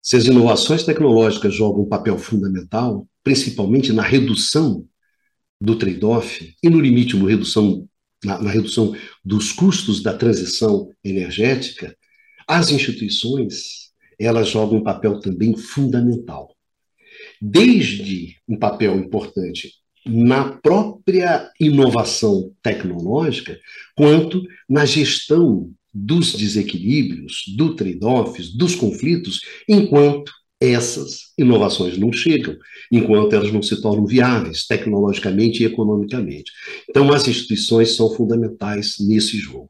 Se 0.05 0.15
as 0.15 0.25
inovações 0.25 0.83
tecnológicas 0.83 1.55
jogam 1.55 1.81
um 1.81 1.89
papel 1.89 2.15
fundamental, 2.19 3.07
principalmente 3.23 3.91
na 3.91 4.03
redução 4.03 4.85
do 5.59 5.75
trade-off 5.75 6.55
e 6.61 6.69
no 6.69 6.79
limite 6.79 7.17
no 7.17 7.25
redução, 7.25 7.89
na, 8.23 8.39
na 8.39 8.51
redução 8.51 8.95
dos 9.23 9.51
custos 9.51 10.03
da 10.03 10.15
transição 10.15 10.91
energética, 11.03 11.97
as 12.47 12.69
instituições 12.69 13.89
elas 14.19 14.47
jogam 14.47 14.77
um 14.77 14.83
papel 14.83 15.19
também 15.19 15.57
fundamental. 15.57 16.55
Desde 17.41 18.35
um 18.47 18.59
papel 18.59 18.99
importante 18.99 19.73
na 20.05 20.51
própria 20.51 21.51
inovação 21.59 22.53
tecnológica, 22.61 23.59
quanto 23.95 24.43
na 24.69 24.85
gestão 24.85 25.73
dos 25.95 26.33
desequilíbrios, 26.33 27.43
do 27.55 27.73
trade-offs, 27.73 28.53
dos 28.53 28.75
conflitos, 28.75 29.39
enquanto 29.69 30.29
essas 30.59 31.33
inovações 31.37 31.97
não 31.97 32.11
chegam, 32.11 32.57
enquanto 32.91 33.33
elas 33.33 33.51
não 33.51 33.61
se 33.61 33.81
tornam 33.81 34.05
viáveis 34.05 34.65
tecnologicamente 34.65 35.63
e 35.63 35.65
economicamente. 35.65 36.51
Então, 36.89 37.13
as 37.13 37.27
instituições 37.27 37.95
são 37.95 38.13
fundamentais 38.13 38.97
nesse 38.99 39.37
jogo. 39.37 39.69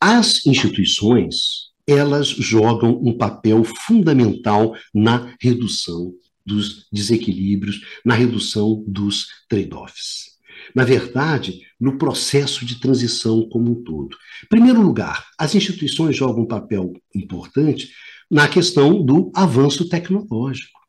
As 0.00 0.46
instituições, 0.46 1.70
elas 1.86 2.28
jogam 2.28 2.98
um 3.02 3.16
papel 3.16 3.62
fundamental 3.64 4.74
na 4.94 5.34
redução 5.38 6.14
dos 6.44 6.86
desequilíbrios, 6.90 7.80
na 8.04 8.14
redução 8.14 8.82
dos 8.86 9.26
trade-offs 9.48 10.31
na 10.74 10.84
verdade, 10.84 11.60
no 11.80 11.98
processo 11.98 12.64
de 12.64 12.80
transição 12.80 13.48
como 13.48 13.72
um 13.72 13.82
todo. 13.82 14.16
Em 14.44 14.48
primeiro 14.48 14.80
lugar, 14.80 15.26
as 15.38 15.54
instituições 15.54 16.16
jogam 16.16 16.44
um 16.44 16.48
papel 16.48 16.92
importante 17.14 17.90
na 18.30 18.48
questão 18.48 19.04
do 19.04 19.30
avanço 19.34 19.88
tecnológico. 19.88 20.80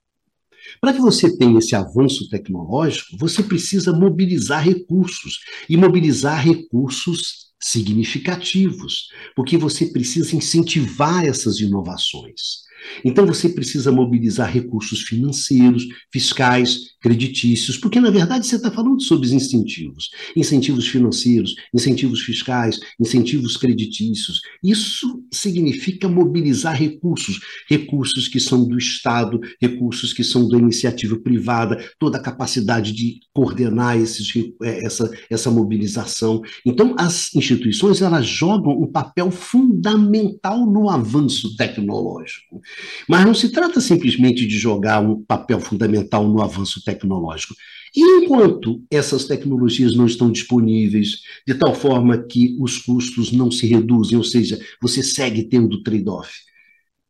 Para 0.80 0.94
que 0.94 1.00
você 1.00 1.36
tenha 1.38 1.60
esse 1.60 1.76
avanço 1.76 2.30
tecnológico, 2.30 3.18
você 3.18 3.44
precisa 3.44 3.92
mobilizar 3.92 4.64
recursos 4.64 5.40
e 5.70 5.76
mobilizar 5.76 6.44
recursos 6.44 7.54
significativos, 7.62 9.08
porque 9.36 9.58
você 9.58 9.86
precisa 9.88 10.36
incentivar 10.36 11.26
essas 11.26 11.60
inovações. 11.60 12.64
Então 13.04 13.26
você 13.26 13.50
precisa 13.50 13.92
mobilizar 13.92 14.52
recursos 14.52 15.02
financeiros, 15.02 15.88
fiscais, 16.12 16.94
creditícios, 17.02 17.78
porque 17.78 18.00
na 18.00 18.10
verdade 18.10 18.48
você 18.48 18.56
está 18.56 18.72
falando 18.72 19.02
sobre 19.02 19.28
os 19.28 19.34
incentivos, 19.34 20.10
incentivos 20.36 20.88
financeiros, 20.88 21.56
incentivos 21.74 22.22
fiscais, 22.22 22.80
incentivos 23.00 23.58
creditícios. 23.58 24.40
Isso 24.64 25.22
significa 25.32 26.08
mobilizar 26.08 26.76
recursos, 26.76 27.40
recursos 27.70 28.28
que 28.28 28.40
são 28.40 28.66
do 28.66 28.78
Estado, 28.78 29.40
recursos 29.62 30.14
que 30.14 30.24
são 30.24 30.48
da 30.48 30.58
iniciativa 30.58 31.20
privada, 31.20 31.84
toda 32.00 32.18
a 32.18 32.22
capacidade 32.22 32.94
de 32.94 33.20
coordenar 33.34 33.98
esses, 33.98 34.32
é, 34.64 34.86
essa, 34.86 35.12
essa 35.30 35.52
mobilização. 35.52 36.42
Então 36.66 36.96
as 36.98 37.34
instituições 37.36 38.02
elas 38.02 38.26
jogam 38.26 38.72
um 38.82 38.90
papel 38.90 39.30
fundamental 39.30 40.66
no 40.66 40.90
avanço 40.90 41.56
tecnológico. 41.58 42.62
Mas 43.08 43.26
não 43.26 43.34
se 43.34 43.50
trata 43.50 43.82
simplesmente 43.82 44.46
de 44.46 44.58
jogar 44.58 45.02
um 45.02 45.24
papel 45.24 45.60
fundamental 45.60 46.28
no 46.28 46.42
avanço 46.42 46.84
tecnológico. 46.84 47.56
E 47.96 48.02
enquanto 48.24 48.84
essas 48.90 49.26
tecnologias 49.26 49.96
não 49.96 50.08
estão 50.08 50.32
disponíveis, 50.32 51.22
de 51.48 51.54
tal 51.54 51.76
forma 51.76 52.18
que 52.18 52.58
os 52.60 52.80
custos 52.80 53.32
não 53.32 53.52
se 53.52 53.68
reduzem, 53.68 54.18
ou 54.18 54.24
seja, 54.24 54.60
você 54.82 55.04
segue 55.04 55.44
tendo 55.44 55.84
trade-off. 55.84 56.32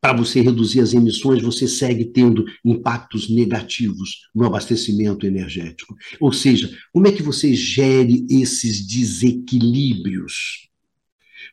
Para 0.02 0.18
você 0.18 0.42
reduzir 0.42 0.82
as 0.82 0.94
emissões, 0.94 1.42
você 1.42 1.66
segue 1.66 2.04
tendo 2.04 2.44
impactos 2.66 3.30
negativos 3.30 4.28
no 4.36 4.46
abastecimento 4.46 5.26
energético. 5.26 5.96
Ou 6.20 6.34
seja, 6.34 6.70
como 6.92 7.08
é 7.08 7.12
que 7.14 7.24
você 7.24 7.56
gere 7.56 8.26
esses 8.30 8.86
desequilíbrios? 8.86 10.73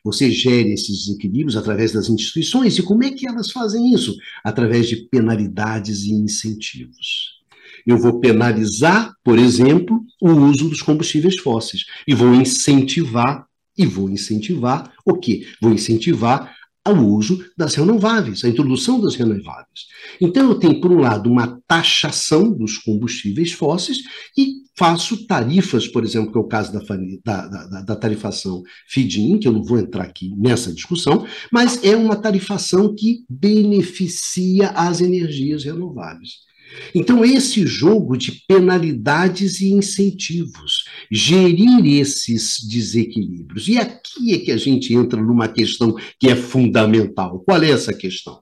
Você 0.03 0.31
gere 0.31 0.73
esses 0.73 1.05
desequilíbrios 1.05 1.55
através 1.55 1.91
das 1.91 2.09
instituições, 2.09 2.77
e 2.77 2.83
como 2.83 3.03
é 3.03 3.11
que 3.11 3.27
elas 3.27 3.51
fazem 3.51 3.93
isso? 3.93 4.15
Através 4.43 4.87
de 4.87 4.95
penalidades 4.95 6.03
e 6.03 6.11
incentivos. 6.11 7.39
Eu 7.85 7.97
vou 7.97 8.19
penalizar, 8.19 9.13
por 9.23 9.39
exemplo, 9.39 10.03
o 10.21 10.31
uso 10.31 10.69
dos 10.69 10.81
combustíveis 10.81 11.37
fósseis 11.39 11.85
e 12.07 12.13
vou 12.13 12.33
incentivar 12.33 13.45
e 13.77 13.85
vou 13.85 14.09
incentivar 14.09 14.91
o 15.05 15.15
quê? 15.15 15.47
Vou 15.61 15.73
incentivar 15.73 16.55
o 16.89 17.15
uso 17.15 17.43
das 17.55 17.75
renováveis, 17.75 18.43
a 18.43 18.49
introdução 18.49 18.99
das 18.99 19.15
renováveis. 19.15 19.85
Então, 20.19 20.49
eu 20.49 20.55
tenho, 20.55 20.81
por 20.81 20.91
um 20.91 20.99
lado, 20.99 21.29
uma 21.29 21.61
taxação 21.67 22.51
dos 22.51 22.77
combustíveis 22.77 23.51
fósseis 23.51 23.99
e 24.35 24.61
faço 24.75 25.27
tarifas, 25.27 25.87
por 25.87 26.03
exemplo, 26.03 26.31
que 26.31 26.37
é 26.37 26.41
o 26.41 26.47
caso 26.47 26.73
da, 26.73 26.79
da, 27.23 27.47
da, 27.47 27.81
da 27.81 27.95
tarifação 27.95 28.63
FIDIN, 28.87 29.37
que 29.37 29.47
eu 29.47 29.51
não 29.51 29.63
vou 29.63 29.77
entrar 29.77 30.03
aqui 30.03 30.33
nessa 30.35 30.73
discussão, 30.73 31.25
mas 31.51 31.83
é 31.83 31.95
uma 31.95 32.15
tarifação 32.15 32.95
que 32.95 33.23
beneficia 33.29 34.69
as 34.69 35.01
energias 35.01 35.63
renováveis. 35.63 36.51
Então, 36.95 37.23
esse 37.23 37.65
jogo 37.65 38.17
de 38.17 38.43
penalidades 38.47 39.61
e 39.61 39.71
incentivos, 39.71 40.80
gerir 41.11 41.99
esses 41.99 42.65
desequilíbrios. 42.65 43.67
E 43.67 43.77
aqui 43.77 44.33
é 44.33 44.39
que 44.39 44.51
a 44.51 44.57
gente 44.57 44.93
entra 44.93 45.21
numa 45.21 45.49
questão 45.49 45.93
que 46.17 46.29
é 46.29 46.35
fundamental. 46.35 47.41
Qual 47.41 47.61
é 47.61 47.69
essa 47.69 47.93
questão? 47.93 48.41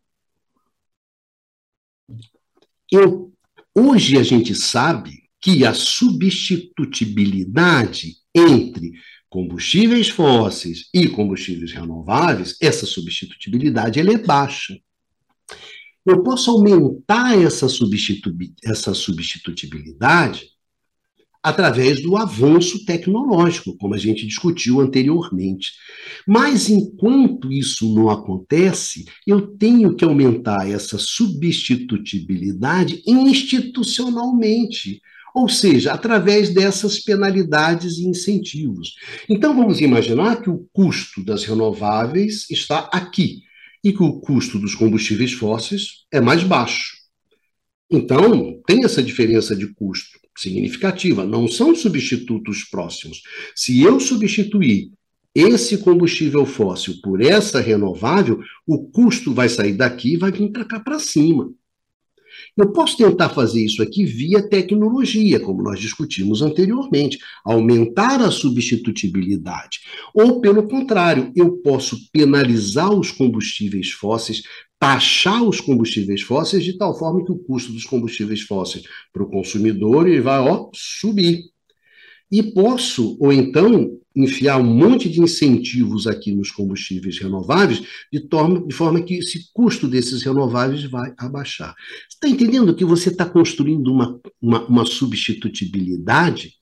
Eu, 2.92 3.34
hoje 3.76 4.20
a 4.20 4.24
gente 4.24 4.54
sabe 4.54 5.24
que 5.42 5.66
a 5.66 5.74
substitutibilidade 5.74 8.18
entre 8.36 8.92
combustíveis 9.30 10.10
fósseis 10.10 10.90
e 10.94 11.08
combustíveis 11.08 11.72
renováveis, 11.72 12.56
essa 12.62 12.86
substitutibilidade 12.86 14.00
ela 14.00 14.14
é 14.14 14.18
baixa. 14.18 14.78
Eu 16.06 16.22
posso 16.24 16.52
aumentar 16.52 17.40
essa, 17.40 17.68
substitu 17.68 18.36
essa 18.64 18.94
substitutibilidade 18.94 20.50
através 21.42 22.02
do 22.02 22.18
avanço 22.18 22.84
tecnológico, 22.86 23.78
como 23.78 23.96
a 23.96 23.98
gente 23.98 24.28
discutiu 24.28 24.82
anteriormente. 24.82 25.72
Mas 26.28 26.70
enquanto 26.70 27.50
isso 27.52 27.94
não 27.94 28.10
acontece, 28.10 29.06
eu 29.26 29.42
tenho 29.42 29.96
que 29.96 30.04
aumentar 30.04 30.70
essa 30.70 30.98
substitutibilidade 31.00 33.02
institucionalmente, 33.08 35.02
ou 35.34 35.48
seja, 35.48 35.94
através 35.94 36.54
dessas 36.54 37.00
penalidades 37.00 38.00
e 38.00 38.06
incentivos. 38.06 38.96
Então 39.30 39.56
vamos 39.56 39.80
imaginar 39.80 40.42
que 40.42 40.50
o 40.50 40.68
custo 40.74 41.24
das 41.24 41.46
renováveis 41.46 42.50
está 42.50 42.90
aqui 42.92 43.44
e 43.82 43.94
que 43.94 44.04
o 44.04 44.20
custo 44.20 44.60
dos 44.60 44.76
combustíveis 44.76 45.32
fósseis 45.32 46.04
é 46.12 46.20
mais 46.20 46.44
baixo. 46.44 47.00
Então, 47.92 48.62
tem 48.68 48.86
essa 48.86 49.02
diferença 49.02 49.56
de 49.56 49.74
custo 49.74 50.20
significativa, 50.40 51.26
não 51.26 51.48
são 51.48 51.76
substitutos 51.76 52.64
próximos. 52.64 53.22
Se 53.56 53.82
eu 53.82 54.00
substituir 54.00 54.92
esse 55.34 55.78
combustível 55.78 56.46
fóssil 56.46 56.96
por 57.04 57.22
essa 57.22 57.60
renovável, 57.60 58.40
o 58.66 58.90
custo 58.90 59.34
vai 59.34 59.48
sair 59.48 59.74
daqui 59.74 60.14
e 60.14 60.18
vai 60.18 60.32
vir 60.32 60.52
para 60.52 60.66
cá 60.66 60.80
para 60.80 61.00
cima. 61.00 61.52
Eu 62.56 62.72
posso 62.72 62.98
tentar 62.98 63.30
fazer 63.30 63.64
isso 63.64 63.82
aqui 63.82 64.04
via 64.06 64.48
tecnologia, 64.48 65.40
como 65.40 65.62
nós 65.62 65.80
discutimos 65.80 66.42
anteriormente, 66.42 67.18
aumentar 67.46 68.22
a 68.22 68.32
substitutibilidade. 68.32 69.80
Ou, 70.14 70.42
pelo 70.42 70.68
contrário, 70.68 71.32
eu 71.36 71.58
posso 71.58 71.98
penalizar 72.12 72.92
os 72.92 73.12
combustíveis 73.12 73.92
fósseis, 73.92 74.44
taxar 74.80 75.44
os 75.44 75.60
combustíveis 75.60 76.22
fósseis 76.22 76.64
de 76.64 76.78
tal 76.78 76.98
forma 76.98 77.24
que 77.26 77.32
o 77.32 77.38
custo 77.38 77.74
dos 77.74 77.84
combustíveis 77.84 78.42
fósseis 78.42 78.86
para 79.12 79.24
o 79.24 79.30
consumidor 79.30 80.08
ele 80.08 80.22
vai 80.22 80.40
ó, 80.40 80.70
subir. 80.74 81.44
E 82.32 82.44
posso, 82.44 83.18
ou 83.20 83.34
então, 83.34 84.00
enfiar 84.16 84.60
um 84.60 84.64
monte 84.64 85.10
de 85.10 85.22
incentivos 85.22 86.08
aqui 86.08 86.34
nos 86.34 86.52
combustíveis 86.52 87.18
renováveis, 87.18 87.82
de, 88.12 88.20
torma, 88.22 88.66
de 88.66 88.74
forma 88.74 89.02
que 89.02 89.16
esse 89.16 89.52
custo 89.52 89.88
desses 89.88 90.24
renováveis 90.24 90.84
vai 90.84 91.14
abaixar. 91.18 91.76
Está 92.10 92.28
entendendo 92.28 92.76
que 92.76 92.86
você 92.86 93.10
está 93.10 93.26
construindo 93.26 93.92
uma, 93.92 94.20
uma, 94.42 94.66
uma 94.66 94.86
substitutibilidade? 94.86 96.54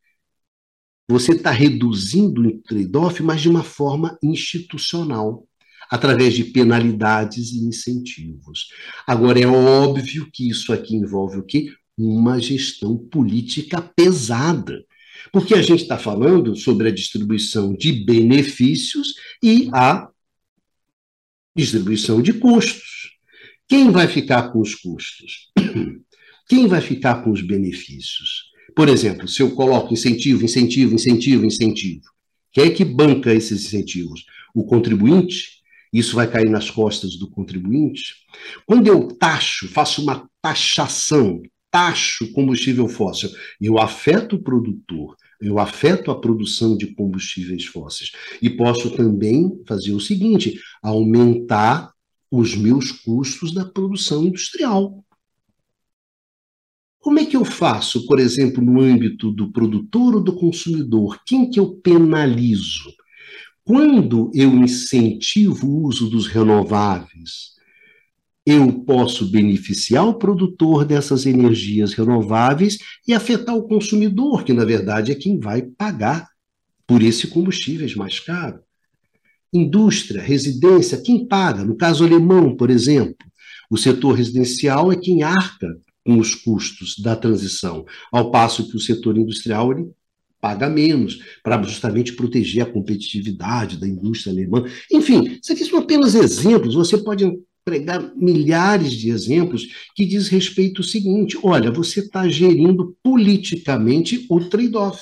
Você 1.09 1.33
está 1.33 1.51
reduzindo 1.51 2.41
o 2.41 2.61
trade-off, 2.61 3.21
mas 3.23 3.41
de 3.41 3.49
uma 3.49 3.63
forma 3.63 4.17
institucional. 4.21 5.47
Através 5.89 6.33
de 6.33 6.43
penalidades 6.45 7.51
e 7.51 7.59
incentivos. 7.59 8.67
Agora, 9.05 9.39
é 9.39 9.47
óbvio 9.47 10.29
que 10.31 10.49
isso 10.49 10.73
aqui 10.73 10.95
envolve 10.95 11.37
o 11.37 11.43
quê? 11.43 11.71
Uma 11.97 12.39
gestão 12.39 12.97
política 12.97 13.81
pesada. 13.81 14.83
Porque 15.31 15.53
a 15.53 15.61
gente 15.61 15.81
está 15.81 15.97
falando 15.97 16.55
sobre 16.55 16.87
a 16.87 16.91
distribuição 16.91 17.73
de 17.73 17.91
benefícios 17.91 19.13
e 19.41 19.69
a 19.73 20.09
distribuição 21.55 22.21
de 22.21 22.33
custos. 22.33 23.17
Quem 23.67 23.91
vai 23.91 24.07
ficar 24.07 24.51
com 24.51 24.59
os 24.59 24.75
custos? 24.75 25.51
Quem 26.47 26.67
vai 26.67 26.79
ficar 26.79 27.23
com 27.23 27.31
os 27.31 27.41
benefícios? 27.41 28.47
Por 28.73 28.87
exemplo, 28.87 29.27
se 29.27 29.41
eu 29.41 29.51
coloco 29.51 29.93
incentivo, 29.93 30.45
incentivo, 30.45 30.93
incentivo, 30.93 31.45
incentivo, 31.45 32.03
quem 32.53 32.65
é 32.65 32.69
que 32.69 32.85
banca 32.85 33.33
esses 33.33 33.65
incentivos? 33.65 34.23
O 34.53 34.63
contribuinte? 34.63 35.56
Isso 35.91 36.15
vai 36.15 36.29
cair 36.29 36.49
nas 36.49 36.69
costas 36.69 37.15
do 37.15 37.29
contribuinte? 37.29 38.15
Quando 38.65 38.87
eu 38.87 39.07
taxo, 39.07 39.67
faço 39.67 40.01
uma 40.01 40.29
taxação, 40.41 41.41
taxo 41.71 42.31
combustível 42.33 42.87
fóssil, 42.87 43.29
eu 43.61 43.79
afeto 43.79 44.35
o 44.35 44.43
produtor, 44.43 45.15
eu 45.39 45.59
afeto 45.59 46.11
a 46.11 46.19
produção 46.19 46.75
de 46.75 46.87
combustíveis 46.93 47.65
fósseis. 47.65 48.11
E 48.41 48.49
posso 48.49 48.91
também 48.91 49.61
fazer 49.67 49.93
o 49.93 49.99
seguinte: 49.99 50.59
aumentar 50.81 51.91
os 52.29 52.55
meus 52.55 52.91
custos 52.91 53.53
da 53.53 53.65
produção 53.65 54.25
industrial. 54.25 55.03
Como 56.99 57.19
é 57.19 57.25
que 57.25 57.37
eu 57.37 57.45
faço, 57.45 58.05
por 58.05 58.19
exemplo, 58.19 58.61
no 58.61 58.81
âmbito 58.81 59.31
do 59.31 59.51
produtor 59.51 60.15
ou 60.15 60.23
do 60.23 60.35
consumidor? 60.35 61.21
Quem 61.25 61.49
que 61.49 61.59
eu 61.59 61.75
penalizo? 61.75 62.91
Quando 63.67 64.31
eu 64.33 64.53
incentivo 64.53 65.67
o 65.67 65.87
uso 65.87 66.09
dos 66.09 66.25
renováveis, 66.25 67.57
eu 68.45 68.71
posso 68.85 69.29
beneficiar 69.29 70.07
o 70.07 70.13
produtor 70.13 70.85
dessas 70.85 71.25
energias 71.25 71.93
renováveis 71.93 72.77
e 73.05 73.13
afetar 73.13 73.57
o 73.57 73.67
consumidor, 73.67 74.45
que 74.45 74.53
na 74.53 74.63
verdade 74.63 75.11
é 75.11 75.15
quem 75.15 75.37
vai 75.37 75.63
pagar 75.63 76.29
por 76.87 77.03
esse 77.03 77.27
combustíveis 77.27 77.93
mais 77.93 78.21
caro. 78.21 78.61
Indústria, 79.51 80.21
residência, 80.21 81.01
quem 81.01 81.27
paga? 81.27 81.65
No 81.65 81.75
caso 81.75 82.05
alemão, 82.05 82.55
por 82.55 82.69
exemplo, 82.69 83.27
o 83.69 83.75
setor 83.75 84.13
residencial 84.13 84.93
é 84.93 84.95
quem 84.95 85.23
arca 85.23 85.77
com 86.05 86.17
os 86.17 86.33
custos 86.33 86.97
da 86.97 87.17
transição, 87.17 87.83
ao 88.13 88.31
passo 88.31 88.69
que 88.69 88.77
o 88.77 88.79
setor 88.79 89.17
industrial 89.17 89.73
ele 89.73 89.91
paga 90.39 90.69
menos, 90.69 91.19
para 91.43 91.61
justamente 91.63 92.13
proteger 92.13 92.63
a 92.63 92.71
competitividade 92.71 93.77
da 93.77 93.87
indústria 93.87 94.31
alemã. 94.31 94.65
Enfim, 94.91 95.39
isso 95.41 95.51
aqui 95.51 95.65
são 95.65 95.79
apenas 95.79 96.15
exemplos, 96.15 96.75
você 96.75 96.97
pode 96.97 97.25
pregar 97.67 98.15
milhares 98.15 98.93
de 98.93 99.09
exemplos 99.09 99.67
que 99.93 100.05
diz 100.05 100.29
respeito 100.29 100.81
ao 100.81 100.87
seguinte: 100.87 101.37
olha, 101.43 101.69
você 101.69 101.99
está 101.99 102.27
gerindo 102.29 102.95
politicamente 103.03 104.25
o 104.29 104.39
trade-off. 104.39 105.01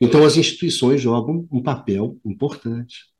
Então, 0.00 0.24
as 0.24 0.36
instituições 0.36 1.00
jogam 1.00 1.46
um 1.52 1.62
papel 1.62 2.18
importante. 2.26 3.12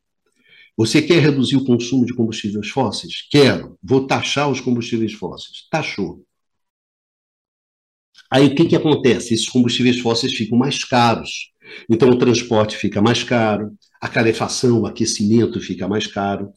Você 0.77 1.01
quer 1.01 1.23
reduzir 1.23 1.57
o 1.57 1.65
consumo 1.65 2.05
de 2.05 2.13
combustíveis 2.13 2.71
fósseis? 2.71 3.29
Quero. 3.31 3.79
Vou 3.81 4.05
taxar 4.05 4.51
os 4.51 4.61
combustíveis 4.61 5.13
fósseis. 5.13 5.69
Taxou. 5.71 6.25
Aí 8.31 8.47
o 8.47 8.55
que, 8.55 8.65
que 8.65 8.77
acontece? 8.77 9.35
Esses 9.35 9.49
combustíveis 9.49 9.99
fósseis 9.99 10.33
ficam 10.33 10.59
mais 10.59 10.85
caros. 10.85 11.53
Então 11.89 12.09
o 12.11 12.19
transporte 12.19 12.77
fica 12.77 13.01
mais 13.01 13.23
caro, 13.23 13.73
a 14.01 14.09
calefação, 14.09 14.81
o 14.81 14.87
aquecimento 14.87 15.61
fica 15.61 15.87
mais 15.87 16.07
caro. 16.07 16.51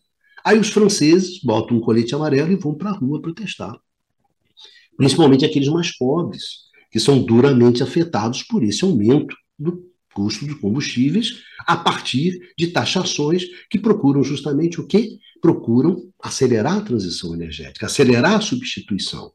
Aí 0.43 0.59
os 0.59 0.69
franceses 0.69 1.39
botam 1.41 1.77
um 1.77 1.81
colete 1.81 2.13
amarelo 2.13 2.51
e 2.51 2.55
vão 2.55 2.75
para 2.75 2.91
a 2.91 2.93
rua 2.93 3.21
protestar. 3.21 3.75
Principalmente 4.97 5.45
aqueles 5.45 5.67
mais 5.67 5.95
pobres, 5.97 6.65
que 6.91 6.99
são 6.99 7.21
duramente 7.21 7.83
afetados 7.83 8.43
por 8.43 8.63
esse 8.63 8.83
aumento 8.83 9.35
do 9.59 9.85
custo 10.13 10.47
de 10.47 10.55
combustíveis 10.55 11.41
a 11.67 11.75
partir 11.75 12.39
de 12.57 12.67
taxações 12.67 13.43
que 13.69 13.77
procuram 13.77 14.23
justamente 14.23 14.79
o 14.79 14.87
quê? 14.87 15.17
Procuram 15.41 16.09
acelerar 16.23 16.77
a 16.77 16.81
transição 16.81 17.33
energética, 17.33 17.87
acelerar 17.87 18.35
a 18.35 18.41
substituição. 18.41 19.33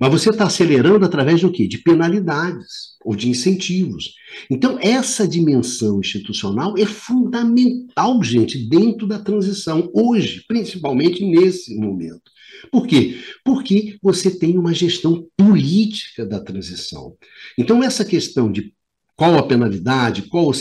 Mas 0.00 0.10
você 0.10 0.30
está 0.30 0.44
acelerando 0.44 1.04
através 1.04 1.40
do 1.40 1.50
quê? 1.50 1.66
De 1.66 1.78
penalidades 1.78 2.96
ou 3.04 3.14
de 3.14 3.28
incentivos. 3.28 4.14
Então, 4.50 4.78
essa 4.80 5.26
dimensão 5.26 6.00
institucional 6.00 6.76
é 6.76 6.84
fundamental, 6.84 8.22
gente, 8.22 8.68
dentro 8.68 9.06
da 9.06 9.18
transição, 9.18 9.90
hoje, 9.94 10.44
principalmente 10.46 11.24
nesse 11.24 11.76
momento. 11.76 12.30
Por 12.72 12.86
quê? 12.86 13.18
Porque 13.44 13.96
você 14.02 14.30
tem 14.30 14.58
uma 14.58 14.74
gestão 14.74 15.26
política 15.36 16.26
da 16.26 16.40
transição. 16.40 17.16
Então, 17.56 17.82
essa 17.82 18.04
questão 18.04 18.50
de 18.50 18.74
qual 19.16 19.36
a 19.36 19.42
penalidade, 19.42 20.22
qual 20.22 20.48
o, 20.48 20.52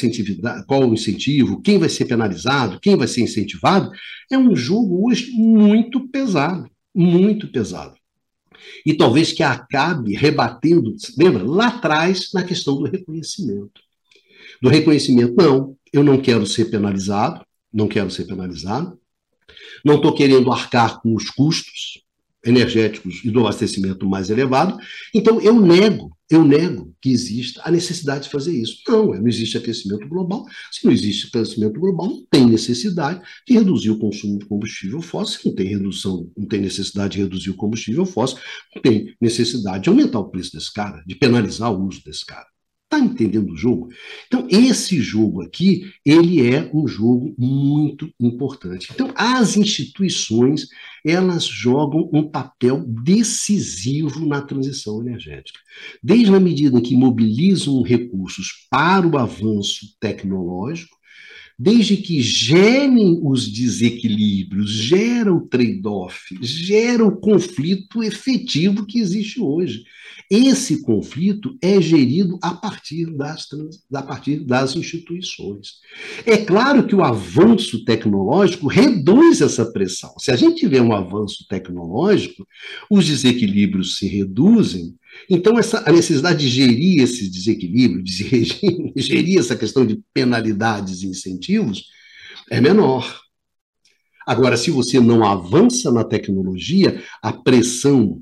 qual 0.65 0.89
o 0.89 0.93
incentivo, 0.93 1.61
quem 1.61 1.77
vai 1.77 1.89
ser 1.89 2.05
penalizado, 2.05 2.79
quem 2.79 2.95
vai 2.95 3.07
ser 3.07 3.21
incentivado, 3.21 3.91
é 4.31 4.37
um 4.37 4.55
jogo 4.55 5.07
hoje 5.07 5.31
muito 5.31 6.07
pesado, 6.07 6.67
muito 6.95 7.51
pesado 7.51 7.96
e 8.85 8.93
talvez 8.93 9.31
que 9.31 9.43
acabe 9.43 10.15
rebatendo, 10.15 10.95
lembra, 11.17 11.43
lá 11.43 11.67
atrás, 11.67 12.29
na 12.33 12.43
questão 12.43 12.75
do 12.75 12.85
reconhecimento. 12.85 13.81
Do 14.61 14.69
reconhecimento, 14.69 15.35
não, 15.37 15.75
eu 15.93 16.03
não 16.03 16.19
quero 16.19 16.45
ser 16.45 16.65
penalizado, 16.65 17.45
não 17.71 17.87
quero 17.87 18.09
ser 18.09 18.25
penalizado, 18.25 18.97
não 19.85 19.95
estou 19.95 20.13
querendo 20.13 20.51
arcar 20.51 20.99
com 21.01 21.13
os 21.15 21.29
custos 21.29 22.01
energéticos 22.43 23.21
e 23.23 23.29
do 23.29 23.41
abastecimento 23.41 24.07
mais 24.07 24.29
elevado, 24.29 24.77
então 25.13 25.39
eu 25.41 25.59
nego 25.59 26.16
eu 26.29 26.43
nego 26.43 26.93
que 27.01 27.09
exista 27.09 27.61
a 27.63 27.71
necessidade 27.71 28.25
de 28.25 28.29
fazer 28.29 28.53
isso. 28.53 28.81
Não, 28.87 29.07
não 29.07 29.27
existe 29.27 29.57
aquecimento 29.57 30.07
global. 30.07 30.45
Se 30.71 30.85
não 30.85 30.91
existe 30.91 31.27
aquecimento 31.27 31.79
global, 31.79 32.07
não 32.07 32.25
tem 32.29 32.45
necessidade 32.45 33.21
de 33.47 33.53
reduzir 33.53 33.91
o 33.91 33.99
consumo 33.99 34.37
de 34.37 34.45
combustível 34.45 35.01
fóssil. 35.01 35.39
Não 35.45 35.55
tem 35.55 35.67
redução, 35.67 36.29
não 36.37 36.47
tem 36.47 36.59
necessidade 36.59 37.13
de 37.13 37.23
reduzir 37.23 37.49
o 37.49 37.55
combustível 37.55 38.05
fóssil, 38.05 38.39
não 38.75 38.81
tem 38.81 39.15
necessidade 39.21 39.83
de 39.83 39.89
aumentar 39.89 40.19
o 40.19 40.29
preço 40.29 40.51
desse 40.53 40.73
cara, 40.73 41.01
de 41.05 41.15
penalizar 41.15 41.71
o 41.71 41.87
uso 41.87 42.03
desse 42.03 42.25
cara. 42.25 42.47
Está 42.89 43.03
entendendo 43.03 43.51
o 43.51 43.57
jogo? 43.57 43.89
Então, 44.27 44.47
esse 44.49 45.01
jogo 45.01 45.41
aqui, 45.41 45.91
ele 46.05 46.41
é 46.47 46.71
um 46.73 46.87
jogo 46.87 47.35
muito 47.37 48.09
importante. 48.17 48.87
Então, 48.93 49.11
as 49.13 49.57
instituições, 49.57 50.69
elas 51.05 51.43
jogam 51.43 52.09
um 52.13 52.23
papel 52.23 52.85
decisivo 52.87 54.25
na 54.25 54.41
transição 54.41 55.01
energética. 55.01 55.59
Desde 56.01 56.33
a 56.33 56.39
medida 56.39 56.79
em 56.79 56.81
que 56.81 56.95
mobilizam 56.95 57.81
recursos 57.81 58.65
para 58.69 59.05
o 59.05 59.17
avanço 59.17 59.97
tecnológico, 59.99 60.96
desde 61.57 61.97
que 61.97 62.21
gerem 62.21 63.19
os 63.23 63.51
desequilíbrios, 63.51 64.69
gera 64.69 65.33
o 65.33 65.47
trade-off, 65.47 66.37
gera 66.39 67.03
o 67.03 67.17
conflito 67.17 68.03
efetivo 68.03 68.85
que 68.85 68.99
existe 68.99 69.41
hoje. 69.41 69.83
Esse 70.29 70.83
conflito 70.83 71.57
é 71.61 71.81
gerido 71.81 72.37
a 72.43 72.53
partir 72.53 73.05
das, 73.05 73.47
a 73.93 74.03
partir 74.03 74.41
das 74.41 74.75
instituições. 74.75 75.79
É 76.25 76.37
claro 76.37 76.85
que 76.85 76.93
o 76.93 77.03
avanço 77.03 77.83
tecnológico 77.85 78.67
reduz 78.67 79.41
essa 79.41 79.65
pressão. 79.65 80.13
Se 80.19 80.29
a 80.29 80.35
gente 80.35 80.59
tiver 80.59 80.81
um 80.81 80.93
avanço 80.93 81.45
tecnológico, 81.47 82.45
os 82.89 83.05
desequilíbrios 83.05 83.97
se 83.97 84.07
reduzem, 84.07 84.95
então, 85.29 85.57
essa, 85.57 85.83
a 85.87 85.91
necessidade 85.91 86.39
de 86.39 86.49
gerir 86.49 87.01
esse 87.01 87.29
desequilíbrio, 87.29 88.03
de 88.03 88.43
gerir 88.95 89.39
essa 89.39 89.55
questão 89.55 89.85
de 89.85 90.01
penalidades 90.13 91.01
e 91.01 91.07
incentivos, 91.07 91.85
é 92.49 92.61
menor. 92.61 93.21
Agora, 94.25 94.57
se 94.57 94.71
você 94.71 94.99
não 94.99 95.25
avança 95.25 95.91
na 95.91 96.03
tecnologia, 96.03 97.01
a 97.21 97.31
pressão 97.31 98.21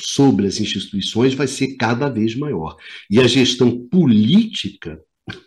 sobre 0.00 0.46
as 0.46 0.60
instituições 0.60 1.34
vai 1.34 1.46
ser 1.46 1.76
cada 1.76 2.08
vez 2.08 2.34
maior. 2.36 2.76
E 3.10 3.20
a 3.20 3.26
gestão 3.26 3.86
política, 3.88 5.00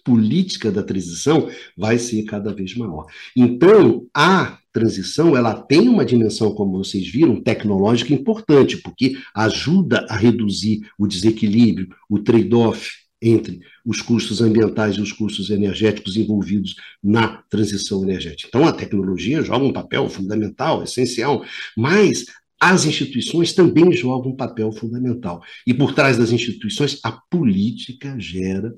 política 0.04 0.72
da 0.72 0.84
transição, 0.84 1.50
vai 1.76 1.98
ser 1.98 2.24
cada 2.24 2.54
vez 2.54 2.76
maior. 2.76 3.06
Então, 3.36 4.08
a 4.14 4.58
transição, 4.72 5.36
ela 5.36 5.54
tem 5.54 5.88
uma 5.88 6.06
dimensão, 6.06 6.54
como 6.54 6.78
vocês 6.78 7.08
viram, 7.08 7.42
tecnológica 7.42 8.14
importante, 8.14 8.78
porque 8.78 9.18
ajuda 9.34 10.06
a 10.10 10.16
reduzir 10.16 10.82
o 10.98 11.08
desequilíbrio, 11.08 11.90
o 12.10 12.20
trade-off 12.20 12.92
entre 13.22 13.60
os 13.86 14.02
custos 14.02 14.42
ambientais 14.42 14.96
e 14.96 15.02
os 15.02 15.12
custos 15.12 15.50
energéticos 15.50 16.16
envolvidos 16.16 16.76
na 17.02 17.44
transição 17.50 18.04
energética. 18.04 18.48
Então, 18.50 18.68
a 18.68 18.74
tecnologia 18.74 19.42
joga 19.42 19.66
um 19.66 19.74
papel 19.74 20.10
fundamental, 20.10 20.84
essencial, 20.84 21.44
mas 21.76 22.26
as 22.60 22.86
instituições 22.86 23.54
também 23.54 23.92
jogam 23.94 24.32
um 24.32 24.36
papel 24.36 24.72
fundamental. 24.72 25.42
E 25.66 25.74
por 25.74 25.94
trás 25.94 26.18
das 26.18 26.32
instituições, 26.32 27.00
a 27.04 27.12
política 27.12 28.16
gera 28.20 28.74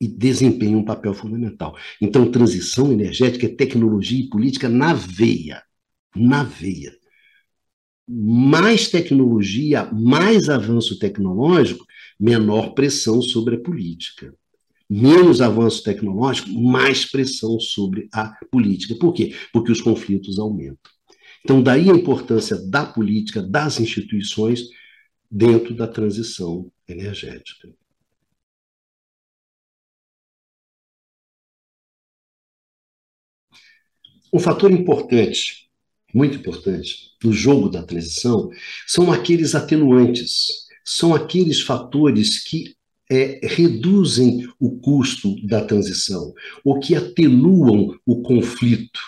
e 0.00 0.08
desempenha 0.08 0.76
um 0.76 0.84
papel 0.84 1.14
fundamental. 1.14 1.76
Então, 2.00 2.30
transição 2.30 2.92
energética 2.92 3.46
é 3.46 3.54
tecnologia 3.54 4.20
e 4.20 4.28
política 4.28 4.68
na 4.68 4.92
veia. 4.92 5.62
na 6.16 6.44
veia. 6.44 6.92
Mais 8.06 8.88
tecnologia, 8.88 9.90
mais 9.92 10.48
avanço 10.48 10.98
tecnológico, 10.98 11.84
menor 12.20 12.74
pressão 12.74 13.20
sobre 13.22 13.56
a 13.56 13.60
política. 13.60 14.32
Menos 14.88 15.40
avanço 15.40 15.82
tecnológico, 15.82 16.50
mais 16.50 17.04
pressão 17.10 17.58
sobre 17.58 18.08
a 18.12 18.32
política. 18.50 18.94
Por 18.94 19.12
quê? 19.12 19.34
Porque 19.52 19.72
os 19.72 19.80
conflitos 19.80 20.38
aumentam. 20.38 20.92
Então, 21.42 21.62
daí 21.62 21.90
a 21.90 21.94
importância 21.94 22.56
da 22.68 22.86
política, 22.86 23.42
das 23.42 23.80
instituições, 23.80 24.68
dentro 25.30 25.74
da 25.74 25.88
transição 25.88 26.70
energética. 26.88 27.68
Um 34.34 34.40
fator 34.40 34.72
importante, 34.72 35.68
muito 36.12 36.38
importante, 36.38 37.12
no 37.22 37.32
jogo 37.32 37.68
da 37.68 37.84
transição 37.84 38.50
são 38.84 39.12
aqueles 39.12 39.54
atenuantes, 39.54 40.66
são 40.84 41.14
aqueles 41.14 41.60
fatores 41.60 42.42
que 42.42 42.74
é, 43.08 43.38
reduzem 43.46 44.44
o 44.58 44.76
custo 44.80 45.36
da 45.46 45.64
transição, 45.64 46.34
ou 46.64 46.80
que 46.80 46.96
atenuam 46.96 47.96
o 48.04 48.22
conflito, 48.22 48.98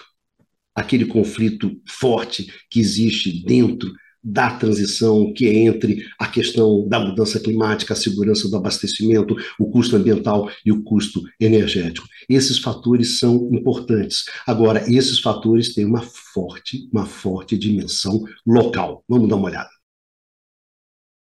aquele 0.72 1.06
conflito 1.06 1.76
forte 1.88 2.46
que 2.70 2.78
existe 2.78 3.44
dentro 3.44 3.92
da 4.28 4.50
transição, 4.50 5.32
que 5.32 5.46
é 5.46 5.54
entre 5.54 6.04
a 6.18 6.26
questão 6.26 6.86
da 6.88 6.98
mudança 6.98 7.38
climática, 7.38 7.94
a 7.94 7.96
segurança 7.96 8.48
do 8.48 8.56
abastecimento, 8.56 9.36
o 9.56 9.70
custo 9.70 9.94
ambiental 9.94 10.50
e 10.64 10.72
o 10.72 10.82
custo 10.82 11.22
energético. 11.38 12.08
Esses 12.28 12.58
fatores 12.58 13.20
são 13.20 13.48
importantes. 13.52 14.24
Agora, 14.44 14.84
esses 14.92 15.20
fatores 15.20 15.72
têm 15.72 15.84
uma 15.84 16.02
forte, 16.02 16.88
uma 16.92 17.06
forte 17.06 17.56
dimensão 17.56 18.24
local. 18.44 19.04
Vamos 19.08 19.28
dar 19.28 19.36
uma 19.36 19.46
olhada. 19.46 19.70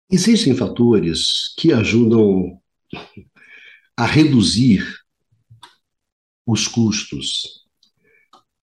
Existem 0.09 0.55
fatores 0.55 1.53
que 1.59 1.73
ajudam 1.73 2.57
a 3.97 4.05
reduzir 4.05 4.87
os 6.45 6.69
custos 6.69 7.65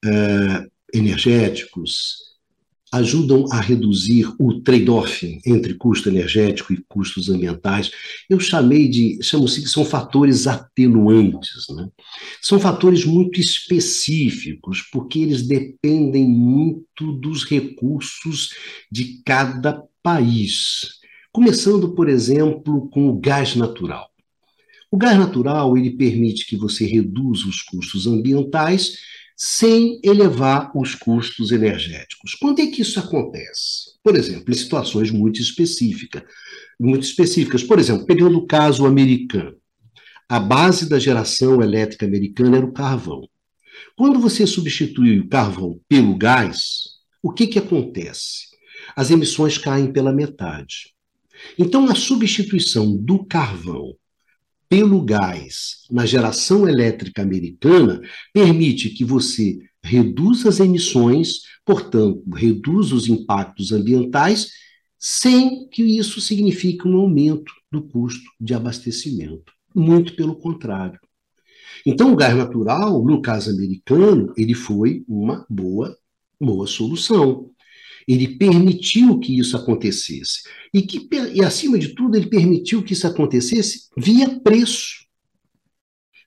eh, 0.03 0.67
energéticos, 0.95 2.34
ajudam 2.95 3.45
a 3.51 3.61
reduzir 3.61 4.33
o 4.39 4.61
trade-off 4.61 5.41
entre 5.45 5.75
custo 5.75 6.09
energético 6.09 6.73
e 6.73 6.83
custos 6.89 7.29
ambientais. 7.29 7.91
Eu 8.31 8.39
chamei 8.39 8.89
de, 8.89 9.19
chamo-se 9.21 9.63
que 9.63 9.69
são 9.69 9.85
fatores 9.85 10.47
atenuantes, 10.47 11.67
né? 11.75 11.89
São 12.41 12.61
fatores 12.61 13.05
muito 13.05 13.41
específicos, 13.41 14.83
porque 14.93 15.19
eles 15.19 15.43
dependem 15.43 16.29
muito 16.29 17.13
dos 17.13 17.45
recursos 17.45 18.51
de 18.91 19.21
cada 19.25 19.83
país. 20.01 21.01
Começando, 21.33 21.95
por 21.97 22.09
exemplo, 22.09 22.89
com 22.91 23.09
o 23.09 23.19
gás 23.19 23.57
natural. 23.57 24.09
O 24.89 24.97
gás 24.97 25.19
natural, 25.19 25.77
ele 25.77 25.97
permite 25.97 26.47
que 26.47 26.57
você 26.57 26.87
reduza 26.87 27.49
os 27.49 27.61
custos 27.61 28.07
ambientais 28.07 28.93
sem 29.37 30.01
elevar 30.03 30.71
os 30.77 30.95
custos 30.95 31.51
energéticos. 31.51 32.35
Quando 32.35 32.61
é 32.61 32.67
que 32.67 32.83
isso 32.83 33.01
acontece? 33.01 33.95
Por 34.03 34.17
exemplo, 34.17 34.53
em 34.53 34.57
situações 34.57 35.11
muito 35.11 35.41
específicas. 35.41 36.23
Muito 36.79 37.03
específicas. 37.03 37.63
Por 37.63 37.79
exemplo, 37.79 38.07
pegando 38.07 38.39
o 38.39 38.47
caso 38.47 38.87
americano. 38.87 39.57
A 40.29 40.39
base 40.39 40.89
da 40.89 40.99
geração 40.99 41.61
elétrica 41.61 42.07
americana 42.07 42.59
era 42.59 42.67
o 42.67 42.73
carvão. 42.73 43.29
Quando 43.97 44.19
você 44.19 44.47
substitui 44.47 45.21
o 45.21 45.29
carvão 45.29 45.81
pelo 45.89 46.17
gás, 46.17 46.95
o 47.23 47.33
que, 47.33 47.47
que 47.47 47.59
acontece? 47.59 48.49
As 48.97 49.11
emissões 49.11 49.59
caem 49.59 49.93
pela 49.93 50.13
metade. 50.13 50.95
Então, 51.59 51.89
a 51.91 51.95
substituição 51.95 52.97
do 52.97 53.25
carvão 53.25 53.95
pelo 54.69 55.03
gás 55.03 55.85
na 55.91 56.07
geração 56.07 56.69
elétrica 56.69 57.23
americana 57.23 58.01
permite 58.33 58.91
que 58.91 59.05
você 59.05 59.59
reduza 59.83 60.49
as 60.49 60.61
emissões, 60.61 61.43
portanto, 61.65 62.23
reduza 62.35 62.95
os 62.95 63.09
impactos 63.09 63.73
ambientais, 63.73 64.51
sem 64.99 65.69
que 65.69 65.83
isso 65.83 66.21
signifique 66.21 66.89
um 66.89 66.97
aumento 66.97 67.53
do 67.71 67.83
custo 67.83 68.25
de 68.41 68.55
abastecimento. 68.55 69.53
Muito 69.75 70.17
pelo 70.17 70.37
contrário. 70.37 70.99
Então, 71.85 72.13
o 72.13 72.17
gás 72.17 72.35
natural, 72.35 73.05
no 73.05 73.21
caso 73.21 73.51
americano, 73.51 74.33
ele 74.37 74.55
foi 74.55 75.05
uma 75.07 75.45
boa, 75.51 75.95
boa 76.41 76.67
solução. 76.67 77.51
Ele 78.07 78.37
permitiu 78.37 79.19
que 79.19 79.39
isso 79.39 79.57
acontecesse. 79.57 80.43
E, 80.73 80.83
que, 80.83 81.09
e, 81.33 81.43
acima 81.43 81.79
de 81.79 81.95
tudo, 81.95 82.17
ele 82.17 82.27
permitiu 82.27 82.83
que 82.83 82.93
isso 82.93 83.07
acontecesse 83.07 83.89
via 83.97 84.41
preço. 84.41 85.05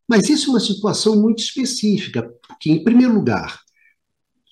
Mas 0.08 0.30
isso 0.30 0.48
é 0.48 0.54
uma 0.54 0.60
situação 0.60 1.22
muito 1.22 1.40
específica, 1.40 2.24
porque, 2.48 2.72
em 2.72 2.84
primeiro 2.84 3.14
lugar, 3.14 3.62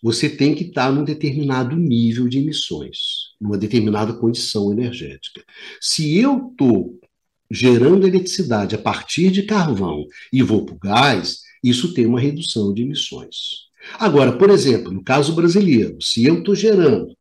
você 0.04 0.30
tem 0.30 0.54
que 0.54 0.66
estar 0.66 0.92
num 0.92 1.04
determinado 1.04 1.76
nível 1.76 2.28
de 2.28 2.38
emissões, 2.38 3.34
numa 3.42 3.58
determinada 3.58 4.14
condição 4.14 4.72
energética. 4.72 5.44
Se 5.82 6.18
eu 6.18 6.50
estou 6.52 7.00
gerando 7.50 8.06
eletricidade 8.06 8.76
a 8.76 8.78
partir 8.78 9.32
de 9.32 9.44
carvão 9.44 10.06
e 10.32 10.44
vou 10.44 10.66
para 10.66 10.76
o 10.76 10.80
gás, 10.80 11.40
isso 11.64 11.94
tem 11.94 12.06
uma 12.06 12.20
redução 12.20 12.74
de 12.74 12.84
emissões. 12.84 13.66
Agora, 13.98 14.38
por 14.38 14.50
exemplo, 14.50 14.92
no 14.92 15.04
caso 15.04 15.34
brasileiro, 15.34 15.98
se 16.02 16.24
eu 16.24 16.40
estou 16.40 16.54
gerando 16.56 17.15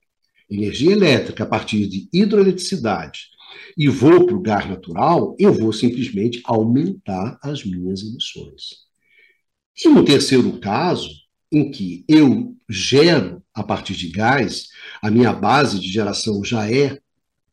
energia 0.50 0.92
elétrica 0.92 1.44
a 1.44 1.46
partir 1.46 1.86
de 1.86 2.08
hidroeletricidade 2.12 3.34
e 3.76 3.88
vou 3.88 4.26
para 4.26 4.36
o 4.36 4.40
gás 4.40 4.68
natural, 4.68 5.34
eu 5.38 5.52
vou 5.52 5.72
simplesmente 5.72 6.40
aumentar 6.44 7.38
as 7.42 7.64
minhas 7.64 8.02
emissões. 8.02 8.84
E 9.84 9.88
no 9.88 10.04
terceiro 10.04 10.58
caso, 10.60 11.10
em 11.50 11.70
que 11.70 12.04
eu 12.08 12.56
gero 12.68 13.42
a 13.52 13.62
partir 13.62 13.94
de 13.94 14.08
gás, 14.08 14.68
a 15.02 15.10
minha 15.10 15.32
base 15.32 15.78
de 15.80 15.88
geração 15.88 16.44
já 16.44 16.70
é 16.70 16.98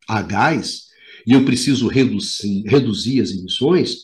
a 0.08 0.22
gás, 0.22 0.88
e 1.26 1.34
eu 1.34 1.46
preciso 1.46 1.88
reduzir, 1.88 2.64
reduzir 2.66 3.22
as 3.22 3.32
emissões, 3.32 3.98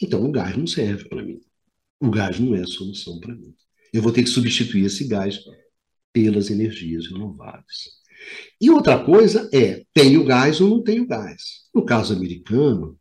então 0.00 0.24
o 0.24 0.30
gás 0.30 0.56
não 0.56 0.66
serve 0.66 1.08
para 1.08 1.22
mim. 1.22 1.40
O 2.00 2.10
gás 2.10 2.38
não 2.38 2.54
é 2.54 2.60
a 2.60 2.66
solução 2.66 3.18
para 3.18 3.34
mim. 3.34 3.54
Eu 3.92 4.02
vou 4.02 4.12
ter 4.12 4.22
que 4.22 4.28
substituir 4.28 4.84
esse 4.84 5.06
gás 5.08 5.40
pelas 6.12 6.50
energias 6.50 7.06
renováveis. 7.08 7.98
E 8.60 8.70
outra 8.70 9.02
coisa 9.04 9.48
é, 9.52 9.84
tenho 9.94 10.24
gás 10.24 10.60
ou 10.60 10.68
não 10.68 10.82
tenho 10.82 11.06
gás. 11.06 11.42
No 11.74 11.84
caso 11.84 12.14
americano, 12.14 12.98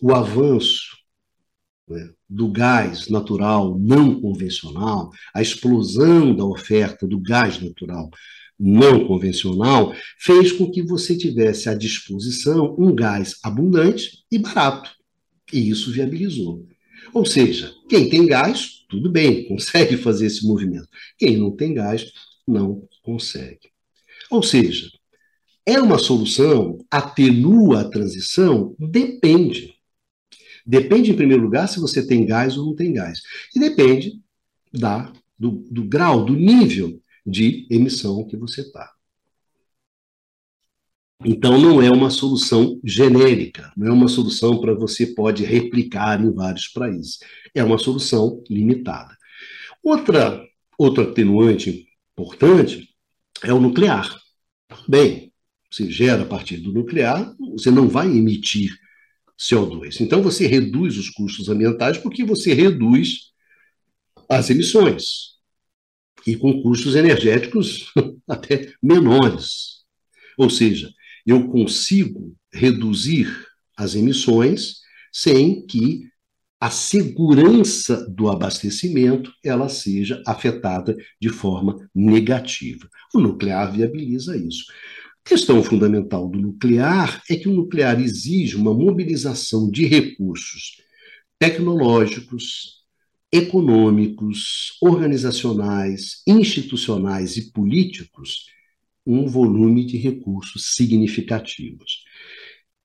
o 0.00 0.14
avanço 0.14 0.96
né, 1.88 2.10
do 2.28 2.48
gás 2.48 3.08
natural 3.08 3.78
não 3.78 4.20
convencional, 4.20 5.10
a 5.34 5.42
explosão 5.42 6.34
da 6.34 6.44
oferta 6.44 7.06
do 7.06 7.20
gás 7.20 7.60
natural 7.60 8.10
não 8.58 9.06
convencional, 9.06 9.94
fez 10.18 10.50
com 10.50 10.70
que 10.70 10.82
você 10.82 11.16
tivesse 11.16 11.68
à 11.68 11.74
disposição 11.74 12.74
um 12.78 12.94
gás 12.94 13.36
abundante 13.42 14.24
e 14.30 14.38
barato. 14.38 14.90
E 15.52 15.70
isso 15.70 15.92
viabilizou. 15.92 16.66
Ou 17.14 17.24
seja, 17.24 17.72
quem 17.88 18.08
tem 18.10 18.26
gás, 18.26 18.84
tudo 18.88 19.10
bem, 19.10 19.46
consegue 19.48 19.96
fazer 19.96 20.26
esse 20.26 20.46
movimento. 20.46 20.88
Quem 21.16 21.36
não 21.36 21.54
tem 21.54 21.72
gás, 21.72 22.10
não 22.46 22.86
consegue. 23.02 23.70
Ou 24.30 24.42
seja, 24.42 24.90
é 25.64 25.80
uma 25.80 25.98
solução, 25.98 26.78
atenua 26.90 27.82
a 27.82 27.88
transição? 27.90 28.74
Depende. 28.78 29.74
Depende, 30.64 31.10
em 31.10 31.16
primeiro 31.16 31.42
lugar, 31.42 31.68
se 31.68 31.80
você 31.80 32.06
tem 32.06 32.26
gás 32.26 32.56
ou 32.56 32.66
não 32.66 32.74
tem 32.74 32.92
gás. 32.92 33.20
E 33.54 33.60
depende 33.60 34.20
da, 34.72 35.12
do, 35.38 35.64
do 35.70 35.84
grau, 35.84 36.24
do 36.24 36.34
nível 36.34 37.00
de 37.24 37.66
emissão 37.70 38.26
que 38.26 38.36
você 38.36 38.62
está. 38.62 38.90
Então, 41.24 41.58
não 41.58 41.82
é 41.82 41.90
uma 41.90 42.10
solução 42.10 42.80
genérica, 42.84 43.72
não 43.76 43.88
é 43.88 43.92
uma 43.92 44.08
solução 44.08 44.60
para 44.60 44.72
você 44.72 45.06
pode 45.06 45.44
replicar 45.44 46.22
em 46.24 46.32
vários 46.32 46.68
países. 46.68 47.18
É 47.54 47.62
uma 47.62 47.76
solução 47.76 48.42
limitada. 48.48 49.16
Outra, 49.82 50.42
outro 50.78 51.02
atenuante 51.02 51.88
importante 52.12 52.87
é 53.42 53.52
o 53.52 53.60
nuclear. 53.60 54.08
Bem, 54.86 55.32
você 55.70 55.90
gera 55.90 56.22
a 56.22 56.26
partir 56.26 56.58
do 56.58 56.72
nuclear, 56.72 57.34
você 57.52 57.70
não 57.70 57.88
vai 57.88 58.08
emitir 58.08 58.76
CO2. 59.38 60.00
Então, 60.00 60.22
você 60.22 60.46
reduz 60.46 60.96
os 60.98 61.10
custos 61.10 61.48
ambientais 61.48 61.98
porque 61.98 62.24
você 62.24 62.52
reduz 62.52 63.32
as 64.28 64.50
emissões. 64.50 65.38
E 66.26 66.36
com 66.36 66.62
custos 66.62 66.94
energéticos 66.94 67.92
até 68.28 68.72
menores. 68.82 69.84
Ou 70.36 70.50
seja, 70.50 70.92
eu 71.24 71.48
consigo 71.48 72.36
reduzir 72.52 73.28
as 73.76 73.94
emissões 73.94 74.80
sem 75.12 75.64
que 75.66 76.08
a 76.60 76.70
segurança 76.70 78.08
do 78.10 78.28
abastecimento 78.28 79.32
ela 79.44 79.68
seja 79.68 80.22
afetada 80.26 80.96
de 81.20 81.28
forma 81.28 81.88
negativa. 81.94 82.88
O 83.14 83.20
nuclear 83.20 83.72
viabiliza 83.72 84.36
isso. 84.36 84.64
A 85.24 85.28
questão 85.28 85.62
fundamental 85.62 86.28
do 86.28 86.40
nuclear 86.40 87.22
é 87.30 87.36
que 87.36 87.48
o 87.48 87.54
nuclear 87.54 88.00
exige 88.00 88.56
uma 88.56 88.74
mobilização 88.74 89.70
de 89.70 89.86
recursos 89.86 90.82
tecnológicos, 91.38 92.78
econômicos, 93.30 94.76
organizacionais, 94.82 96.22
institucionais 96.26 97.36
e 97.36 97.52
políticos, 97.52 98.46
um 99.06 99.26
volume 99.26 99.84
de 99.84 99.96
recursos 99.96 100.74
significativos 100.74 102.07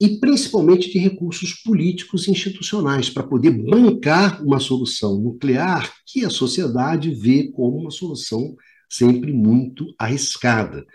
e 0.04 0.20
principalmente 0.20 0.92
de 0.92 1.00
recursos 1.00 1.54
políticos 1.54 2.28
e 2.28 2.32
institucionais, 2.32 3.10
para 3.10 3.24
poder 3.24 3.52
bancar 3.52 4.44
uma 4.46 4.60
solução 4.60 5.18
nuclear 5.18 5.94
que 6.06 6.26
a 6.26 6.30
sociedade 6.30 7.10
vê 7.10 7.50
como 7.54 7.78
uma 7.78 7.90
solução 7.90 8.54
sempre 8.90 9.32
muito 9.32 9.86
arriscada. 9.98 10.86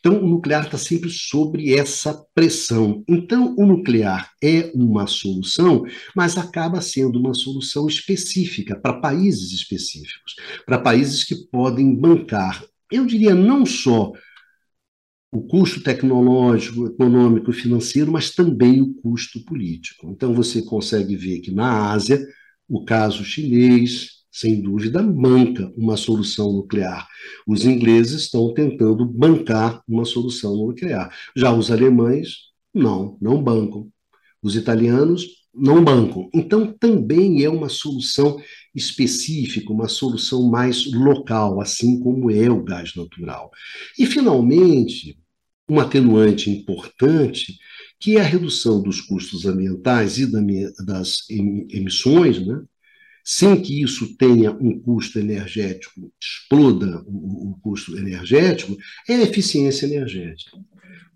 Então, 0.00 0.20
o 0.20 0.28
nuclear 0.28 0.64
está 0.64 0.76
sempre 0.76 1.08
sobre 1.08 1.74
essa 1.74 2.12
pressão. 2.34 3.04
Então, 3.08 3.54
o 3.56 3.64
nuclear 3.64 4.32
é 4.42 4.72
uma 4.74 5.06
solução, 5.06 5.84
mas 6.12 6.36
acaba 6.36 6.80
sendo 6.80 7.20
uma 7.20 7.34
solução 7.34 7.86
específica 7.86 8.74
para 8.80 9.00
países 9.00 9.52
específicos, 9.52 10.34
para 10.66 10.80
países 10.80 11.22
que 11.22 11.36
podem 11.52 11.94
bancar, 11.94 12.64
eu 12.90 13.06
diria, 13.06 13.34
não 13.34 13.64
só 13.64 14.12
o 15.32 15.42
custo 15.42 15.82
tecnológico, 15.82 16.86
econômico, 16.86 17.52
financeiro, 17.52 18.12
mas 18.12 18.30
também 18.30 18.80
o 18.80 18.94
custo 18.94 19.44
político. 19.44 20.10
Então, 20.10 20.32
você 20.32 20.62
consegue 20.62 21.16
ver 21.16 21.40
que 21.40 21.50
na 21.50 21.90
Ásia, 21.90 22.24
o 22.68 22.84
caso 22.84 23.24
chinês, 23.24 24.16
sem 24.30 24.60
dúvida, 24.60 25.02
banca 25.02 25.72
uma 25.76 25.96
solução 25.96 26.52
nuclear. 26.52 27.06
Os 27.46 27.64
ingleses 27.64 28.22
estão 28.22 28.52
tentando 28.52 29.04
bancar 29.04 29.82
uma 29.88 30.04
solução 30.04 30.56
nuclear. 30.56 31.10
Já 31.34 31.52
os 31.52 31.70
alemães, 31.70 32.36
não, 32.74 33.16
não 33.20 33.42
bancam. 33.42 33.88
Os 34.42 34.54
italianos 34.54 35.26
não 35.56 35.82
bancam. 35.82 36.28
Então, 36.34 36.72
também 36.72 37.42
é 37.42 37.48
uma 37.48 37.68
solução 37.68 38.38
específica, 38.74 39.72
uma 39.72 39.88
solução 39.88 40.50
mais 40.50 40.84
local, 40.92 41.60
assim 41.60 41.98
como 42.00 42.30
é 42.30 42.50
o 42.50 42.62
gás 42.62 42.94
natural. 42.94 43.50
E, 43.98 44.04
finalmente, 44.04 45.18
um 45.68 45.80
atenuante 45.80 46.50
importante, 46.50 47.56
que 47.98 48.16
é 48.16 48.20
a 48.20 48.24
redução 48.24 48.82
dos 48.82 49.00
custos 49.00 49.46
ambientais 49.46 50.18
e 50.18 50.30
das 50.84 51.28
emissões, 51.30 52.44
né? 52.46 52.62
sem 53.24 53.60
que 53.60 53.82
isso 53.82 54.16
tenha 54.16 54.52
um 54.52 54.78
custo 54.78 55.18
energético, 55.18 56.12
exploda 56.20 57.02
o 57.08 57.58
custo 57.60 57.98
energético, 57.98 58.76
é 59.08 59.16
a 59.16 59.22
eficiência 59.22 59.86
energética. 59.86 60.56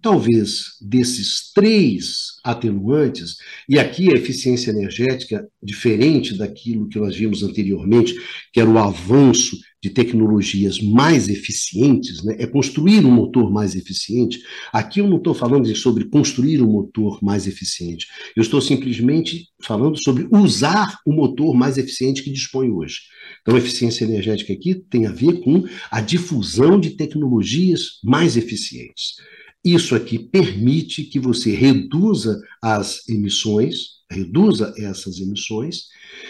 Talvez 0.02 0.78
desses 0.80 1.52
três 1.52 2.30
atenuantes, 2.42 3.36
e 3.68 3.78
aqui 3.78 4.10
a 4.10 4.16
eficiência 4.16 4.70
energética, 4.70 5.46
diferente 5.62 6.36
daquilo 6.38 6.88
que 6.88 6.98
nós 6.98 7.14
vimos 7.14 7.42
anteriormente, 7.42 8.14
que 8.50 8.60
era 8.60 8.70
o 8.70 8.78
avanço 8.78 9.58
de 9.82 9.90
tecnologias 9.90 10.78
mais 10.78 11.28
eficientes, 11.28 12.22
né, 12.22 12.36
é 12.38 12.46
construir 12.46 13.04
um 13.04 13.10
motor 13.10 13.50
mais 13.50 13.74
eficiente. 13.74 14.40
Aqui 14.72 15.00
eu 15.00 15.08
não 15.08 15.18
estou 15.18 15.34
falando 15.34 15.74
sobre 15.74 16.04
construir 16.06 16.62
um 16.62 16.70
motor 16.70 17.18
mais 17.22 17.46
eficiente, 17.46 18.06
eu 18.36 18.42
estou 18.42 18.60
simplesmente 18.60 19.48
falando 19.62 20.02
sobre 20.02 20.26
usar 20.30 20.98
o 21.06 21.12
motor 21.12 21.54
mais 21.54 21.76
eficiente 21.76 22.22
que 22.22 22.30
dispõe 22.30 22.70
hoje. 22.70 23.00
Então, 23.42 23.54
a 23.54 23.58
eficiência 23.58 24.04
energética 24.04 24.52
aqui 24.52 24.74
tem 24.74 25.06
a 25.06 25.12
ver 25.12 25.40
com 25.40 25.64
a 25.90 26.00
difusão 26.00 26.78
de 26.80 26.90
tecnologias 26.90 28.00
mais 28.02 28.36
eficientes. 28.36 29.16
Isso 29.64 29.94
aqui 29.94 30.18
permite 30.18 31.04
que 31.04 31.20
você 31.20 31.54
reduza 31.54 32.40
as 32.62 33.06
emissões, 33.08 34.00
reduza 34.10 34.72
essas 34.78 35.20
emissões, 35.20 35.88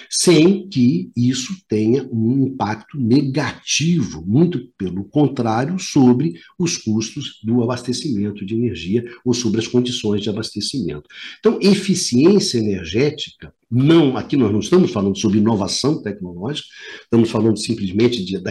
sem 0.09 0.69
que 0.69 1.11
isso 1.17 1.55
tenha 1.69 2.09
um 2.13 2.47
impacto 2.47 2.99
negativo, 2.99 4.25
muito 4.27 4.69
pelo 4.77 5.05
contrário, 5.05 5.79
sobre 5.79 6.35
os 6.59 6.77
custos 6.77 7.41
do 7.45 7.63
abastecimento 7.63 8.45
de 8.45 8.55
energia 8.55 9.05
ou 9.25 9.33
sobre 9.33 9.61
as 9.61 9.67
condições 9.67 10.23
de 10.23 10.29
abastecimento. 10.29 11.09
Então, 11.39 11.59
eficiência 11.63 12.59
energética 12.59 13.53
não, 13.71 14.17
aqui 14.17 14.37
nós 14.37 14.51
não 14.51 14.59
estamos 14.59 14.91
falando 14.91 15.17
sobre 15.17 15.39
inovação 15.39 16.03
tecnológica, 16.03 16.67
estamos 17.05 17.31
falando 17.31 17.57
simplesmente 17.57 18.25
de, 18.25 18.37
da, 18.39 18.51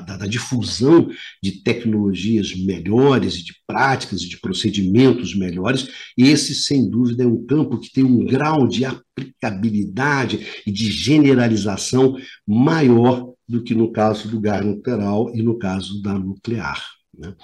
da, 0.00 0.16
da, 0.16 0.26
difusão 0.26 1.06
de 1.42 1.62
tecnologias 1.62 2.54
melhores, 2.56 3.34
de 3.34 3.52
práticas 3.66 4.22
de 4.22 4.40
procedimentos 4.40 5.36
melhores. 5.36 5.88
Esse, 6.16 6.54
sem 6.54 6.88
dúvida, 6.88 7.24
é 7.24 7.26
um 7.26 7.44
campo 7.44 7.78
que 7.78 7.92
tem 7.92 8.04
um 8.04 8.24
grau 8.24 8.66
de 8.66 8.86
aplicabilidade 9.16 10.62
e 10.66 10.72
de 10.72 10.90
generalização 10.90 12.16
maior 12.46 13.32
do 13.48 13.62
que 13.62 13.74
no 13.74 13.92
caso 13.92 14.28
do 14.28 14.40
gás 14.40 14.64
nuclear 14.64 15.14
e 15.34 15.42
no 15.42 15.58
caso 15.58 16.02
da 16.02 16.18
nuclear. 16.18 16.82
Né? 17.16 17.34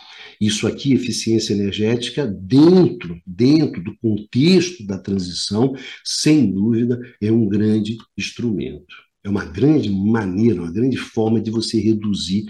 Isso 0.41 0.66
aqui, 0.66 0.93
eficiência 0.93 1.53
energética, 1.53 2.27
dentro, 2.27 3.21
dentro 3.27 3.83
do 3.83 3.97
contexto 3.99 4.85
da 4.85 4.99
transição, 4.99 5.75
sem 6.05 6.51
dúvida, 6.51 7.01
é 7.21 7.31
um 7.31 7.49
grande 7.49 7.97
instrumento. 8.18 8.95
É 9.23 9.29
uma 9.29 9.45
grande 9.45 9.91
maneira, 9.91 10.62
uma 10.62 10.73
grande 10.73 10.97
forma 10.97 11.41
de 11.41 11.51
você 11.51 11.79
reduzir 11.79 12.47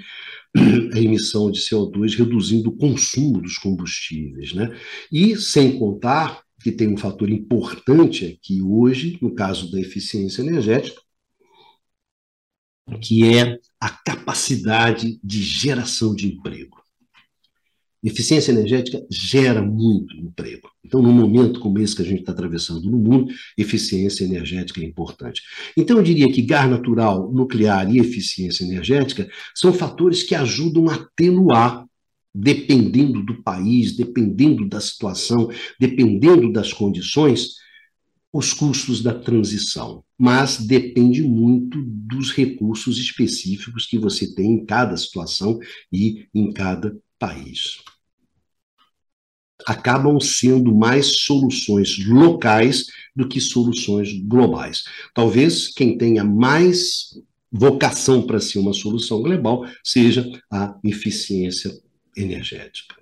a 0.94 0.98
emissão 0.98 1.50
de 1.50 1.60
CO2, 1.60 2.16
reduzindo 2.16 2.70
o 2.70 2.76
consumo 2.76 3.40
dos 3.40 3.58
combustíveis. 3.58 4.54
Né? 4.54 4.74
E 5.12 5.36
sem 5.36 5.78
contar 5.78 6.42
que 6.62 6.72
tem 6.72 6.92
um 6.92 6.96
fator 6.96 7.30
importante 7.30 8.26
aqui 8.26 8.60
hoje, 8.62 9.18
no 9.20 9.34
caso 9.34 9.70
da 9.70 9.80
eficiência 9.80 10.42
energética, 10.42 11.00
que 13.00 13.24
é 13.36 13.58
a 13.80 13.88
capacidade 13.88 15.18
de 15.22 15.42
geração 15.42 16.14
de 16.14 16.26
emprego. 16.26 16.80
Eficiência 18.02 18.50
energética 18.50 19.04
gera 19.10 19.60
muito 19.60 20.16
emprego. 20.16 20.70
Então, 20.82 21.02
num 21.02 21.12
momento 21.12 21.60
como 21.60 21.78
esse 21.78 21.94
que 21.94 22.00
a 22.00 22.04
gente 22.04 22.20
está 22.20 22.32
atravessando 22.32 22.90
no 22.90 22.96
mundo, 22.96 23.32
eficiência 23.58 24.24
energética 24.24 24.80
é 24.80 24.84
importante. 24.84 25.42
Então, 25.76 25.98
eu 25.98 26.02
diria 26.02 26.32
que 26.32 26.40
gás 26.40 26.68
natural, 26.68 27.30
nuclear 27.30 27.94
e 27.94 27.98
eficiência 27.98 28.64
energética 28.64 29.28
são 29.54 29.72
fatores 29.72 30.22
que 30.22 30.34
ajudam 30.34 30.88
a 30.88 30.94
atenuar, 30.94 31.86
dependendo 32.34 33.22
do 33.22 33.42
país, 33.42 33.96
dependendo 33.96 34.68
da 34.68 34.80
situação, 34.80 35.48
dependendo 35.78 36.52
das 36.52 36.72
condições, 36.72 37.56
os 38.32 38.52
custos 38.52 39.02
da 39.02 39.12
transição. 39.12 40.04
Mas 40.16 40.58
depende 40.58 41.22
muito 41.22 41.82
dos 41.84 42.32
recursos 42.32 42.98
específicos 42.98 43.86
que 43.86 43.98
você 43.98 44.32
tem 44.34 44.52
em 44.52 44.64
cada 44.64 44.96
situação 44.96 45.58
e 45.92 46.26
em 46.34 46.52
cada 46.52 46.96
país. 47.18 47.78
Acabam 49.66 50.18
sendo 50.20 50.74
mais 50.74 51.20
soluções 51.20 52.06
locais 52.06 52.86
do 53.14 53.28
que 53.28 53.40
soluções 53.40 54.12
globais. 54.22 54.84
Talvez 55.12 55.68
quem 55.68 55.98
tenha 55.98 56.24
mais 56.24 57.10
vocação 57.52 58.22
para 58.22 58.40
ser 58.40 58.58
uma 58.58 58.72
solução 58.72 59.20
global 59.20 59.66
seja 59.84 60.30
a 60.50 60.78
eficiência 60.84 61.70
energética. 62.22 62.96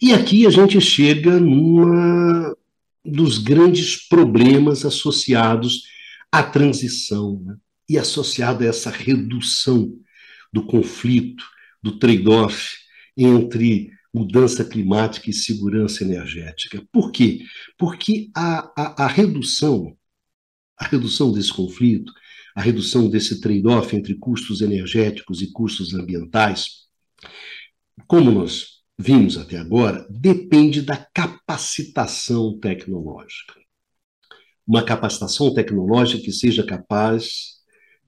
E 0.00 0.12
aqui 0.12 0.46
a 0.46 0.50
gente 0.50 0.80
chega 0.80 1.38
numa 1.38 2.56
dos 3.04 3.38
grandes 3.38 4.08
problemas 4.08 4.84
associados 4.84 5.82
à 6.30 6.42
transição 6.42 7.42
né? 7.44 7.56
e 7.88 7.98
associado 7.98 8.62
a 8.62 8.66
essa 8.66 8.90
redução 8.90 9.92
do 10.52 10.64
conflito, 10.64 11.44
do 11.82 11.98
trade-off 11.98 12.76
entre 13.16 13.90
mudança 14.14 14.64
climática 14.64 15.30
e 15.30 15.32
segurança 15.32 16.04
energética. 16.04 16.82
Por 16.92 17.10
quê? 17.10 17.44
Porque 17.78 18.30
a, 18.34 18.70
a, 18.76 19.04
a 19.04 19.06
redução, 19.06 19.96
a 20.78 20.86
redução 20.86 21.32
desse 21.32 21.52
conflito, 21.52 22.12
a 22.54 22.60
redução 22.60 23.08
desse 23.08 23.40
trade-off 23.40 23.96
entre 23.96 24.14
custos 24.14 24.60
energéticos 24.60 25.40
e 25.40 25.50
custos 25.50 25.94
ambientais, 25.94 26.82
como 28.06 28.30
nós 28.30 28.82
vimos 28.98 29.36
até 29.36 29.56
agora, 29.58 30.06
depende 30.10 30.82
da 30.82 30.96
capacitação 30.96 32.58
tecnológica. 32.58 33.54
Uma 34.66 34.84
capacitação 34.84 35.52
tecnológica 35.52 36.22
que 36.22 36.32
seja 36.32 36.64
capaz 36.64 37.60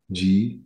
de 0.09 0.61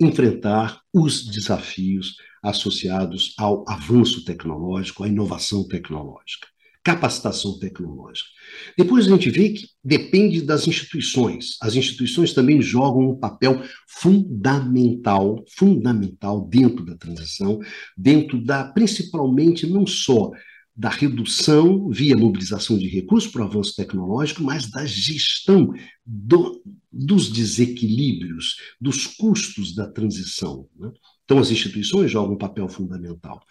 enfrentar 0.00 0.80
os 0.94 1.26
desafios 1.26 2.16
associados 2.42 3.34
ao 3.36 3.64
avanço 3.68 4.24
tecnológico, 4.24 5.02
à 5.02 5.08
inovação 5.08 5.66
tecnológica. 5.66 6.46
Capacitação 6.88 7.58
tecnológica. 7.58 8.30
Depois 8.76 9.06
a 9.06 9.10
gente 9.10 9.28
vê 9.28 9.50
que 9.50 9.66
depende 9.84 10.40
das 10.40 10.66
instituições. 10.66 11.58
As 11.60 11.76
instituições 11.76 12.32
também 12.32 12.62
jogam 12.62 13.10
um 13.10 13.14
papel 13.14 13.62
fundamental, 13.86 15.44
fundamental 15.50 16.48
dentro 16.48 16.86
da 16.86 16.96
transição, 16.96 17.60
dentro 17.94 18.42
da, 18.42 18.64
principalmente, 18.64 19.66
não 19.66 19.86
só 19.86 20.30
da 20.74 20.88
redução 20.88 21.90
via 21.90 22.16
mobilização 22.16 22.78
de 22.78 22.88
recursos 22.88 23.30
para 23.30 23.42
o 23.42 23.44
avanço 23.44 23.76
tecnológico, 23.76 24.42
mas 24.42 24.70
da 24.70 24.86
gestão 24.86 25.74
do, 26.06 26.62
dos 26.90 27.30
desequilíbrios, 27.30 28.56
dos 28.80 29.06
custos 29.06 29.74
da 29.74 29.86
transição. 29.86 30.66
Né? 30.78 30.90
Então, 31.24 31.38
as 31.38 31.50
instituições 31.50 32.10
jogam 32.10 32.34
um 32.34 32.38
papel 32.38 32.66
fundamental. 32.66 33.42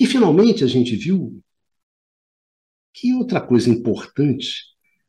E, 0.00 0.06
finalmente, 0.06 0.64
a 0.64 0.66
gente 0.66 0.96
viu 0.96 1.42
que 3.00 3.14
outra 3.14 3.40
coisa 3.40 3.70
importante 3.70 4.64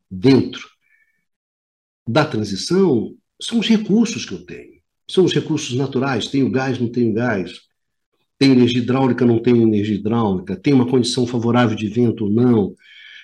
dentro 0.09 0.67
da 2.07 2.25
transição 2.25 3.15
são 3.41 3.59
os 3.59 3.67
recursos 3.67 4.25
que 4.25 4.33
eu 4.33 4.45
tenho. 4.45 4.79
São 5.09 5.25
os 5.25 5.33
recursos 5.33 5.75
naturais. 5.75 6.27
Tenho 6.27 6.51
gás, 6.51 6.79
não 6.79 6.91
tenho 6.91 7.13
gás. 7.13 7.53
Tenho 8.37 8.53
energia 8.53 8.81
hidráulica, 8.81 9.25
não 9.25 9.41
tenho 9.41 9.61
energia 9.61 9.95
hidráulica. 9.95 10.55
Tenho 10.55 10.75
uma 10.75 10.87
condição 10.87 11.25
favorável 11.25 11.75
de 11.75 11.87
vento 11.87 12.25
ou 12.25 12.31
não. 12.31 12.75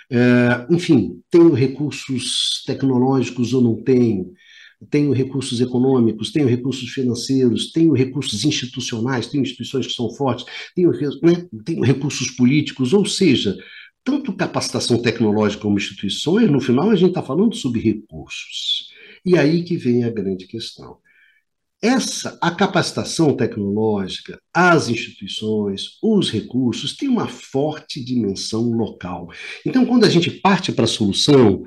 É, 0.10 0.66
enfim, 0.70 1.22
tenho 1.30 1.54
recursos 1.54 2.64
tecnológicos 2.66 3.54
ou 3.54 3.62
não 3.62 3.84
tenho 3.84 4.34
tenho 4.90 5.12
recursos 5.14 5.62
econômicos, 5.62 6.32
tenho 6.32 6.48
recursos 6.48 6.90
financeiros, 6.90 7.72
tenho 7.72 7.94
recursos 7.94 8.44
institucionais, 8.44 9.28
tenho 9.28 9.42
instituições 9.42 9.88
que 9.88 9.94
são 9.94 10.12
fortes, 10.12 10.46
tenho, 10.76 10.92
né, 11.22 11.48
tenho 11.66 11.82
recursos 11.82 12.30
políticos, 12.32 12.94
ou 12.94 13.06
seja, 13.06 13.56
tanto 14.06 14.32
capacitação 14.32 15.02
tecnológica 15.02 15.64
como 15.64 15.78
instituições, 15.78 16.50
no 16.50 16.62
final 16.62 16.92
a 16.92 16.96
gente 16.96 17.10
está 17.10 17.24
falando 17.24 17.56
sobre 17.56 17.82
recursos. 17.82 18.88
E 19.26 19.36
aí 19.36 19.64
que 19.64 19.76
vem 19.76 20.04
a 20.04 20.12
grande 20.12 20.46
questão. 20.46 20.98
Essa, 21.82 22.38
a 22.42 22.52
capacitação 22.52 23.36
tecnológica, 23.36 24.40
as 24.54 24.90
instituições, 24.90 25.98
os 26.02 26.32
recursos, 26.32 26.96
tem 26.96 27.10
uma 27.10 27.28
forte 27.28 28.04
dimensão 28.04 28.72
local. 28.72 29.28
Então, 29.66 29.86
quando 29.86 30.06
a 30.06 30.10
gente 30.10 30.30
parte 30.30 30.72
para 30.72 30.86
a 30.86 30.88
solução, 30.88 31.64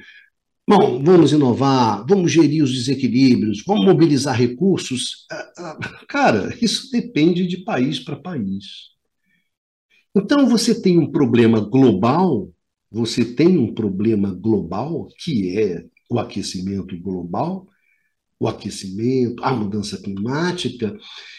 bom, 0.66 1.03
vamos 1.03 1.32
inovar, 1.32 2.05
vamos 2.09 2.30
gerir 2.30 2.62
os 2.62 2.72
desequilíbrios, 2.72 3.62
vamos 3.66 3.84
mobilizar 3.84 4.36
recursos, 4.36 5.26
ah, 5.30 5.53
ah, 5.59 5.78
cara, 6.09 6.57
isso 6.62 6.91
depende 6.91 7.47
de 7.47 7.59
país 7.59 7.99
para 7.99 8.16
país. 8.16 8.97
Então 10.18 10.48
você 10.48 10.82
tem 10.82 10.98
um 10.98 11.12
problema 11.12 11.60
global, 11.60 12.52
você 12.90 13.24
tem 13.24 13.56
um 13.56 13.72
problema 13.72 14.34
global 14.34 15.06
que 15.16 15.56
é 15.56 15.86
o 16.10 16.18
aquecimento 16.18 16.98
global, 17.00 17.68
o 18.40 18.48
aquecimento, 18.48 19.44
a 19.44 19.52
mudança 19.52 19.96
climática, 19.96 20.98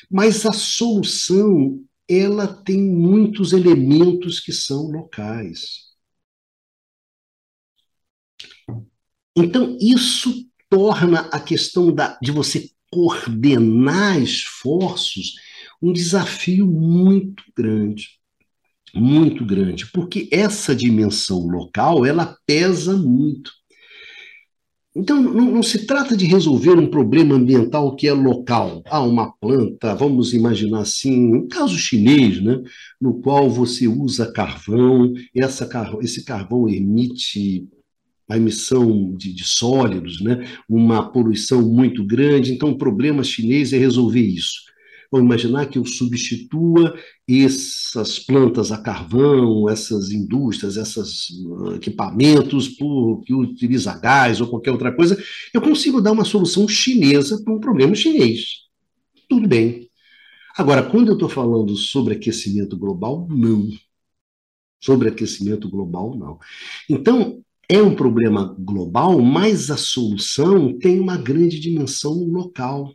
mas 0.09 0.45
a 0.45 0.53
solução 0.53 1.83
ela 2.07 2.47
tem 2.47 2.81
muitos 2.81 3.51
elementos 3.51 4.39
que 4.39 4.53
são 4.53 4.89
locais. 4.89 5.89
Então 9.35 9.77
isso 9.81 10.49
torna 10.69 11.27
a 11.33 11.39
questão 11.41 11.93
da, 11.93 12.17
de 12.21 12.31
você 12.31 12.71
coordenar 12.89 14.21
esforços 14.21 15.33
um 15.81 15.91
desafio 15.91 16.65
muito 16.65 17.43
grande 17.53 18.18
muito 18.93 19.45
grande, 19.45 19.85
porque 19.91 20.27
essa 20.31 20.75
dimensão 20.75 21.39
local 21.47 22.05
ela 22.05 22.37
pesa 22.45 22.95
muito. 22.95 23.51
Então, 24.95 25.21
não, 25.21 25.51
não, 25.51 25.63
se 25.63 25.85
trata 25.85 26.17
de 26.17 26.25
resolver 26.25 26.71
um 26.71 26.89
problema 26.89 27.35
ambiental 27.35 27.95
que 27.95 28.07
é 28.07 28.13
local. 28.13 28.81
Ah, 28.87 29.01
uma 29.01 29.31
planta, 29.39 29.93
vamos 29.93 30.33
imaginar 30.33 30.79
assim, 30.81 31.33
um 31.33 31.47
caso 31.47 31.77
chinês, 31.77 32.41
né, 32.41 32.61
no 32.99 33.21
qual 33.21 33.49
você 33.49 33.87
usa 33.87 34.31
carvão, 34.31 35.13
essa, 35.35 35.69
esse 36.01 36.25
carvão 36.25 36.67
emite 36.67 37.67
a 38.27 38.37
emissão 38.37 39.15
de, 39.15 39.33
de 39.33 39.43
sólidos, 39.43 40.21
né, 40.21 40.45
uma 40.67 41.11
poluição 41.11 41.61
muito 41.61 42.03
grande. 42.05 42.51
Então, 42.51 42.71
o 42.71 42.77
problema 42.77 43.23
chinês 43.23 43.71
é 43.73 43.77
resolver 43.77 44.21
isso. 44.21 44.69
Vamos 45.11 45.25
imaginar 45.25 45.65
que 45.67 45.79
eu 45.79 45.85
substitua 45.85 46.93
essas 47.29 48.17
plantas 48.19 48.71
a 48.71 48.77
carvão, 48.77 49.69
essas 49.69 50.11
indústrias, 50.11 50.77
esses 50.77 51.29
uh, 51.45 51.75
equipamentos 51.75 52.69
por, 52.69 53.21
que 53.21 53.33
utiliza 53.33 53.97
gás 53.97 54.41
ou 54.41 54.47
qualquer 54.47 54.71
outra 54.71 54.91
coisa, 54.91 55.21
eu 55.53 55.61
consigo 55.61 56.01
dar 56.01 56.11
uma 56.11 56.25
solução 56.25 56.67
chinesa 56.67 57.41
para 57.43 57.53
um 57.53 57.59
problema 57.59 57.93
chinês. 57.93 58.63
Tudo 59.27 59.47
bem. 59.47 59.89
Agora, 60.57 60.83
quando 60.83 61.09
eu 61.09 61.13
estou 61.13 61.29
falando 61.29 61.75
sobre 61.75 62.15
aquecimento 62.15 62.77
global, 62.77 63.27
não. 63.29 63.69
Sobre 64.81 65.09
aquecimento 65.09 65.69
global, 65.69 66.17
não. 66.17 66.39
Então, 66.89 67.43
é 67.69 67.81
um 67.81 67.95
problema 67.95 68.55
global, 68.57 69.21
mas 69.21 69.69
a 69.69 69.77
solução 69.77 70.77
tem 70.79 70.99
uma 70.99 71.15
grande 71.15 71.59
dimensão 71.59 72.13
local 72.25 72.91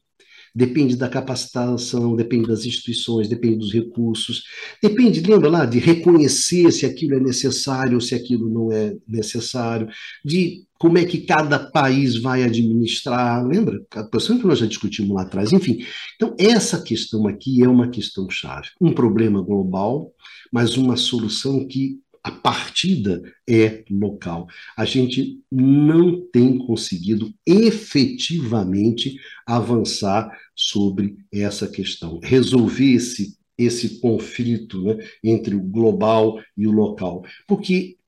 depende 0.55 0.97
da 0.97 1.09
capacitação, 1.09 2.15
depende 2.15 2.47
das 2.47 2.65
instituições, 2.65 3.29
depende 3.29 3.57
dos 3.57 3.73
recursos, 3.73 4.45
depende, 4.81 5.21
lembra 5.21 5.51
lá, 5.51 5.67
de 5.67 5.79
reconhecer 5.79 6.71
se 6.71 6.87
aquilo 6.87 7.17
é 7.17 7.21
necessário 7.21 7.95
ou 7.95 8.01
se 8.01 8.15
aquilo 8.15 8.49
não 8.49 8.71
é 8.71 8.95
necessário, 9.09 9.89
de 10.25 10.65
como 10.79 10.99
é 10.99 11.05
que 11.05 11.19
cada 11.19 11.59
país 11.59 12.21
vai 12.21 12.43
administrar, 12.43 13.45
lembra? 13.47 13.83
A 13.93 14.05
questão 14.05 14.39
que 14.39 14.47
nós 14.47 14.59
já 14.59 14.67
discutimos 14.67 15.15
lá 15.15 15.23
atrás, 15.23 15.51
enfim. 15.53 15.79
Então, 16.15 16.35
essa 16.39 16.83
questão 16.83 17.27
aqui 17.27 17.63
é 17.63 17.69
uma 17.69 17.89
questão 17.89 18.29
chave. 18.29 18.69
Um 18.81 18.93
problema 18.93 19.41
global, 19.41 20.13
mas 20.53 20.77
uma 20.77 20.97
solução 20.97 21.67
que 21.67 21.99
a 22.25 22.31
partida 22.31 23.23
é 23.47 23.85
local. 23.91 24.49
A 24.75 24.87
gente 24.87 25.43
não 25.53 26.27
tem 26.33 26.57
conseguido 26.57 27.35
efetivamente 27.47 29.21
avançar 29.47 30.35
sobre 30.57 31.19
essa 31.31 31.69
questão, 31.69 32.19
resolver 32.23 32.95
esse, 32.95 33.37
esse 33.59 34.01
conflito 34.01 34.83
né, 34.83 34.97
entre 35.23 35.55
o 35.55 35.61
global 35.61 36.43
e 36.57 36.67
o 36.67 36.73
local. 36.73 37.23
Porque, 37.47 37.99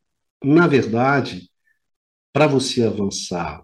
na 0.42 0.66
verdade, 0.66 1.50
para 2.32 2.46
você 2.46 2.84
avançar 2.84 3.62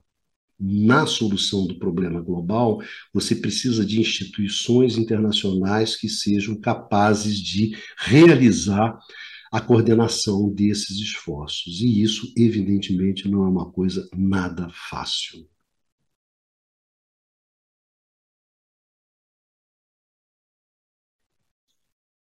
na 0.60 1.06
solução 1.06 1.66
do 1.66 1.78
problema 1.78 2.20
global, 2.20 2.80
você 3.12 3.34
precisa 3.34 3.86
de 3.86 4.00
instituições 4.00 4.98
internacionais 4.98 5.96
que 5.96 6.10
sejam 6.10 6.60
capazes 6.60 7.38
de 7.38 7.74
realizar 7.98 8.98
a 9.52 9.60
coordenação 9.60 10.48
desses 10.48 10.98
esforços. 10.98 11.82
E 11.82 12.02
isso, 12.02 12.32
evidentemente, 12.36 13.28
não 13.28 13.44
é 13.44 13.48
uma 13.48 13.70
coisa 13.70 14.08
nada 14.16 14.70
fácil. 14.72 15.46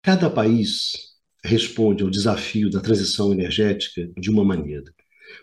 Cada 0.01 0.31
país 0.31 1.13
responde 1.45 2.03
ao 2.03 2.11
desafio 2.11 2.71
da 2.71 2.81
transição 2.81 3.33
energética 3.33 4.11
de 4.17 4.31
uma 4.31 4.45
maneira. 4.45 4.93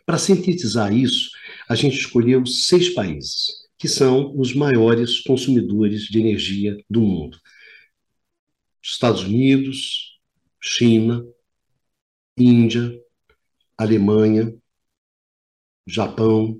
Para 0.05 0.17
sintetizar 0.17 0.91
isso, 0.93 1.29
a 1.67 1.75
gente 1.75 1.97
escolheu 1.97 2.45
seis 2.45 2.89
países, 2.89 3.47
que 3.77 3.87
são 3.87 4.35
os 4.37 4.53
maiores 4.55 5.19
consumidores 5.21 6.03
de 6.03 6.19
energia 6.19 6.77
do 6.89 7.01
mundo: 7.01 7.39
Estados 8.81 9.21
Unidos, 9.21 10.19
China, 10.61 11.23
Índia, 12.39 12.91
Alemanha, 13.77 14.53
Japão 15.87 16.59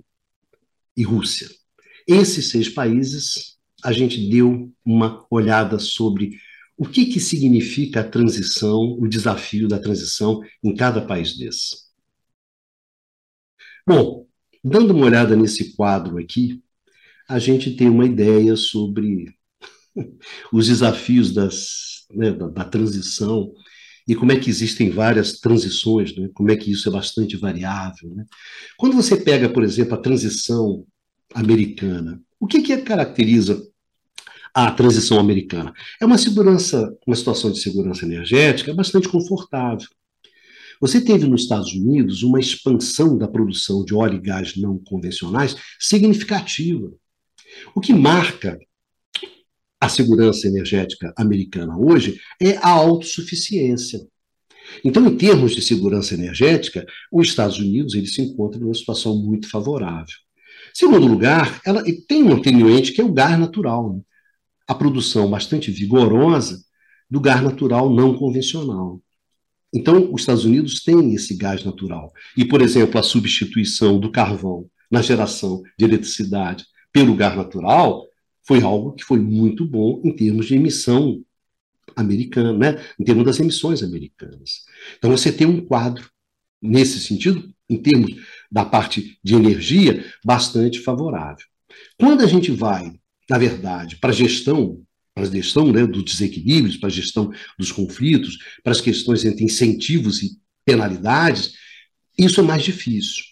e 0.96 1.04
Rússia. 1.04 1.48
Esses 2.08 2.50
seis 2.50 2.68
países, 2.68 3.58
a 3.84 3.92
gente 3.92 4.30
deu 4.30 4.72
uma 4.84 5.26
olhada 5.30 5.80
sobre 5.80 6.38
o 6.78 6.86
que, 6.86 7.06
que 7.06 7.20
significa 7.20 8.02
a 8.02 8.10
transição, 8.10 8.98
o 9.00 9.08
desafio 9.08 9.68
da 9.68 9.80
transição 9.80 10.42
em 10.64 10.74
cada 10.76 11.06
país 11.06 11.38
desse. 11.38 11.90
Bom, 13.86 14.28
dando 14.64 14.94
uma 14.94 15.06
olhada 15.06 15.36
nesse 15.36 15.76
quadro 15.76 16.18
aqui, 16.18 16.64
a 17.28 17.38
gente 17.38 17.76
tem 17.76 17.90
uma 17.90 18.06
ideia 18.06 18.56
sobre 18.56 19.36
os 20.52 20.68
desafios 20.68 21.34
das, 21.34 22.08
né, 22.12 22.32
da, 22.32 22.48
da 22.48 22.66
transição 22.66 23.54
e 24.10 24.16
como 24.16 24.32
é 24.32 24.40
que 24.40 24.50
existem 24.50 24.90
várias 24.90 25.34
transições, 25.34 26.18
né? 26.18 26.32
como 26.34 26.50
é 26.50 26.56
que 26.56 26.72
isso 26.72 26.90
é 26.90 26.92
bastante 26.92 27.38
variável. 27.38 28.10
Né? 28.16 28.26
Quando 28.76 28.96
você 28.96 29.16
pega, 29.16 29.48
por 29.48 29.64
exemplo, 29.64 29.94
a 29.94 30.02
transição 30.02 30.84
americana, 31.36 32.20
o 32.40 32.48
que, 32.48 32.60
que 32.64 32.76
caracteriza 32.78 33.62
a 34.52 34.72
transição 34.72 35.20
americana? 35.20 35.72
É 36.02 36.08
uma 36.08 36.18
segurança, 36.18 36.92
uma 37.06 37.16
situação 37.16 37.52
de 37.52 37.60
segurança 37.60 38.04
energética 38.04 38.74
bastante 38.74 39.08
confortável. 39.08 39.88
Você 40.82 41.00
teve 41.02 41.28
nos 41.28 41.44
Estados 41.44 41.72
Unidos 41.72 42.24
uma 42.24 42.40
expansão 42.40 43.16
da 43.16 43.28
produção 43.28 43.86
de 43.86 43.94
óleo 43.94 44.16
e 44.16 44.22
gás 44.22 44.56
não 44.56 44.80
convencionais 44.80 45.56
significativa. 45.80 46.92
O 47.76 47.80
que 47.80 47.94
marca 47.94 48.58
a 49.80 49.88
segurança 49.88 50.48
energética 50.48 51.14
americana 51.18 51.78
hoje 51.78 52.20
é 52.42 52.58
a 52.58 52.70
autossuficiência. 52.70 54.00
Então, 54.84 55.08
em 55.08 55.16
termos 55.16 55.56
de 55.56 55.62
segurança 55.62 56.14
energética, 56.14 56.86
os 57.12 57.28
Estados 57.28 57.58
Unidos 57.58 57.96
ele 57.96 58.08
se 58.08 58.22
encontra 58.22 58.60
numa 58.60 58.74
situação 58.74 59.18
muito 59.18 59.50
favorável. 59.50 60.16
Segundo 60.74 61.08
lugar, 61.08 61.60
ela 61.66 61.84
tem 62.08 62.24
um 62.24 62.36
atenuante 62.36 62.92
que 62.92 63.02
é 63.02 63.04
o 63.04 63.12
gás 63.12 63.40
natural. 63.40 63.94
Né? 63.96 64.02
A 64.68 64.76
produção 64.76 65.30
bastante 65.30 65.72
vigorosa 65.72 66.62
do 67.10 67.20
gás 67.20 67.42
natural 67.42 67.90
não 67.90 68.14
convencional. 68.14 69.02
Então, 69.74 70.12
os 70.14 70.22
Estados 70.22 70.46
Unidos 70.46 70.84
têm 70.84 71.14
esse 71.14 71.36
gás 71.36 71.64
natural. 71.64 72.12
E, 72.36 72.46
por 72.46 72.62
exemplo, 72.62 73.00
a 73.00 73.04
substituição 73.04 74.00
do 74.00 74.12
carvão 74.12 74.68
na 74.92 75.02
geração 75.02 75.62
de 75.78 75.86
eletricidade 75.86 76.66
pelo 76.92 77.16
gás 77.16 77.36
natural 77.36 78.09
foi 78.50 78.64
algo 78.64 78.94
que 78.94 79.04
foi 79.04 79.20
muito 79.20 79.64
bom 79.64 80.02
em 80.04 80.12
termos 80.12 80.48
de 80.48 80.56
emissão 80.56 81.24
americana, 81.96 82.52
né? 82.52 82.84
em 83.00 83.04
termos 83.04 83.24
das 83.24 83.40
emissões 83.40 83.84
americanas. 83.84 84.64
Então, 84.98 85.12
você 85.12 85.32
tem 85.32 85.46
um 85.46 85.64
quadro, 85.64 86.10
nesse 86.60 87.00
sentido, 87.00 87.54
em 87.70 87.78
termos 87.78 88.12
da 88.52 88.66
parte 88.66 89.20
de 89.24 89.36
energia, 89.36 90.04
bastante 90.26 90.80
favorável. 90.80 91.46
Quando 92.00 92.24
a 92.24 92.26
gente 92.26 92.50
vai, 92.50 92.92
na 93.30 93.38
verdade, 93.38 93.98
para 93.98 94.10
a 94.10 94.14
gestão 94.14 94.82
para 95.14 95.28
a 95.28 95.32
gestão 95.32 95.72
né, 95.72 95.86
dos 95.86 96.04
desequilíbrios, 96.04 96.78
para 96.78 96.88
a 96.88 96.92
gestão 96.92 97.32
dos 97.58 97.72
conflitos, 97.72 98.38
para 98.64 98.72
as 98.72 98.82
questões 98.82 99.26
entre 99.26 99.44
incentivos 99.44 100.24
e 100.24 100.40
penalidades, 100.66 101.54
isso 102.18 102.40
é 102.40 102.44
mais 102.44 102.64
difícil. 102.64 103.24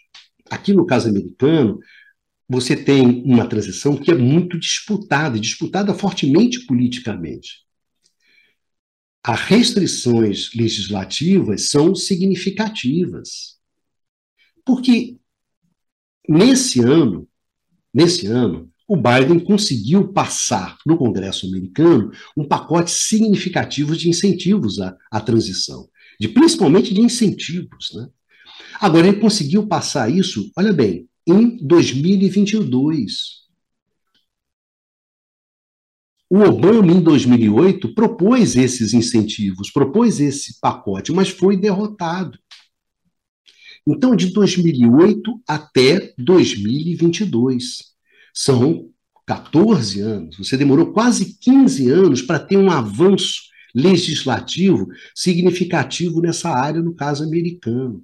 Aqui 0.49 0.73
no 0.73 0.85
caso 0.85 1.07
americano, 1.07 1.79
você 2.49 2.75
tem 2.75 3.23
uma 3.25 3.47
transição 3.47 3.97
que 3.97 4.09
é 4.09 4.15
muito 4.15 4.57
disputada, 4.57 5.39
disputada 5.39 5.93
fortemente 5.93 6.65
politicamente. 6.65 7.65
As 9.21 9.41
restrições 9.41 10.53
legislativas 10.55 11.69
são 11.69 11.93
significativas. 11.93 13.57
Porque 14.65 15.17
nesse 16.27 16.79
ano, 16.79 17.27
nesse 17.93 18.27
ano, 18.27 18.71
o 18.87 18.95
Biden 18.95 19.39
conseguiu 19.39 20.13
passar 20.13 20.77
no 20.85 20.97
Congresso 20.97 21.45
americano 21.45 22.09
um 22.37 22.47
pacote 22.47 22.89
significativo 22.89 23.97
de 23.97 24.07
incentivos 24.07 24.79
à, 24.79 24.95
à 25.11 25.19
transição, 25.19 25.89
de 26.17 26.29
principalmente 26.29 26.93
de 26.93 27.01
incentivos. 27.01 27.91
Né? 27.93 28.07
Agora, 28.79 29.07
ele 29.07 29.19
conseguiu 29.19 29.67
passar 29.67 30.09
isso, 30.09 30.49
olha 30.55 30.71
bem, 30.71 31.09
em 31.27 31.57
2022. 31.57 33.45
O 36.29 36.39
Obama, 36.39 36.91
em 36.91 37.01
2008, 37.01 37.93
propôs 37.93 38.55
esses 38.55 38.93
incentivos, 38.93 39.71
propôs 39.71 40.19
esse 40.19 40.59
pacote, 40.59 41.11
mas 41.11 41.29
foi 41.29 41.55
derrotado. 41.55 42.37
Então, 43.87 44.15
de 44.15 44.33
2008 44.33 45.41
até 45.47 46.13
2022. 46.17 47.95
São 48.33 48.89
14 49.25 50.01
anos. 50.01 50.37
Você 50.37 50.57
demorou 50.57 50.91
quase 50.91 51.37
15 51.39 51.89
anos 51.89 52.21
para 52.21 52.39
ter 52.39 52.57
um 52.57 52.69
avanço 52.69 53.43
legislativo 53.73 54.87
significativo 55.15 56.21
nessa 56.21 56.49
área, 56.49 56.81
no 56.81 56.93
caso 56.93 57.23
americano. 57.23 58.03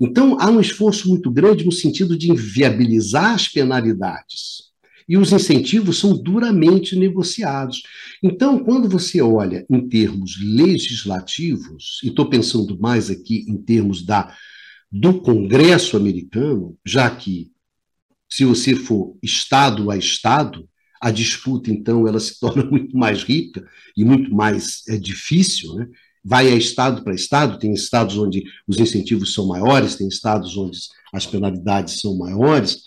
Então, 0.00 0.38
há 0.40 0.48
um 0.50 0.60
esforço 0.60 1.08
muito 1.08 1.30
grande 1.30 1.64
no 1.64 1.72
sentido 1.72 2.16
de 2.16 2.30
inviabilizar 2.30 3.34
as 3.34 3.46
penalidades. 3.46 4.70
E 5.06 5.18
os 5.18 5.32
incentivos 5.32 5.98
são 5.98 6.16
duramente 6.16 6.96
negociados. 6.96 7.82
Então, 8.22 8.60
quando 8.60 8.88
você 8.88 9.20
olha 9.20 9.66
em 9.68 9.88
termos 9.88 10.38
legislativos, 10.40 12.00
e 12.02 12.08
estou 12.08 12.30
pensando 12.30 12.78
mais 12.78 13.10
aqui 13.10 13.44
em 13.48 13.56
termos 13.56 14.02
da, 14.04 14.34
do 14.90 15.20
Congresso 15.20 15.96
americano, 15.96 16.76
já 16.86 17.10
que 17.10 17.50
se 18.30 18.44
você 18.44 18.74
for 18.76 19.18
Estado 19.22 19.90
a 19.90 19.96
Estado, 19.96 20.68
a 21.00 21.10
disputa, 21.10 21.70
então, 21.70 22.06
ela 22.06 22.20
se 22.20 22.38
torna 22.38 22.64
muito 22.70 22.96
mais 22.96 23.22
rica 23.22 23.66
e 23.96 24.04
muito 24.04 24.32
mais 24.32 24.82
é, 24.88 24.96
difícil, 24.96 25.74
né? 25.74 25.88
Vai 26.22 26.48
a 26.48 26.54
Estado 26.54 27.02
para 27.02 27.14
Estado, 27.14 27.58
tem 27.58 27.72
estados 27.72 28.16
onde 28.16 28.44
os 28.66 28.78
incentivos 28.78 29.32
são 29.32 29.46
maiores, 29.46 29.96
tem 29.96 30.08
estados 30.08 30.56
onde 30.56 30.78
as 31.12 31.26
penalidades 31.26 32.00
são 32.00 32.16
maiores. 32.16 32.82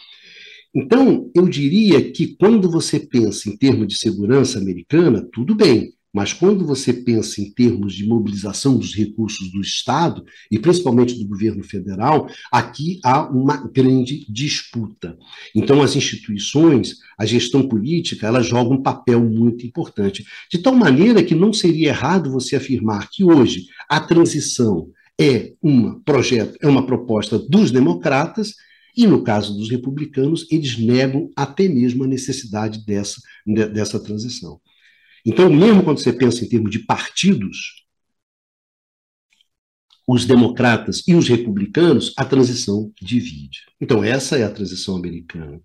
Então, 0.76 1.30
eu 1.35 1.47
diria 1.47 2.11
que 2.11 2.35
quando 2.35 2.69
você 2.69 2.99
pensa 2.99 3.49
em 3.49 3.57
termos 3.57 3.88
de 3.88 3.97
segurança 3.97 4.57
americana, 4.60 5.27
tudo 5.31 5.55
bem, 5.55 5.93
mas 6.14 6.31
quando 6.31 6.64
você 6.64 6.94
pensa 6.94 7.41
em 7.41 7.49
termos 7.49 7.95
de 7.95 8.06
mobilização 8.06 8.77
dos 8.77 8.94
recursos 8.94 9.52
do 9.52 9.60
Estado, 9.60 10.23
e 10.52 10.60
principalmente 10.60 11.18
do 11.18 11.27
governo 11.27 11.64
federal, 11.64 12.30
aqui 12.52 12.99
há 13.03 13.27
uma 13.27 13.57
grande 13.57 14.23
disputa. 14.30 15.18
Então, 15.56 15.81
as 15.81 15.95
instituições, 15.95 16.98
a 17.18 17.26
gestão 17.26 17.68
política, 17.68 18.27
ela 18.27 18.44
joga 18.44 18.73
um 18.73 18.84
papel 18.84 19.22
muito 19.22 19.65
importante. 19.65 20.23
De 20.52 20.60
tal 20.60 20.76
maneira 20.76 21.23
que 21.23 21.34
não 21.34 21.52
seria 21.52 21.90
errado 21.90 22.31
você 22.31 22.56
afirmar 22.56 23.10
que 23.10 23.23
hoje 23.23 23.65
a 23.90 23.99
transição 23.99 24.90
é 25.19 25.53
um 25.64 25.99
projeto, 26.02 26.57
é 26.61 26.68
uma 26.68 26.85
proposta 26.85 27.40
dos 27.40 27.72
democratas, 27.72 28.53
e 28.95 29.07
no 29.07 29.23
caso 29.23 29.56
dos 29.56 29.72
republicanos, 29.72 30.45
eles 30.52 30.77
negam 30.77 31.31
até 31.35 31.68
mesmo 31.68 32.03
a 32.03 32.07
necessidade 32.07 32.85
dessa, 32.85 33.19
dessa 33.45 33.99
transição. 33.99 34.60
Então, 35.25 35.49
mesmo 35.49 35.83
quando 35.83 35.99
você 35.99 36.11
pensa 36.11 36.43
em 36.43 36.49
termos 36.49 36.69
de 36.69 36.79
partidos, 36.79 37.85
os 40.07 40.25
democratas 40.25 41.01
e 41.07 41.15
os 41.15 41.29
republicanos, 41.29 42.13
a 42.17 42.25
transição 42.25 42.91
divide. 43.01 43.59
Então, 43.79 44.03
essa 44.03 44.37
é 44.37 44.43
a 44.43 44.51
transição 44.51 44.97
americana. 44.97 45.61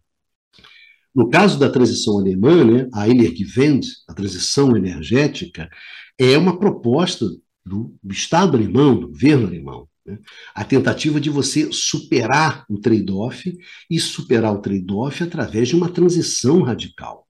No 1.13 1.29
caso 1.29 1.59
da 1.59 1.69
transição 1.69 2.19
alemã, 2.19 2.65
né, 2.65 2.89
a 2.95 3.09
Energiewende, 3.09 3.89
a 4.07 4.15
transição 4.15 4.77
energética, 4.77 5.69
é 6.17 6.39
uma 6.39 6.57
proposta 6.57 7.27
do, 7.67 7.99
do 8.01 8.13
Estado 8.13 8.57
alemão, 8.57 9.01
do 9.01 9.09
governo 9.09 9.49
alemão. 9.49 9.89
Né? 10.07 10.19
A 10.55 10.65
tentativa 10.65 11.21
de 11.21 11.31
você 11.31 11.73
superar 11.73 12.65
o 12.69 12.79
trade-off 12.79 13.53
e 13.91 13.99
superar 13.99 14.55
o 14.55 14.61
trade-off 14.61 15.25
através 15.25 15.69
de 15.69 15.75
uma 15.75 15.89
transição 15.89 16.63
radical 16.63 17.28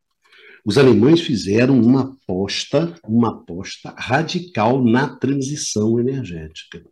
os 0.64 0.76
alemães 0.76 1.20
fizeram 1.20 1.80
uma 1.80 2.02
aposta, 2.02 2.94
uma 3.06 3.30
aposta 3.30 3.94
radical 3.96 4.84
na 4.84 5.08
transição 5.08 5.98
energética. 5.98 6.82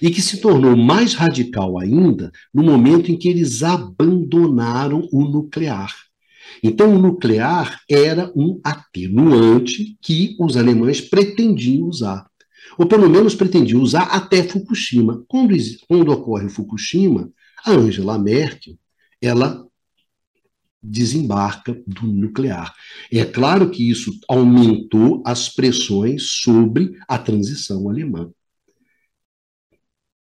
E 0.00 0.10
que 0.10 0.22
se 0.22 0.40
tornou 0.40 0.76
mais 0.76 1.14
radical 1.14 1.78
ainda 1.78 2.30
no 2.52 2.62
momento 2.62 3.10
em 3.10 3.16
que 3.16 3.28
eles 3.28 3.62
abandonaram 3.62 5.08
o 5.12 5.24
nuclear. 5.24 5.94
Então, 6.62 6.94
o 6.94 6.98
nuclear 6.98 7.80
era 7.88 8.32
um 8.34 8.60
atenuante 8.64 9.96
que 10.02 10.36
os 10.38 10.56
alemães 10.56 11.00
pretendiam 11.00 11.86
usar. 11.86 12.28
Ou 12.78 12.86
pelo 12.86 13.08
menos 13.08 13.34
pretendiam 13.34 13.80
usar 13.80 14.04
até 14.04 14.42
Fukushima. 14.42 15.24
Quando, 15.28 15.54
quando 15.88 16.12
ocorre 16.12 16.48
Fukushima, 16.48 17.30
a 17.64 17.72
Angela 17.72 18.18
Merkel 18.18 18.74
ela 19.22 19.66
desembarca 20.82 21.80
do 21.86 22.06
nuclear. 22.06 22.74
É 23.12 23.24
claro 23.24 23.70
que 23.70 23.88
isso 23.88 24.12
aumentou 24.28 25.22
as 25.24 25.48
pressões 25.48 26.40
sobre 26.42 26.96
a 27.06 27.18
transição 27.18 27.88
alemã. 27.88 28.30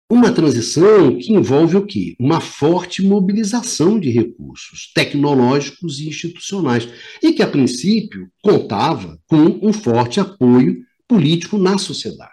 Uma 0.10 0.32
transição 0.32 1.18
que 1.18 1.34
envolve 1.34 1.76
o 1.76 1.86
quê? 1.86 2.16
Uma 2.18 2.40
forte 2.40 3.04
mobilização 3.04 4.00
de 4.00 4.10
recursos 4.10 4.90
tecnológicos 4.96 6.00
e 6.00 6.08
institucionais, 6.08 6.88
e 7.22 7.34
que, 7.34 7.44
a 7.44 7.48
princípio, 7.48 8.32
contava 8.42 9.20
com 9.28 9.60
um 9.62 9.74
forte 9.74 10.22
apoio 10.22 10.82
político 11.06 11.58
na 11.58 11.78
sociedade. 11.78 12.32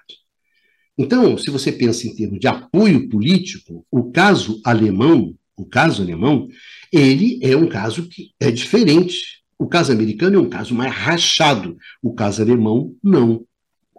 Então, 0.97 1.37
se 1.37 1.51
você 1.51 1.73
pensa 1.73 2.07
em 2.07 2.15
termos 2.15 2.39
de 2.39 2.47
apoio 2.47 3.09
político, 3.09 3.85
o 3.91 4.13
caso 4.13 4.61
alemão, 4.65 5.35
o 5.57 5.67
caso 5.67 6.01
alemão, 6.01 6.47
ele 6.95 7.41
é 7.43 7.57
um 7.57 7.69
caso 7.69 8.09
que 8.09 8.33
é 8.39 8.51
diferente. 8.51 9.43
O 9.59 9.67
caso 9.67 9.93
americano 9.93 10.37
é 10.37 10.41
um 10.41 10.49
caso 10.49 10.75
mais 10.75 10.93
rachado, 10.93 11.77
o 12.03 12.15
caso 12.15 12.43
alemão 12.43 12.95
não. 13.03 13.47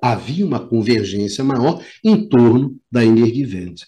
Havia 0.02 0.46
uma 0.46 0.66
convergência 0.66 1.44
maior 1.44 1.84
em 2.04 2.28
torno 2.28 2.78
da 2.92 3.04
Energiewende. 3.04 3.86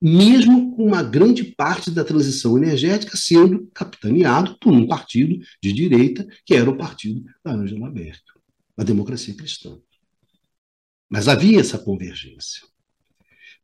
Mesmo 0.00 0.76
com 0.76 0.86
uma 0.86 1.02
grande 1.02 1.42
parte 1.42 1.90
da 1.90 2.04
transição 2.04 2.56
energética 2.56 3.16
sendo 3.16 3.68
capitaneado 3.74 4.56
por 4.60 4.72
um 4.72 4.86
partido 4.86 5.38
de 5.60 5.72
direita, 5.72 6.26
que 6.46 6.54
era 6.54 6.70
o 6.70 6.76
partido 6.76 7.24
da 7.44 7.52
Angela 7.52 7.90
Merkel, 7.90 8.36
a 8.76 8.84
democracia 8.84 9.34
cristã. 9.34 9.76
Mas 11.10 11.26
havia 11.26 11.60
essa 11.60 11.78
convergência. 11.78 12.62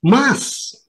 Mas 0.02 0.83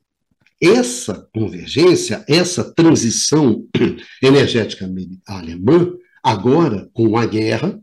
essa 0.68 1.30
convergência, 1.34 2.24
essa 2.28 2.74
transição 2.74 3.68
energética 4.22 4.90
alemã, 5.28 5.94
agora 6.24 6.90
com 6.94 7.18
a 7.18 7.26
guerra, 7.26 7.80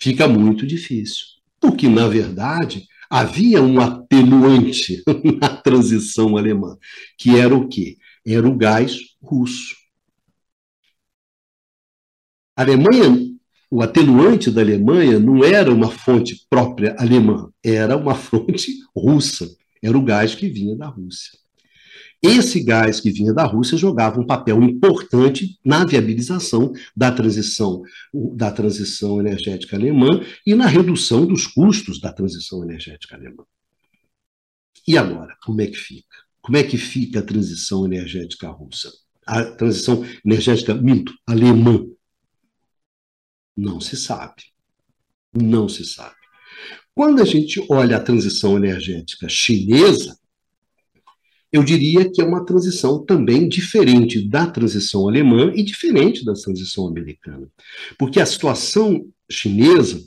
fica 0.00 0.26
muito 0.26 0.66
difícil. 0.66 1.26
Porque, 1.60 1.88
na 1.88 2.08
verdade, 2.08 2.86
havia 3.08 3.62
um 3.62 3.80
atenuante 3.80 5.02
na 5.40 5.56
transição 5.56 6.36
alemã, 6.36 6.76
que 7.18 7.36
era 7.36 7.54
o 7.54 7.68
quê? 7.68 7.98
Era 8.26 8.48
o 8.48 8.56
gás 8.56 8.96
russo. 9.22 9.76
A 12.56 12.62
Alemanha 12.62 13.31
o 13.72 13.80
atenuante 13.80 14.50
da 14.50 14.60
Alemanha 14.60 15.18
não 15.18 15.42
era 15.42 15.72
uma 15.72 15.90
fonte 15.90 16.46
própria 16.50 16.94
alemã, 16.98 17.50
era 17.64 17.96
uma 17.96 18.14
fonte 18.14 18.70
russa, 18.94 19.48
era 19.82 19.96
o 19.96 20.04
gás 20.04 20.34
que 20.34 20.46
vinha 20.46 20.76
da 20.76 20.88
Rússia. 20.88 21.38
Esse 22.22 22.62
gás 22.62 23.00
que 23.00 23.10
vinha 23.10 23.32
da 23.32 23.46
Rússia 23.46 23.78
jogava 23.78 24.20
um 24.20 24.26
papel 24.26 24.62
importante 24.62 25.58
na 25.64 25.86
viabilização 25.86 26.74
da 26.94 27.10
transição, 27.10 27.80
da 28.12 28.50
transição 28.50 29.18
energética 29.18 29.74
alemã 29.74 30.20
e 30.46 30.54
na 30.54 30.66
redução 30.66 31.24
dos 31.24 31.46
custos 31.46 31.98
da 31.98 32.12
transição 32.12 32.62
energética 32.62 33.16
alemã. 33.16 33.42
E 34.86 34.98
agora, 34.98 35.34
como 35.42 35.62
é 35.62 35.66
que 35.66 35.78
fica? 35.78 36.18
Como 36.42 36.58
é 36.58 36.62
que 36.62 36.76
fica 36.76 37.20
a 37.20 37.22
transição 37.22 37.86
energética 37.86 38.50
russa? 38.50 38.92
A 39.26 39.42
transição 39.44 40.04
energética, 40.26 40.74
minto, 40.74 41.14
alemã, 41.26 41.86
não 43.56 43.80
se 43.80 43.96
sabe. 43.96 44.42
Não 45.34 45.68
se 45.68 45.84
sabe. 45.84 46.16
Quando 46.94 47.22
a 47.22 47.24
gente 47.24 47.64
olha 47.70 47.96
a 47.96 48.02
transição 48.02 48.56
energética 48.56 49.28
chinesa, 49.28 50.16
eu 51.50 51.62
diria 51.62 52.10
que 52.10 52.20
é 52.20 52.24
uma 52.24 52.44
transição 52.44 53.04
também 53.04 53.48
diferente 53.48 54.26
da 54.26 54.46
transição 54.46 55.06
alemã 55.06 55.52
e 55.54 55.62
diferente 55.62 56.24
da 56.24 56.32
transição 56.32 56.86
americana. 56.86 57.46
Porque 57.98 58.20
a 58.20 58.26
situação 58.26 59.06
chinesa, 59.30 60.02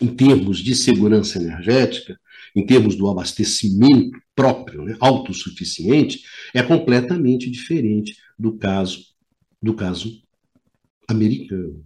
em 0.00 0.08
termos 0.08 0.58
de 0.58 0.74
segurança 0.76 1.38
energética, 1.40 2.18
em 2.54 2.64
termos 2.64 2.94
do 2.94 3.08
abastecimento 3.08 4.18
próprio, 4.34 4.84
né, 4.84 4.96
autossuficiente, 5.00 6.22
é 6.54 6.62
completamente 6.62 7.50
diferente 7.50 8.16
do 8.38 8.56
caso 8.56 9.04
do 9.60 9.74
caso 9.74 10.22
americano. 11.08 11.82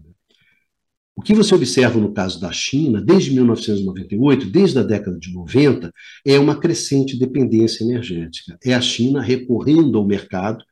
O 1.20 1.22
que 1.22 1.34
você 1.34 1.54
observa 1.54 2.00
no 2.00 2.14
caso 2.14 2.40
da 2.40 2.50
China, 2.50 2.98
desde 2.98 3.30
1998, 3.34 4.46
desde 4.46 4.78
a 4.78 4.82
década 4.82 5.18
de 5.18 5.30
90, 5.30 5.92
é 6.24 6.38
uma 6.38 6.58
crescente 6.58 7.14
dependência 7.14 7.84
energética. 7.84 8.58
É 8.64 8.72
a 8.72 8.80
China 8.80 9.20
recorrendo 9.20 9.98
ao 9.98 10.06
mercado 10.06 10.64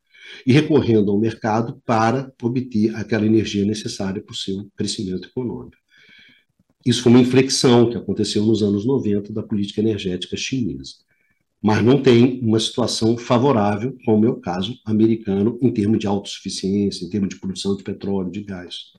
e 0.46 0.52
recorrendo 0.54 1.10
ao 1.10 1.20
mercado 1.20 1.82
para 1.84 2.32
obter 2.42 2.96
aquela 2.96 3.26
energia 3.26 3.66
necessária 3.66 4.22
para 4.22 4.32
o 4.32 4.34
seu 4.34 4.66
crescimento 4.74 5.28
econômico. 5.28 5.76
Isso 6.82 7.02
foi 7.02 7.12
uma 7.12 7.20
inflexão 7.20 7.90
que 7.90 7.98
aconteceu 7.98 8.42
nos 8.42 8.62
anos 8.62 8.86
90 8.86 9.30
da 9.34 9.42
política 9.42 9.82
energética 9.82 10.34
chinesa. 10.34 10.94
Mas 11.62 11.84
não 11.84 12.00
tem 12.00 12.40
uma 12.40 12.58
situação 12.58 13.18
favorável, 13.18 13.94
como 14.02 14.24
é 14.24 14.30
o 14.30 14.40
caso 14.40 14.74
americano, 14.86 15.58
em 15.60 15.70
termos 15.70 15.98
de 15.98 16.06
autossuficiência, 16.06 17.04
em 17.04 17.10
termos 17.10 17.28
de 17.28 17.38
produção 17.38 17.76
de 17.76 17.82
petróleo, 17.82 18.30
de 18.30 18.42
gás. 18.42 18.94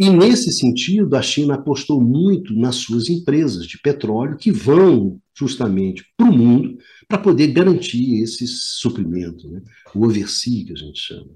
E, 0.00 0.08
nesse 0.08 0.50
sentido, 0.50 1.14
a 1.14 1.20
China 1.20 1.56
apostou 1.56 2.00
muito 2.00 2.54
nas 2.54 2.76
suas 2.76 3.10
empresas 3.10 3.66
de 3.66 3.78
petróleo 3.78 4.38
que 4.38 4.50
vão 4.50 5.20
justamente 5.34 6.06
para 6.16 6.30
o 6.30 6.34
mundo 6.34 6.78
para 7.06 7.18
poder 7.18 7.48
garantir 7.48 8.22
esse 8.22 8.46
suprimento, 8.46 9.46
né? 9.50 9.60
o 9.94 10.06
oversea, 10.06 10.64
que 10.64 10.72
a 10.72 10.76
gente 10.76 10.98
chama. 10.98 11.28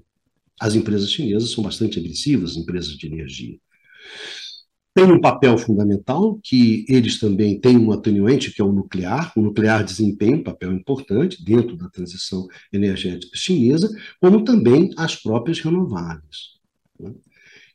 As 0.59 0.73
empresas 0.73 1.11
chinesas 1.11 1.51
são 1.51 1.63
bastante 1.63 1.99
agressivas, 1.99 2.57
empresas 2.57 2.93
de 2.93 3.05
energia. 3.05 3.59
Tem 4.95 5.11
um 5.11 5.21
papel 5.21 5.59
fundamental 5.59 6.39
que 6.41 6.87
eles 6.89 7.19
também 7.19 7.59
têm 7.59 7.77
um 7.77 7.91
atenuante, 7.91 8.51
que 8.51 8.63
é 8.63 8.65
o 8.65 8.71
nuclear. 8.71 9.31
O 9.37 9.41
nuclear 9.41 9.83
desempenha 9.83 10.37
um 10.37 10.43
papel 10.43 10.73
importante 10.73 11.43
dentro 11.45 11.77
da 11.77 11.87
transição 11.87 12.47
energética 12.73 13.37
chinesa, 13.37 13.95
como 14.19 14.43
também 14.43 14.89
as 14.97 15.15
próprias 15.15 15.59
renováveis, 15.59 16.55
né? 16.99 17.13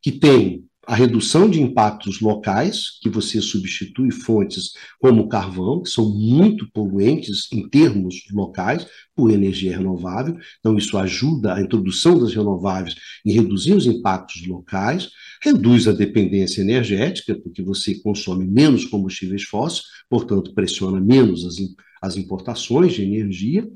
que 0.02 0.10
têm 0.10 0.68
a 0.86 0.94
redução 0.94 1.48
de 1.48 1.60
impactos 1.60 2.20
locais, 2.20 2.98
que 3.02 3.08
você 3.08 3.40
substitui 3.40 4.10
fontes 4.10 4.72
como 4.98 5.22
o 5.22 5.28
carvão, 5.28 5.82
que 5.82 5.90
são 5.90 6.08
muito 6.08 6.70
poluentes 6.72 7.48
em 7.52 7.68
termos 7.68 8.16
locais, 8.32 8.86
por 9.14 9.30
energia 9.30 9.76
renovável. 9.76 10.38
Então, 10.58 10.76
isso 10.78 10.96
ajuda 10.96 11.54
a 11.54 11.60
introdução 11.60 12.18
das 12.18 12.34
renováveis 12.34 12.96
em 13.24 13.32
reduzir 13.32 13.74
os 13.74 13.86
impactos 13.86 14.46
locais, 14.46 15.10
reduz 15.42 15.86
a 15.86 15.92
dependência 15.92 16.62
energética, 16.62 17.34
porque 17.34 17.62
você 17.62 18.00
consome 18.00 18.46
menos 18.46 18.86
combustíveis 18.86 19.42
fósseis, 19.42 19.84
portanto, 20.08 20.54
pressiona 20.54 20.98
menos 20.98 21.44
as, 21.44 21.56
as 22.00 22.16
importações 22.16 22.94
de 22.94 23.02
energia, 23.02 23.68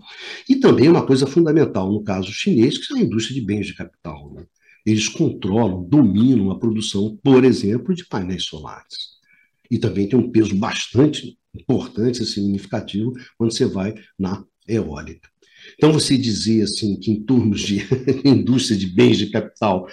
e 0.49 0.57
também 0.57 0.89
uma 0.89 1.07
coisa 1.07 1.27
fundamental 1.27 1.93
no 1.93 2.03
caso 2.03 2.33
chinês, 2.33 2.79
que 2.79 2.95
é 2.95 2.97
a 2.99 3.03
indústria 3.03 3.39
de 3.39 3.47
bens 3.47 3.67
de 3.67 3.75
capital. 3.75 4.33
Né? 4.35 4.47
Eles 4.85 5.09
controlam, 5.09 5.83
dominam 5.83 6.51
a 6.51 6.59
produção, 6.59 7.19
por 7.23 7.45
exemplo, 7.45 7.95
de 7.95 8.05
painéis 8.05 8.45
solares. 8.45 9.15
E 9.71 9.79
também 9.79 10.09
tem 10.09 10.19
um 10.19 10.31
peso 10.31 10.55
bastante 10.55 11.39
importante 11.55 12.23
e 12.23 12.27
significativo 12.27 13.13
quando 13.39 13.53
você 13.53 13.67
vai 13.67 13.95
na 14.19 14.45
eólica. 14.69 15.29
Então, 15.77 15.93
você 15.93 16.19
dizer 16.19 16.63
assim 16.63 16.99
que, 16.99 17.11
em 17.11 17.25
termos 17.25 17.61
de 17.63 17.81
indústria 18.25 18.79
de 18.79 18.87
bens 18.87 19.17
de 19.17 19.31
capital 19.31 19.87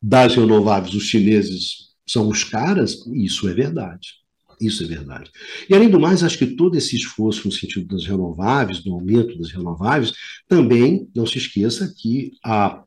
das 0.00 0.34
renováveis, 0.34 0.94
os 0.94 1.04
chineses 1.04 1.88
são 2.06 2.28
os 2.28 2.44
caras, 2.44 2.96
isso 3.14 3.48
é 3.48 3.54
verdade. 3.54 4.18
Isso 4.60 4.82
é 4.82 4.86
verdade. 4.86 5.30
E, 5.68 5.74
além 5.74 5.88
do 5.88 6.00
mais, 6.00 6.22
acho 6.22 6.38
que 6.38 6.46
todo 6.46 6.76
esse 6.76 6.96
esforço 6.96 7.46
no 7.46 7.52
sentido 7.52 7.86
das 7.86 8.04
renováveis, 8.06 8.82
do 8.82 8.92
aumento 8.92 9.38
das 9.38 9.52
renováveis, 9.52 10.12
também, 10.48 11.08
não 11.14 11.26
se 11.26 11.38
esqueça 11.38 11.94
que 11.96 12.32
a 12.44 12.82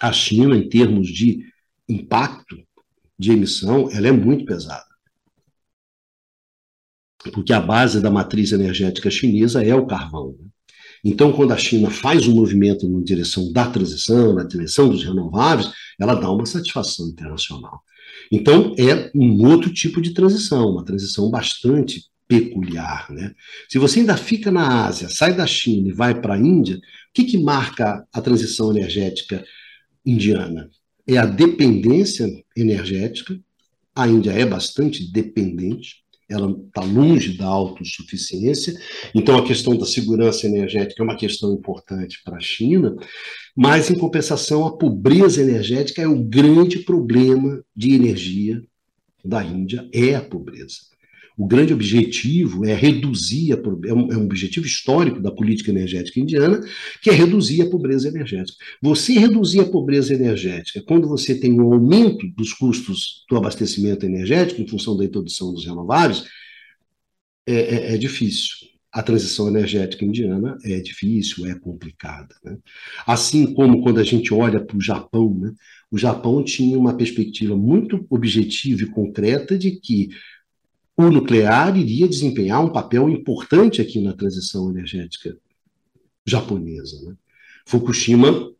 a 0.00 0.12
China, 0.12 0.56
em 0.56 0.68
termos 0.68 1.08
de 1.08 1.44
impacto 1.88 2.56
de 3.18 3.32
emissão, 3.32 3.90
ela 3.90 4.08
é 4.08 4.12
muito 4.12 4.44
pesada. 4.44 4.86
Porque 7.32 7.52
a 7.52 7.60
base 7.60 8.00
da 8.00 8.10
matriz 8.10 8.52
energética 8.52 9.10
chinesa 9.10 9.64
é 9.64 9.74
o 9.74 9.86
carvão. 9.86 10.36
Né? 10.38 10.48
Então, 11.04 11.32
quando 11.32 11.52
a 11.52 11.58
China 11.58 11.90
faz 11.90 12.26
um 12.28 12.34
movimento 12.34 12.88
na 12.88 13.02
direção 13.02 13.52
da 13.52 13.68
transição, 13.68 14.34
na 14.34 14.44
direção 14.44 14.88
dos 14.88 15.04
renováveis, 15.04 15.70
ela 15.98 16.14
dá 16.14 16.30
uma 16.30 16.46
satisfação 16.46 17.08
internacional. 17.08 17.82
Então, 18.30 18.74
é 18.78 19.10
um 19.14 19.46
outro 19.46 19.72
tipo 19.72 20.00
de 20.00 20.12
transição, 20.12 20.70
uma 20.70 20.84
transição 20.84 21.30
bastante 21.30 22.04
peculiar. 22.26 23.10
Né? 23.10 23.32
Se 23.68 23.78
você 23.78 24.00
ainda 24.00 24.16
fica 24.16 24.50
na 24.50 24.86
Ásia, 24.86 25.08
sai 25.08 25.34
da 25.34 25.46
China 25.46 25.88
e 25.88 25.92
vai 25.92 26.20
para 26.20 26.34
a 26.34 26.38
Índia, 26.38 26.76
o 26.76 26.80
que, 27.14 27.24
que 27.24 27.38
marca 27.38 28.06
a 28.12 28.20
transição 28.20 28.70
energética 28.70 29.44
indiana 30.10 30.70
é 31.06 31.16
a 31.16 31.26
dependência 31.26 32.26
energética. 32.56 33.38
A 33.94 34.06
Índia 34.06 34.30
é 34.30 34.46
bastante 34.46 35.10
dependente, 35.10 36.04
ela 36.28 36.50
está 36.50 36.82
longe 36.82 37.36
da 37.36 37.46
autossuficiência. 37.46 38.78
Então, 39.14 39.36
a 39.38 39.46
questão 39.46 39.76
da 39.76 39.86
segurança 39.86 40.46
energética 40.46 41.02
é 41.02 41.04
uma 41.04 41.16
questão 41.16 41.52
importante 41.54 42.20
para 42.22 42.36
a 42.36 42.40
China, 42.40 42.94
mas, 43.56 43.90
em 43.90 43.98
compensação, 43.98 44.66
a 44.66 44.76
pobreza 44.76 45.40
energética 45.40 46.02
é 46.02 46.06
o 46.06 46.22
grande 46.22 46.80
problema 46.80 47.64
de 47.74 47.94
energia 47.94 48.62
da 49.24 49.42
Índia, 49.42 49.88
é 49.92 50.14
a 50.14 50.20
pobreza. 50.20 50.76
O 51.38 51.46
grande 51.46 51.72
objetivo 51.72 52.64
é 52.64 52.74
reduzir, 52.74 53.52
a, 53.52 53.56
é, 53.56 53.94
um, 53.94 54.12
é 54.12 54.16
um 54.16 54.24
objetivo 54.24 54.66
histórico 54.66 55.20
da 55.20 55.30
política 55.30 55.70
energética 55.70 56.18
indiana, 56.18 56.60
que 57.00 57.10
é 57.10 57.12
reduzir 57.12 57.62
a 57.62 57.70
pobreza 57.70 58.08
energética. 58.08 58.58
Você 58.82 59.12
reduzir 59.12 59.60
a 59.60 59.64
pobreza 59.64 60.12
energética 60.12 60.82
quando 60.82 61.06
você 61.06 61.38
tem 61.38 61.52
um 61.52 61.72
aumento 61.72 62.26
dos 62.36 62.52
custos 62.52 63.24
do 63.30 63.36
abastecimento 63.36 64.04
energético 64.04 64.60
em 64.60 64.66
função 64.66 64.96
da 64.96 65.04
introdução 65.04 65.54
dos 65.54 65.64
renováveis, 65.64 66.24
é, 67.46 67.54
é, 67.54 67.94
é 67.94 67.96
difícil. 67.96 68.56
A 68.90 69.00
transição 69.00 69.46
energética 69.46 70.04
indiana 70.04 70.58
é 70.64 70.80
difícil, 70.80 71.46
é 71.46 71.54
complicada. 71.54 72.34
Né? 72.42 72.58
Assim 73.06 73.54
como 73.54 73.80
quando 73.80 74.00
a 74.00 74.04
gente 74.04 74.34
olha 74.34 74.58
para 74.58 74.76
o 74.76 74.82
Japão, 74.82 75.38
né? 75.38 75.52
o 75.88 75.96
Japão 75.96 76.42
tinha 76.42 76.76
uma 76.76 76.96
perspectiva 76.96 77.56
muito 77.56 78.04
objetiva 78.10 78.82
e 78.82 78.86
concreta 78.86 79.56
de 79.56 79.78
que 79.78 80.08
o 80.98 81.10
nuclear 81.10 81.78
iria 81.78 82.08
desempenhar 82.08 82.60
um 82.62 82.72
papel 82.72 83.08
importante 83.08 83.80
aqui 83.80 84.00
na 84.00 84.12
transição 84.12 84.68
energética 84.68 85.38
japonesa. 86.26 87.00
Né? 87.04 87.14
Fukushima 87.64 88.50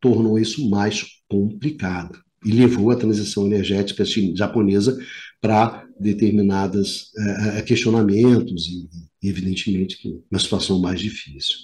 tornou 0.00 0.36
isso 0.36 0.68
mais 0.68 1.06
complicado 1.28 2.20
e 2.44 2.50
levou 2.50 2.90
a 2.90 2.96
transição 2.96 3.46
energética 3.46 4.04
japonesa 4.34 4.98
para 5.40 5.86
determinados 5.98 7.12
uh, 7.58 7.64
questionamentos 7.64 8.66
e, 8.66 8.88
evidentemente, 9.22 9.96
que 9.96 10.20
uma 10.28 10.40
situação 10.40 10.80
mais 10.80 10.98
difícil. 10.98 11.56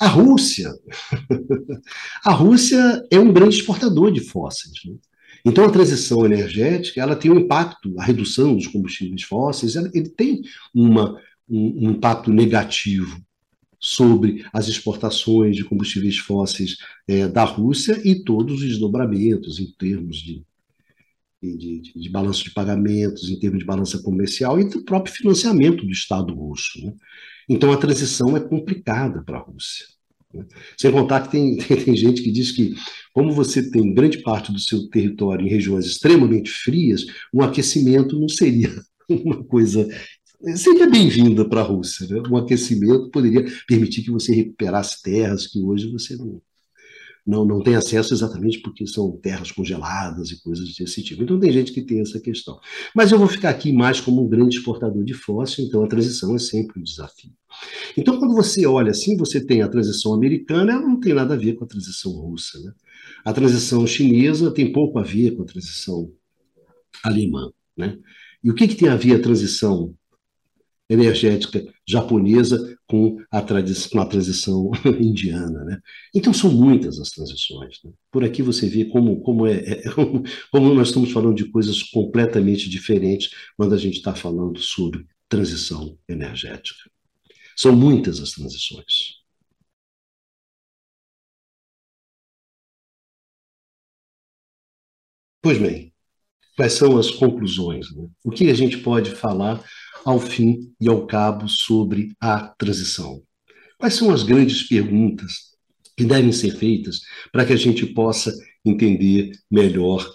A 0.00 0.08
Rússia, 0.08 0.72
a 2.24 2.32
Rússia 2.32 3.06
é 3.10 3.20
um 3.20 3.32
grande 3.32 3.56
exportador 3.56 4.10
de 4.10 4.20
fósseis. 4.20 4.72
Né? 4.86 4.94
Então, 5.46 5.64
a 5.64 5.70
transição 5.70 6.26
energética 6.26 7.00
ela 7.00 7.14
tem 7.14 7.30
um 7.30 7.38
impacto, 7.38 7.94
a 8.00 8.04
redução 8.04 8.56
dos 8.56 8.66
combustíveis 8.66 9.22
fósseis, 9.22 9.76
ele 9.76 10.08
tem 10.08 10.42
uma, 10.74 11.22
um, 11.48 11.86
um 11.86 11.90
impacto 11.92 12.32
negativo 12.32 13.24
sobre 13.78 14.44
as 14.52 14.66
exportações 14.66 15.54
de 15.54 15.62
combustíveis 15.62 16.18
fósseis 16.18 16.78
é, 17.06 17.28
da 17.28 17.44
Rússia 17.44 18.00
e 18.04 18.24
todos 18.24 18.56
os 18.56 18.60
desdobramentos 18.60 19.60
em 19.60 19.70
termos 19.78 20.16
de, 20.16 20.44
de, 21.40 21.56
de, 21.56 21.92
de, 21.94 22.10
balanço 22.10 22.42
de 22.42 22.50
pagamentos, 22.50 23.30
em 23.30 23.38
termos 23.38 23.60
de 23.60 23.64
balança 23.64 24.02
comercial 24.02 24.58
e 24.58 24.68
do 24.68 24.84
próprio 24.84 25.14
financiamento 25.14 25.86
do 25.86 25.92
Estado 25.92 26.34
russo. 26.34 26.84
Né? 26.84 26.92
Então 27.48 27.70
a 27.70 27.76
transição 27.76 28.36
é 28.36 28.40
complicada 28.40 29.22
para 29.22 29.38
a 29.38 29.42
Rússia. 29.42 29.86
Sem 30.76 30.90
contar 30.92 31.22
que 31.22 31.30
tem, 31.30 31.56
tem, 31.58 31.76
tem, 31.84 31.96
gente 31.96 32.22
que 32.22 32.30
diz 32.30 32.52
que, 32.52 32.74
como 33.12 33.32
você 33.32 33.70
tem 33.70 33.94
grande 33.94 34.22
parte 34.22 34.52
do 34.52 34.58
seu 34.58 34.88
território 34.88 35.46
em 35.46 35.50
regiões 35.50 35.86
extremamente 35.86 36.50
frias, 36.50 37.04
um 37.32 37.42
aquecimento 37.42 38.18
não 38.18 38.28
seria 38.28 38.70
uma 39.08 39.42
coisa. 39.44 39.88
Seria 40.54 40.88
bem-vinda 40.88 41.48
para 41.48 41.60
a 41.60 41.64
Rússia. 41.64 42.06
Né? 42.06 42.22
Um 42.30 42.36
aquecimento 42.36 43.10
poderia 43.10 43.44
permitir 43.66 44.02
que 44.02 44.10
você 44.10 44.34
recuperasse 44.34 45.02
terras 45.02 45.46
que 45.46 45.60
hoje 45.60 45.90
você 45.90 46.14
não, 46.16 46.40
não, 47.26 47.44
não 47.44 47.60
tem 47.60 47.74
acesso 47.74 48.14
exatamente 48.14 48.60
porque 48.60 48.86
são 48.86 49.10
terras 49.16 49.50
congeladas 49.50 50.30
e 50.30 50.40
coisas 50.40 50.72
desse 50.74 51.02
tipo. 51.02 51.24
Então 51.24 51.40
tem 51.40 51.52
gente 51.52 51.72
que 51.72 51.82
tem 51.82 52.00
essa 52.00 52.20
questão. 52.20 52.60
Mas 52.94 53.10
eu 53.10 53.18
vou 53.18 53.26
ficar 53.26 53.50
aqui 53.50 53.72
mais 53.72 54.00
como 54.00 54.22
um 54.22 54.28
grande 54.28 54.56
exportador 54.56 55.02
de 55.02 55.12
fóssil, 55.12 55.64
então 55.64 55.82
a 55.82 55.88
transição 55.88 56.36
é 56.36 56.38
sempre 56.38 56.78
um 56.78 56.82
desafio. 56.84 57.32
Então 57.96 58.18
quando 58.18 58.34
você 58.34 58.64
olha 58.64 58.92
assim, 58.92 59.16
você 59.16 59.44
tem 59.44 59.62
a 59.62 59.68
transição 59.68 60.14
americana, 60.14 60.72
ela 60.72 60.82
não 60.82 61.00
tem 61.00 61.14
nada 61.14 61.34
a 61.34 61.36
ver 61.36 61.54
com 61.54 61.64
a 61.64 61.68
transição 61.68 62.12
russa. 62.12 62.60
Né? 62.60 62.72
A 63.24 63.32
transição 63.32 63.84
chinesa 63.86 64.52
tem 64.52 64.72
pouco 64.72 64.98
a 64.98 65.02
ver 65.02 65.34
com 65.34 65.42
a 65.42 65.46
transição 65.46 66.12
alemã. 67.02 67.50
Né? 67.76 67.98
E 68.44 68.50
o 68.50 68.54
que, 68.54 68.68
que 68.68 68.76
tem 68.76 68.88
a 68.88 68.96
ver 68.96 69.16
a 69.16 69.20
transição 69.22 69.92
energética 70.88 71.64
japonesa 71.86 72.76
com 72.86 73.18
a, 73.30 73.42
com 73.42 74.00
a 74.00 74.06
transição 74.06 74.70
indiana. 75.00 75.64
Né? 75.64 75.80
Então, 76.14 76.32
são 76.32 76.50
muitas 76.50 76.98
as 77.00 77.10
transições. 77.10 77.78
Né? 77.84 77.92
Por 78.10 78.24
aqui 78.24 78.42
você 78.42 78.68
vê 78.68 78.84
como, 78.84 79.20
como, 79.22 79.46
é, 79.46 79.56
é, 79.56 79.82
como 80.50 80.74
nós 80.74 80.88
estamos 80.88 81.12
falando 81.12 81.36
de 81.36 81.50
coisas 81.50 81.82
completamente 81.82 82.68
diferentes 82.68 83.30
quando 83.56 83.74
a 83.74 83.78
gente 83.78 83.96
está 83.96 84.14
falando 84.14 84.60
sobre 84.60 85.04
transição 85.28 85.98
energética. 86.08 86.90
São 87.56 87.74
muitas 87.74 88.20
as 88.20 88.32
transições. 88.32 89.16
Pois 95.42 95.58
bem, 95.58 95.92
quais 96.56 96.72
são 96.72 96.96
as 96.96 97.10
conclusões? 97.10 97.94
Né? 97.94 98.08
O 98.24 98.30
que 98.30 98.48
a 98.48 98.54
gente 98.54 98.78
pode 98.78 99.10
falar 99.10 99.62
ao 100.04 100.18
fim 100.18 100.72
e 100.80 100.88
ao 100.88 101.06
cabo 101.06 101.48
sobre 101.48 102.14
a 102.20 102.40
transição? 102.58 103.22
Quais 103.78 103.94
são 103.94 104.10
as 104.10 104.22
grandes 104.22 104.66
perguntas 104.66 105.56
que 105.96 106.04
devem 106.04 106.32
ser 106.32 106.56
feitas 106.56 107.00
para 107.30 107.44
que 107.44 107.52
a 107.52 107.56
gente 107.56 107.84
possa 107.86 108.32
entender 108.64 109.32
melhor 109.50 110.08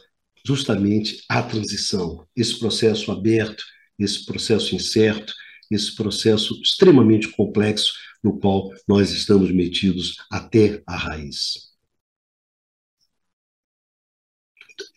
justamente 0.45 1.23
a 1.29 1.41
transição, 1.43 2.25
esse 2.35 2.57
processo 2.59 3.11
aberto, 3.11 3.63
esse 3.99 4.25
processo 4.25 4.75
incerto, 4.75 5.33
esse 5.69 5.95
processo 5.95 6.59
extremamente 6.61 7.27
complexo 7.29 7.93
no 8.23 8.39
qual 8.39 8.69
nós 8.87 9.11
estamos 9.11 9.51
metidos 9.51 10.15
até 10.29 10.81
a 10.85 10.95
raiz. 10.95 11.70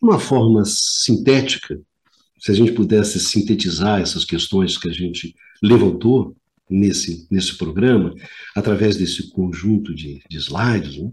Uma 0.05 0.19
forma 0.19 0.63
sintética, 0.67 1.81
se 2.39 2.51
a 2.51 2.55
gente 2.55 2.73
pudesse 2.73 3.19
sintetizar 3.19 4.01
essas 4.01 4.25
questões 4.25 4.77
que 4.77 4.89
a 4.89 4.93
gente 4.93 5.35
levantou 5.63 6.37
nesse, 6.69 7.27
nesse 7.31 7.57
programa, 7.57 8.15
através 8.55 8.97
desse 8.97 9.31
conjunto 9.31 9.95
de, 9.95 10.23
de 10.29 10.37
slides, 10.37 10.99
né, 10.99 11.11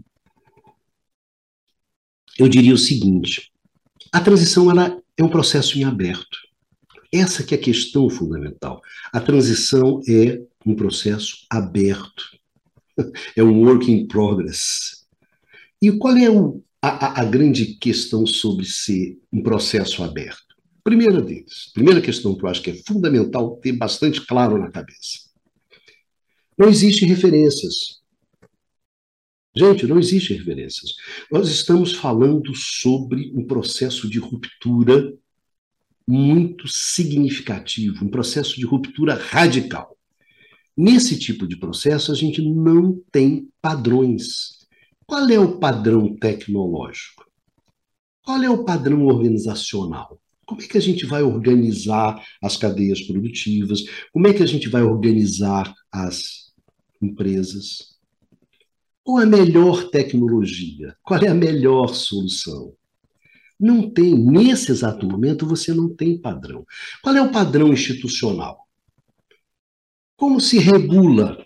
eu 2.38 2.48
diria 2.48 2.74
o 2.74 2.78
seguinte: 2.78 3.50
a 4.12 4.20
transição 4.20 4.70
ela 4.70 5.00
é 5.16 5.24
um 5.24 5.28
processo 5.28 5.78
em 5.78 5.84
aberto. 5.84 6.38
Essa 7.10 7.42
que 7.42 7.54
é 7.54 7.58
a 7.58 7.60
questão 7.60 8.08
fundamental. 8.08 8.80
A 9.12 9.20
transição 9.20 10.00
é 10.08 10.40
um 10.66 10.74
processo 10.74 11.46
aberto. 11.50 12.24
É 13.34 13.42
um 13.42 13.64
work 13.64 13.90
in 13.90 14.06
progress. 14.06 15.06
E 15.80 15.90
qual 15.92 16.14
é 16.14 16.28
o, 16.28 16.62
a, 16.82 17.20
a 17.20 17.24
grande 17.24 17.74
questão 17.76 18.26
sobre 18.26 18.66
ser 18.66 19.18
um 19.32 19.42
processo 19.42 20.02
aberto? 20.02 20.52
Primeira 20.82 21.22
deles, 21.22 21.70
primeira 21.72 22.00
questão 22.00 22.34
que 22.34 22.44
eu 22.44 22.48
acho 22.48 22.60
que 22.60 22.70
é 22.70 22.74
fundamental 22.74 23.56
ter 23.58 23.72
bastante 23.72 24.20
claro 24.26 24.58
na 24.58 24.70
cabeça. 24.70 25.30
Não 26.58 26.68
existe 26.68 27.04
referências. 27.04 28.02
Gente, 29.54 29.86
não 29.86 29.98
existe 29.98 30.34
referências. 30.34 30.94
Nós 31.30 31.48
estamos 31.48 31.92
falando 31.92 32.54
sobre 32.54 33.30
um 33.34 33.46
processo 33.46 34.08
de 34.10 34.18
ruptura 34.18 35.12
muito 36.06 36.66
significativo, 36.66 38.04
um 38.04 38.10
processo 38.10 38.56
de 38.56 38.66
ruptura 38.66 39.14
radical. 39.14 39.96
Nesse 40.76 41.18
tipo 41.18 41.46
de 41.46 41.56
processo, 41.56 42.10
a 42.10 42.14
gente 42.14 42.42
não 42.42 43.00
tem 43.12 43.48
padrões. 43.60 44.61
Qual 45.06 45.28
é 45.28 45.38
o 45.38 45.58
padrão 45.58 46.16
tecnológico? 46.16 47.24
Qual 48.24 48.42
é 48.42 48.50
o 48.50 48.64
padrão 48.64 49.06
organizacional? 49.06 50.20
Como 50.46 50.60
é 50.60 50.66
que 50.66 50.78
a 50.78 50.80
gente 50.80 51.06
vai 51.06 51.22
organizar 51.22 52.22
as 52.42 52.56
cadeias 52.56 53.00
produtivas? 53.02 53.84
Como 54.12 54.26
é 54.28 54.32
que 54.32 54.42
a 54.42 54.46
gente 54.46 54.68
vai 54.68 54.82
organizar 54.82 55.72
as 55.90 56.52
empresas? 57.00 57.98
Qual 59.04 59.18
a 59.18 59.26
melhor 59.26 59.90
tecnologia? 59.90 60.96
Qual 61.02 61.20
é 61.20 61.28
a 61.28 61.34
melhor 61.34 61.94
solução? 61.94 62.74
Não 63.58 63.90
tem, 63.90 64.14
nesse 64.14 64.72
exato 64.72 65.06
momento, 65.06 65.46
você 65.46 65.72
não 65.72 65.88
tem 65.94 66.20
padrão. 66.20 66.64
Qual 67.02 67.14
é 67.14 67.22
o 67.22 67.30
padrão 67.30 67.72
institucional? 67.72 68.66
Como 70.16 70.40
se 70.40 70.58
regula? 70.58 71.44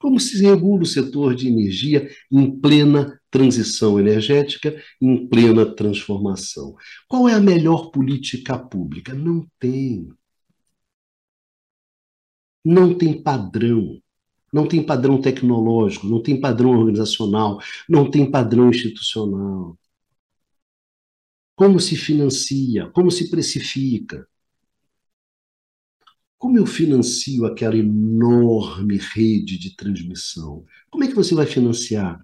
Como 0.00 0.18
se 0.18 0.42
regula 0.42 0.82
o 0.82 0.86
setor 0.86 1.34
de 1.34 1.46
energia 1.46 2.10
em 2.32 2.50
plena 2.58 3.20
transição 3.30 4.00
energética 4.00 4.74
em 5.00 5.28
plena 5.28 5.64
transformação. 5.76 6.74
Qual 7.06 7.28
é 7.28 7.34
a 7.34 7.40
melhor 7.40 7.90
política 7.90 8.58
pública? 8.58 9.14
Não 9.14 9.46
tem. 9.60 10.08
Não 12.64 12.96
tem 12.96 13.22
padrão. 13.22 14.00
Não 14.52 14.66
tem 14.66 14.84
padrão 14.84 15.20
tecnológico, 15.20 16.08
não 16.08 16.22
tem 16.22 16.40
padrão 16.40 16.70
organizacional, 16.70 17.60
não 17.88 18.10
tem 18.10 18.28
padrão 18.28 18.70
institucional. 18.70 19.78
Como 21.54 21.78
se 21.78 21.94
financia? 21.94 22.88
Como 22.90 23.10
se 23.10 23.30
precifica? 23.30 24.26
Como 26.40 26.58
eu 26.58 26.66
financio 26.66 27.46
aquela 27.46 27.76
enorme 27.76 28.96
rede 28.96 29.56
de 29.56 29.76
transmissão? 29.76 30.64
Como 30.90 31.04
é 31.04 31.06
que 31.06 31.14
você 31.14 31.36
vai 31.36 31.46
financiar? 31.46 32.20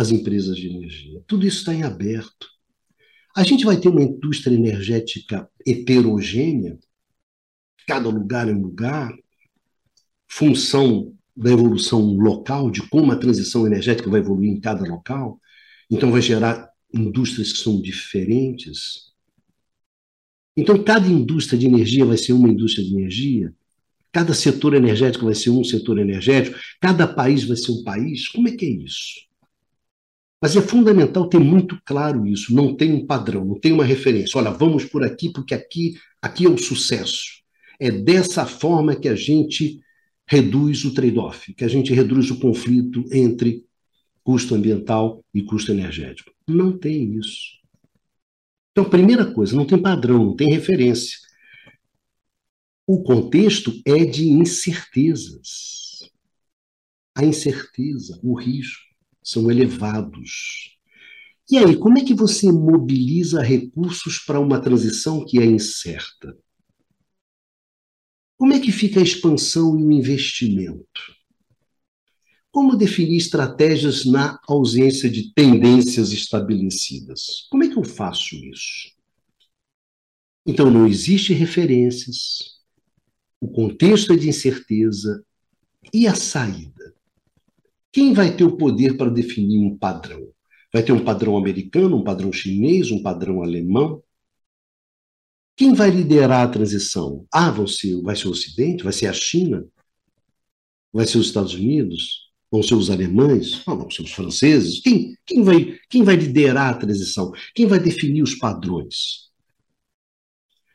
as 0.00 0.10
empresas 0.10 0.56
de 0.56 0.68
energia. 0.68 1.22
Tudo 1.26 1.46
isso 1.46 1.58
está 1.58 1.74
em 1.74 1.82
aberto. 1.82 2.48
A 3.36 3.42
gente 3.42 3.64
vai 3.64 3.76
ter 3.78 3.88
uma 3.88 4.02
indústria 4.02 4.54
energética 4.54 5.48
heterogênea, 5.66 6.78
cada 7.86 8.08
lugar 8.08 8.48
é 8.48 8.52
um 8.52 8.62
lugar, 8.62 9.12
função 10.28 11.14
da 11.36 11.50
evolução 11.50 12.00
local, 12.14 12.70
de 12.70 12.86
como 12.88 13.12
a 13.12 13.16
transição 13.16 13.66
energética 13.66 14.10
vai 14.10 14.20
evoluir 14.20 14.50
em 14.50 14.60
cada 14.60 14.88
local. 14.88 15.40
Então, 15.90 16.10
vai 16.10 16.22
gerar 16.22 16.70
indústrias 16.92 17.52
que 17.52 17.58
são 17.58 17.80
diferentes. 17.80 19.09
Então, 20.60 20.82
cada 20.84 21.08
indústria 21.08 21.58
de 21.58 21.64
energia 21.64 22.04
vai 22.04 22.18
ser 22.18 22.34
uma 22.34 22.46
indústria 22.46 22.84
de 22.84 22.94
energia, 22.94 23.50
cada 24.12 24.34
setor 24.34 24.74
energético 24.74 25.24
vai 25.24 25.34
ser 25.34 25.48
um 25.48 25.64
setor 25.64 25.98
energético, 25.98 26.58
cada 26.78 27.08
país 27.08 27.44
vai 27.44 27.56
ser 27.56 27.72
um 27.72 27.82
país. 27.82 28.28
Como 28.28 28.46
é 28.46 28.50
que 28.50 28.66
é 28.66 28.68
isso? 28.68 29.26
Mas 30.38 30.54
é 30.56 30.60
fundamental 30.60 31.30
ter 31.30 31.38
muito 31.38 31.80
claro 31.82 32.26
isso. 32.26 32.54
Não 32.54 32.76
tem 32.76 32.92
um 32.92 33.06
padrão, 33.06 33.42
não 33.42 33.58
tem 33.58 33.72
uma 33.72 33.84
referência. 33.84 34.38
Olha, 34.38 34.50
vamos 34.50 34.84
por 34.84 35.02
aqui 35.02 35.32
porque 35.32 35.54
aqui, 35.54 35.94
aqui 36.20 36.44
é 36.44 36.48
o 36.50 36.58
sucesso. 36.58 37.40
É 37.78 37.90
dessa 37.90 38.44
forma 38.44 38.94
que 38.94 39.08
a 39.08 39.14
gente 39.14 39.80
reduz 40.26 40.84
o 40.84 40.92
trade-off, 40.92 41.54
que 41.54 41.64
a 41.64 41.68
gente 41.68 41.94
reduz 41.94 42.30
o 42.30 42.38
conflito 42.38 43.02
entre 43.10 43.64
custo 44.22 44.54
ambiental 44.54 45.24
e 45.32 45.42
custo 45.42 45.72
energético. 45.72 46.30
Não 46.46 46.76
tem 46.76 47.16
isso. 47.16 47.59
Então, 48.80 48.88
primeira 48.88 49.30
coisa, 49.30 49.54
não 49.54 49.66
tem 49.66 49.80
padrão, 49.80 50.24
não 50.24 50.34
tem 50.34 50.50
referência. 50.50 51.18
O 52.86 53.02
contexto 53.02 53.70
é 53.84 54.06
de 54.06 54.26
incertezas. 54.30 56.10
A 57.14 57.22
incerteza, 57.22 58.18
o 58.22 58.32
risco 58.32 58.82
são 59.22 59.50
elevados. 59.50 60.78
E 61.50 61.58
aí, 61.58 61.76
como 61.76 61.98
é 61.98 62.02
que 62.02 62.14
você 62.14 62.50
mobiliza 62.50 63.42
recursos 63.42 64.18
para 64.18 64.40
uma 64.40 64.58
transição 64.58 65.26
que 65.26 65.38
é 65.38 65.44
incerta? 65.44 66.34
Como 68.38 68.54
é 68.54 68.60
que 68.60 68.72
fica 68.72 68.98
a 68.98 69.02
expansão 69.02 69.78
e 69.78 69.84
o 69.84 69.92
investimento? 69.92 71.19
Como 72.52 72.76
definir 72.76 73.16
estratégias 73.16 74.04
na 74.04 74.40
ausência 74.48 75.08
de 75.08 75.32
tendências 75.32 76.12
estabelecidas? 76.12 77.46
Como 77.50 77.62
é 77.62 77.68
que 77.68 77.76
eu 77.76 77.84
faço 77.84 78.34
isso? 78.34 78.90
Então, 80.44 80.70
não 80.70 80.86
existe 80.86 81.32
referências, 81.32 82.60
o 83.40 83.48
contexto 83.48 84.12
é 84.12 84.16
de 84.16 84.28
incerteza 84.28 85.24
e 85.92 86.06
a 86.06 86.14
saída. 86.14 86.94
Quem 87.92 88.12
vai 88.12 88.36
ter 88.36 88.44
o 88.44 88.56
poder 88.56 88.96
para 88.96 89.10
definir 89.10 89.58
um 89.58 89.76
padrão? 89.76 90.28
Vai 90.72 90.82
ter 90.82 90.92
um 90.92 91.04
padrão 91.04 91.36
americano, 91.36 91.96
um 91.96 92.04
padrão 92.04 92.32
chinês, 92.32 92.90
um 92.90 93.02
padrão 93.02 93.42
alemão? 93.42 94.02
Quem 95.56 95.74
vai 95.74 95.90
liderar 95.90 96.46
a 96.46 96.50
transição? 96.50 97.26
Ah, 97.32 97.50
vai 97.50 97.66
ser, 97.66 98.00
vai 98.02 98.16
ser 98.16 98.28
o 98.28 98.30
Ocidente? 98.30 98.84
Vai 98.84 98.92
ser 98.92 99.06
a 99.06 99.12
China? 99.12 99.66
Vai 100.92 101.06
ser 101.06 101.18
os 101.18 101.26
Estados 101.26 101.54
Unidos? 101.54 102.29
Vão 102.50 102.62
ser 102.62 102.74
os 102.74 102.90
alemães? 102.90 103.64
Não, 103.64 103.78
vão 103.78 103.90
ser 103.90 104.02
os 104.02 104.12
franceses? 104.12 104.80
Quem, 104.80 105.16
quem, 105.24 105.42
vai, 105.42 105.78
quem 105.88 106.02
vai 106.02 106.16
liderar 106.16 106.70
a 106.70 106.78
transição? 106.78 107.32
Quem 107.54 107.66
vai 107.66 107.78
definir 107.78 108.22
os 108.22 108.34
padrões? 108.34 109.30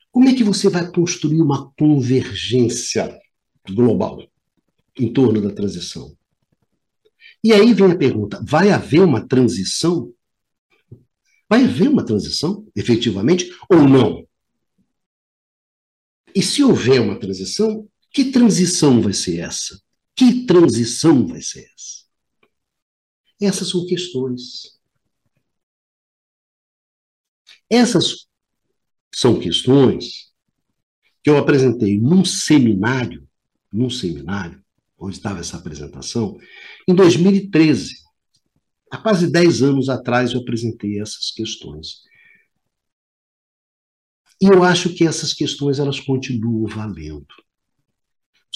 Como 0.09 0.29
é 0.29 0.33
que 0.33 0.43
você 0.43 0.69
vai 0.69 0.89
construir 0.89 1.41
uma 1.41 1.69
convergência 1.77 3.19
global 3.69 4.25
em 4.97 5.11
torno 5.11 5.41
da 5.41 5.51
transição? 5.51 6.15
E 7.43 7.51
aí 7.51 7.73
vem 7.73 7.91
a 7.91 7.97
pergunta: 7.97 8.41
vai 8.47 8.71
haver 8.71 9.01
uma 9.01 9.27
transição? 9.27 10.13
Vai 11.49 11.65
haver 11.65 11.89
uma 11.89 12.05
transição, 12.05 12.65
efetivamente, 12.73 13.51
ou 13.69 13.87
não? 13.87 14.25
E 16.33 16.41
se 16.41 16.63
houver 16.63 17.01
uma 17.01 17.19
transição, 17.19 17.87
que 18.11 18.31
transição 18.31 19.01
vai 19.01 19.13
ser 19.13 19.39
essa? 19.39 19.79
Que 20.15 20.45
transição 20.45 21.27
vai 21.27 21.41
ser 21.41 21.69
essa? 21.75 22.05
Essas 23.41 23.69
são 23.69 23.85
questões. 23.85 24.79
Essas 27.69 28.27
são 29.13 29.39
questões 29.39 30.33
que 31.23 31.29
eu 31.29 31.37
apresentei 31.37 31.99
num 31.99 32.23
seminário, 32.23 33.27
num 33.71 33.89
seminário, 33.89 34.63
onde 34.97 35.17
estava 35.17 35.39
essa 35.39 35.57
apresentação, 35.57 36.37
em 36.87 36.95
2013. 36.95 37.95
Há 38.91 38.97
quase 38.97 39.29
10 39.29 39.63
anos 39.63 39.89
atrás 39.89 40.31
eu 40.31 40.41
apresentei 40.41 41.01
essas 41.01 41.31
questões. 41.31 42.03
E 44.41 44.45
eu 44.45 44.63
acho 44.63 44.93
que 44.93 45.05
essas 45.05 45.33
questões 45.33 45.79
elas 45.79 45.99
continuam 45.99 46.67
valendo. 46.67 47.27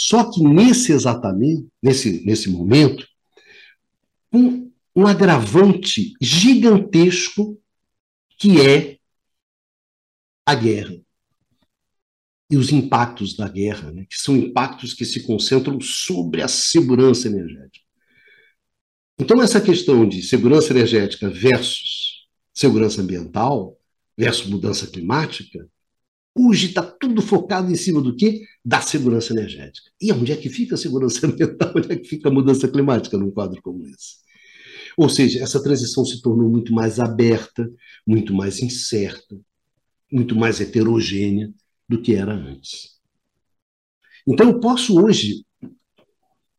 Só 0.01 0.31
que 0.31 0.41
nesse 0.41 0.93
exatamente, 0.93 1.67
nesse, 1.83 2.25
nesse 2.25 2.49
momento, 2.49 3.05
um, 4.31 4.71
um 4.95 5.05
agravante 5.05 6.13
gigantesco 6.21 7.61
que 8.37 8.61
é 8.61 8.97
a 10.45 10.55
guerra. 10.55 10.95
E 12.49 12.55
os 12.55 12.71
impactos 12.71 13.35
da 13.35 13.49
guerra, 13.49 13.91
né, 13.91 14.05
que 14.09 14.15
são 14.15 14.37
impactos 14.37 14.93
que 14.93 15.03
se 15.03 15.23
concentram 15.23 15.81
sobre 15.81 16.41
a 16.41 16.47
segurança 16.47 17.27
energética. 17.27 17.85
Então, 19.19 19.41
essa 19.41 19.59
questão 19.59 20.07
de 20.07 20.21
segurança 20.21 20.71
energética 20.71 21.29
versus 21.29 22.25
segurança 22.53 23.01
ambiental, 23.01 23.77
versus 24.17 24.47
mudança 24.47 24.87
climática, 24.87 25.69
Hoje 26.37 26.67
está 26.67 26.83
tudo 26.83 27.21
focado 27.21 27.71
em 27.71 27.75
cima 27.75 28.01
do 28.01 28.15
quê? 28.15 28.41
Da 28.63 28.81
segurança 28.81 29.33
energética. 29.33 29.89
E 30.01 30.11
onde 30.11 30.31
é 30.31 30.35
que 30.35 30.49
fica 30.49 30.75
a 30.75 30.77
segurança 30.77 31.25
ambiental? 31.27 31.73
Onde 31.75 31.91
é 31.91 31.95
que 31.95 32.07
fica 32.07 32.29
a 32.29 32.31
mudança 32.31 32.67
climática 32.67 33.17
num 33.17 33.31
quadro 33.31 33.61
como 33.61 33.85
esse? 33.87 34.19
Ou 34.97 35.09
seja, 35.09 35.41
essa 35.41 35.61
transição 35.61 36.03
se 36.05 36.21
tornou 36.21 36.49
muito 36.49 36.73
mais 36.73 36.99
aberta, 36.99 37.69
muito 38.05 38.33
mais 38.33 38.59
incerta, 38.61 39.39
muito 40.11 40.35
mais 40.35 40.59
heterogênea 40.59 41.53
do 41.87 42.01
que 42.01 42.15
era 42.15 42.33
antes. 42.33 42.99
Então, 44.27 44.49
eu 44.49 44.59
posso 44.59 45.01
hoje, 45.01 45.45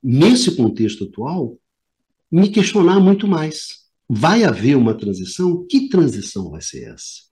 nesse 0.02 0.56
contexto 0.56 1.04
atual, 1.04 1.58
me 2.30 2.48
questionar 2.48 2.98
muito 2.98 3.28
mais. 3.28 3.80
Vai 4.08 4.42
haver 4.44 4.76
uma 4.76 4.94
transição? 4.94 5.66
Que 5.66 5.88
transição 5.88 6.50
vai 6.50 6.60
ser 6.60 6.92
essa? 6.92 7.29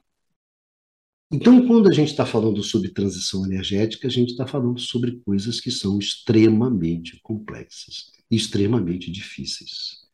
Então, 1.31 1.67
quando 1.67 1.91
a 1.91 1.93
gente 1.93 2.09
está 2.09 2.25
falando 2.25 2.63
sobre 2.63 2.91
transição 2.91 3.45
energética, 3.45 4.09
a 4.09 4.11
gente 4.11 4.31
está 4.31 4.47
falando 4.47 4.79
sobre 4.79 5.21
coisas 5.21 5.61
que 5.61 5.71
são 5.71 5.99
extremamente 5.99 7.21
complexas 7.23 8.19
extremamente 8.31 9.11
difíceis. 9.11 10.07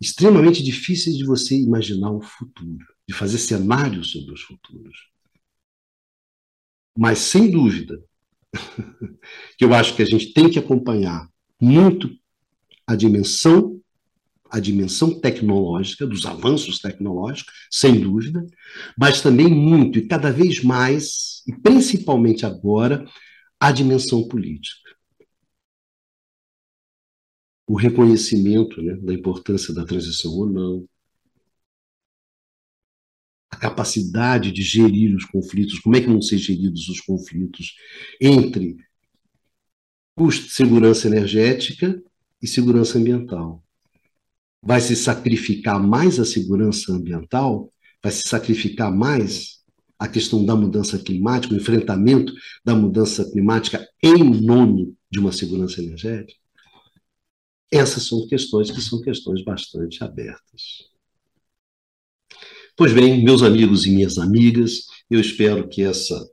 Extremamente 0.00 0.62
difíceis 0.62 1.16
de 1.16 1.24
você 1.24 1.56
imaginar 1.56 2.10
o 2.10 2.20
futuro, 2.20 2.86
de 3.08 3.14
fazer 3.14 3.38
cenários 3.38 4.12
sobre 4.12 4.32
os 4.32 4.42
futuros. 4.42 4.96
Mas, 6.96 7.18
sem 7.18 7.50
dúvida, 7.50 8.02
que 9.56 9.64
eu 9.64 9.74
acho 9.74 9.94
que 9.94 10.02
a 10.02 10.06
gente 10.06 10.32
tem 10.32 10.50
que 10.50 10.58
acompanhar 10.58 11.28
muito 11.60 12.10
a 12.86 12.94
dimensão 12.94 13.80
a 14.50 14.60
dimensão 14.60 15.18
tecnológica, 15.20 16.06
dos 16.06 16.24
avanços 16.26 16.78
tecnológicos, 16.78 17.52
sem 17.70 18.00
dúvida, 18.00 18.44
mas 18.96 19.20
também 19.20 19.48
muito 19.48 19.98
e 19.98 20.06
cada 20.06 20.30
vez 20.30 20.62
mais, 20.62 21.42
e 21.46 21.52
principalmente 21.52 22.46
agora, 22.46 23.06
a 23.58 23.72
dimensão 23.72 24.26
política. 24.28 24.90
O 27.66 27.74
reconhecimento 27.74 28.80
né, 28.80 28.94
da 28.96 29.12
importância 29.12 29.74
da 29.74 29.84
transição 29.84 30.30
ou 30.32 30.46
não, 30.46 30.88
a 33.50 33.56
capacidade 33.56 34.52
de 34.52 34.62
gerir 34.62 35.16
os 35.16 35.24
conflitos, 35.24 35.78
como 35.80 35.96
é 35.96 36.00
que 36.00 36.06
vão 36.06 36.20
ser 36.20 36.38
geridos 36.38 36.88
os 36.88 37.00
conflitos 37.00 37.74
entre 38.20 38.76
segurança 40.48 41.08
energética 41.08 42.02
e 42.40 42.46
segurança 42.46 42.98
ambiental 42.98 43.65
vai 44.66 44.80
se 44.80 44.96
sacrificar 44.96 45.80
mais 45.80 46.18
a 46.18 46.24
segurança 46.24 46.92
ambiental, 46.92 47.72
vai 48.02 48.12
se 48.12 48.28
sacrificar 48.28 48.94
mais 48.94 49.56
a 49.98 50.06
questão 50.08 50.44
da 50.44 50.54
mudança 50.54 50.98
climática, 50.98 51.54
o 51.54 51.56
enfrentamento 51.56 52.32
da 52.64 52.74
mudança 52.74 53.24
climática 53.30 53.86
em 54.02 54.22
nome 54.42 54.94
de 55.10 55.18
uma 55.18 55.32
segurança 55.32 55.80
energética? 55.80 56.38
Essas 57.70 58.06
são 58.06 58.26
questões 58.28 58.70
que 58.70 58.80
são 58.80 59.00
questões 59.00 59.42
bastante 59.44 60.02
abertas. 60.04 60.90
Pois 62.76 62.92
bem, 62.92 63.24
meus 63.24 63.42
amigos 63.42 63.86
e 63.86 63.90
minhas 63.90 64.18
amigas, 64.18 64.86
eu 65.10 65.20
espero 65.20 65.68
que 65.68 65.82
essa 65.82 66.28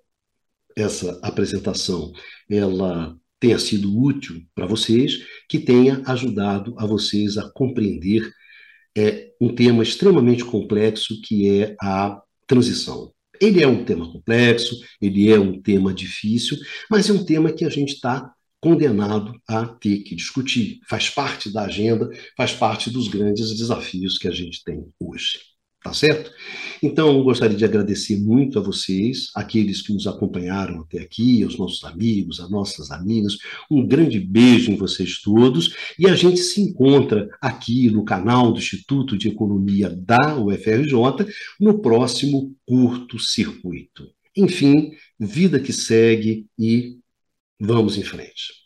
essa 0.76 1.20
apresentação 1.22 2.12
ela 2.50 3.16
tenha 3.44 3.60
sido 3.60 4.02
útil 4.02 4.42
para 4.56 4.66
vocês, 4.66 5.20
que 5.50 5.60
tenha 5.60 6.02
ajudado 6.06 6.74
a 6.78 6.86
vocês 6.86 7.38
a 7.38 7.52
compreender 7.52 8.32
é, 8.98 9.32
um 9.42 9.54
tema 9.54 9.84
extremamente 9.84 10.46
complexo 10.46 11.20
que 11.22 11.60
é 11.60 11.76
a 11.82 12.22
transição. 12.48 13.12
Ele 13.42 13.62
é 13.62 13.68
um 13.68 13.84
tema 13.84 14.10
complexo, 14.10 14.80
ele 15.02 15.30
é 15.30 15.38
um 15.38 15.62
tema 15.62 15.94
difícil, 15.94 16.58
mas 16.90 17.10
é 17.10 17.14
um 17.14 17.26
tema 17.26 17.52
que 17.52 17.66
a 17.66 17.70
gente 17.70 17.96
está 17.96 18.32
condenado 18.62 19.38
a 19.46 19.66
ter 19.66 19.98
que 20.04 20.16
discutir. 20.16 20.80
Faz 20.88 21.10
parte 21.10 21.52
da 21.52 21.66
agenda, 21.66 22.10
faz 22.38 22.54
parte 22.54 22.90
dos 22.90 23.10
grandes 23.10 23.54
desafios 23.58 24.18
que 24.18 24.30
a 24.30 24.32
gente 24.32 24.64
tem 24.64 24.86
hoje. 24.98 25.53
Tá 25.84 25.92
certo? 25.92 26.32
Então, 26.82 27.22
gostaria 27.24 27.58
de 27.58 27.66
agradecer 27.66 28.16
muito 28.16 28.58
a 28.58 28.62
vocês, 28.62 29.30
aqueles 29.36 29.82
que 29.82 29.92
nos 29.92 30.08
acompanharam 30.08 30.80
até 30.82 31.00
aqui, 31.00 31.44
aos 31.44 31.58
nossos 31.58 31.84
amigos, 31.84 32.40
às 32.40 32.50
nossas 32.50 32.90
amigas. 32.90 33.38
Um 33.70 33.86
grande 33.86 34.18
beijo 34.18 34.72
em 34.72 34.78
vocês 34.78 35.22
todos. 35.22 35.76
E 36.00 36.08
a 36.08 36.16
gente 36.16 36.40
se 36.40 36.62
encontra 36.62 37.28
aqui 37.42 37.90
no 37.90 38.06
canal 38.06 38.54
do 38.54 38.60
Instituto 38.60 39.18
de 39.18 39.28
Economia 39.28 39.90
da 39.90 40.38
UFRJ 40.38 41.28
no 41.60 41.80
próximo 41.80 42.56
curto 42.66 43.20
circuito. 43.20 44.10
Enfim, 44.36 44.94
vida 45.20 45.60
que 45.60 45.74
segue 45.74 46.48
e 46.58 46.98
vamos 47.60 47.98
em 47.98 48.04
frente. 48.04 48.63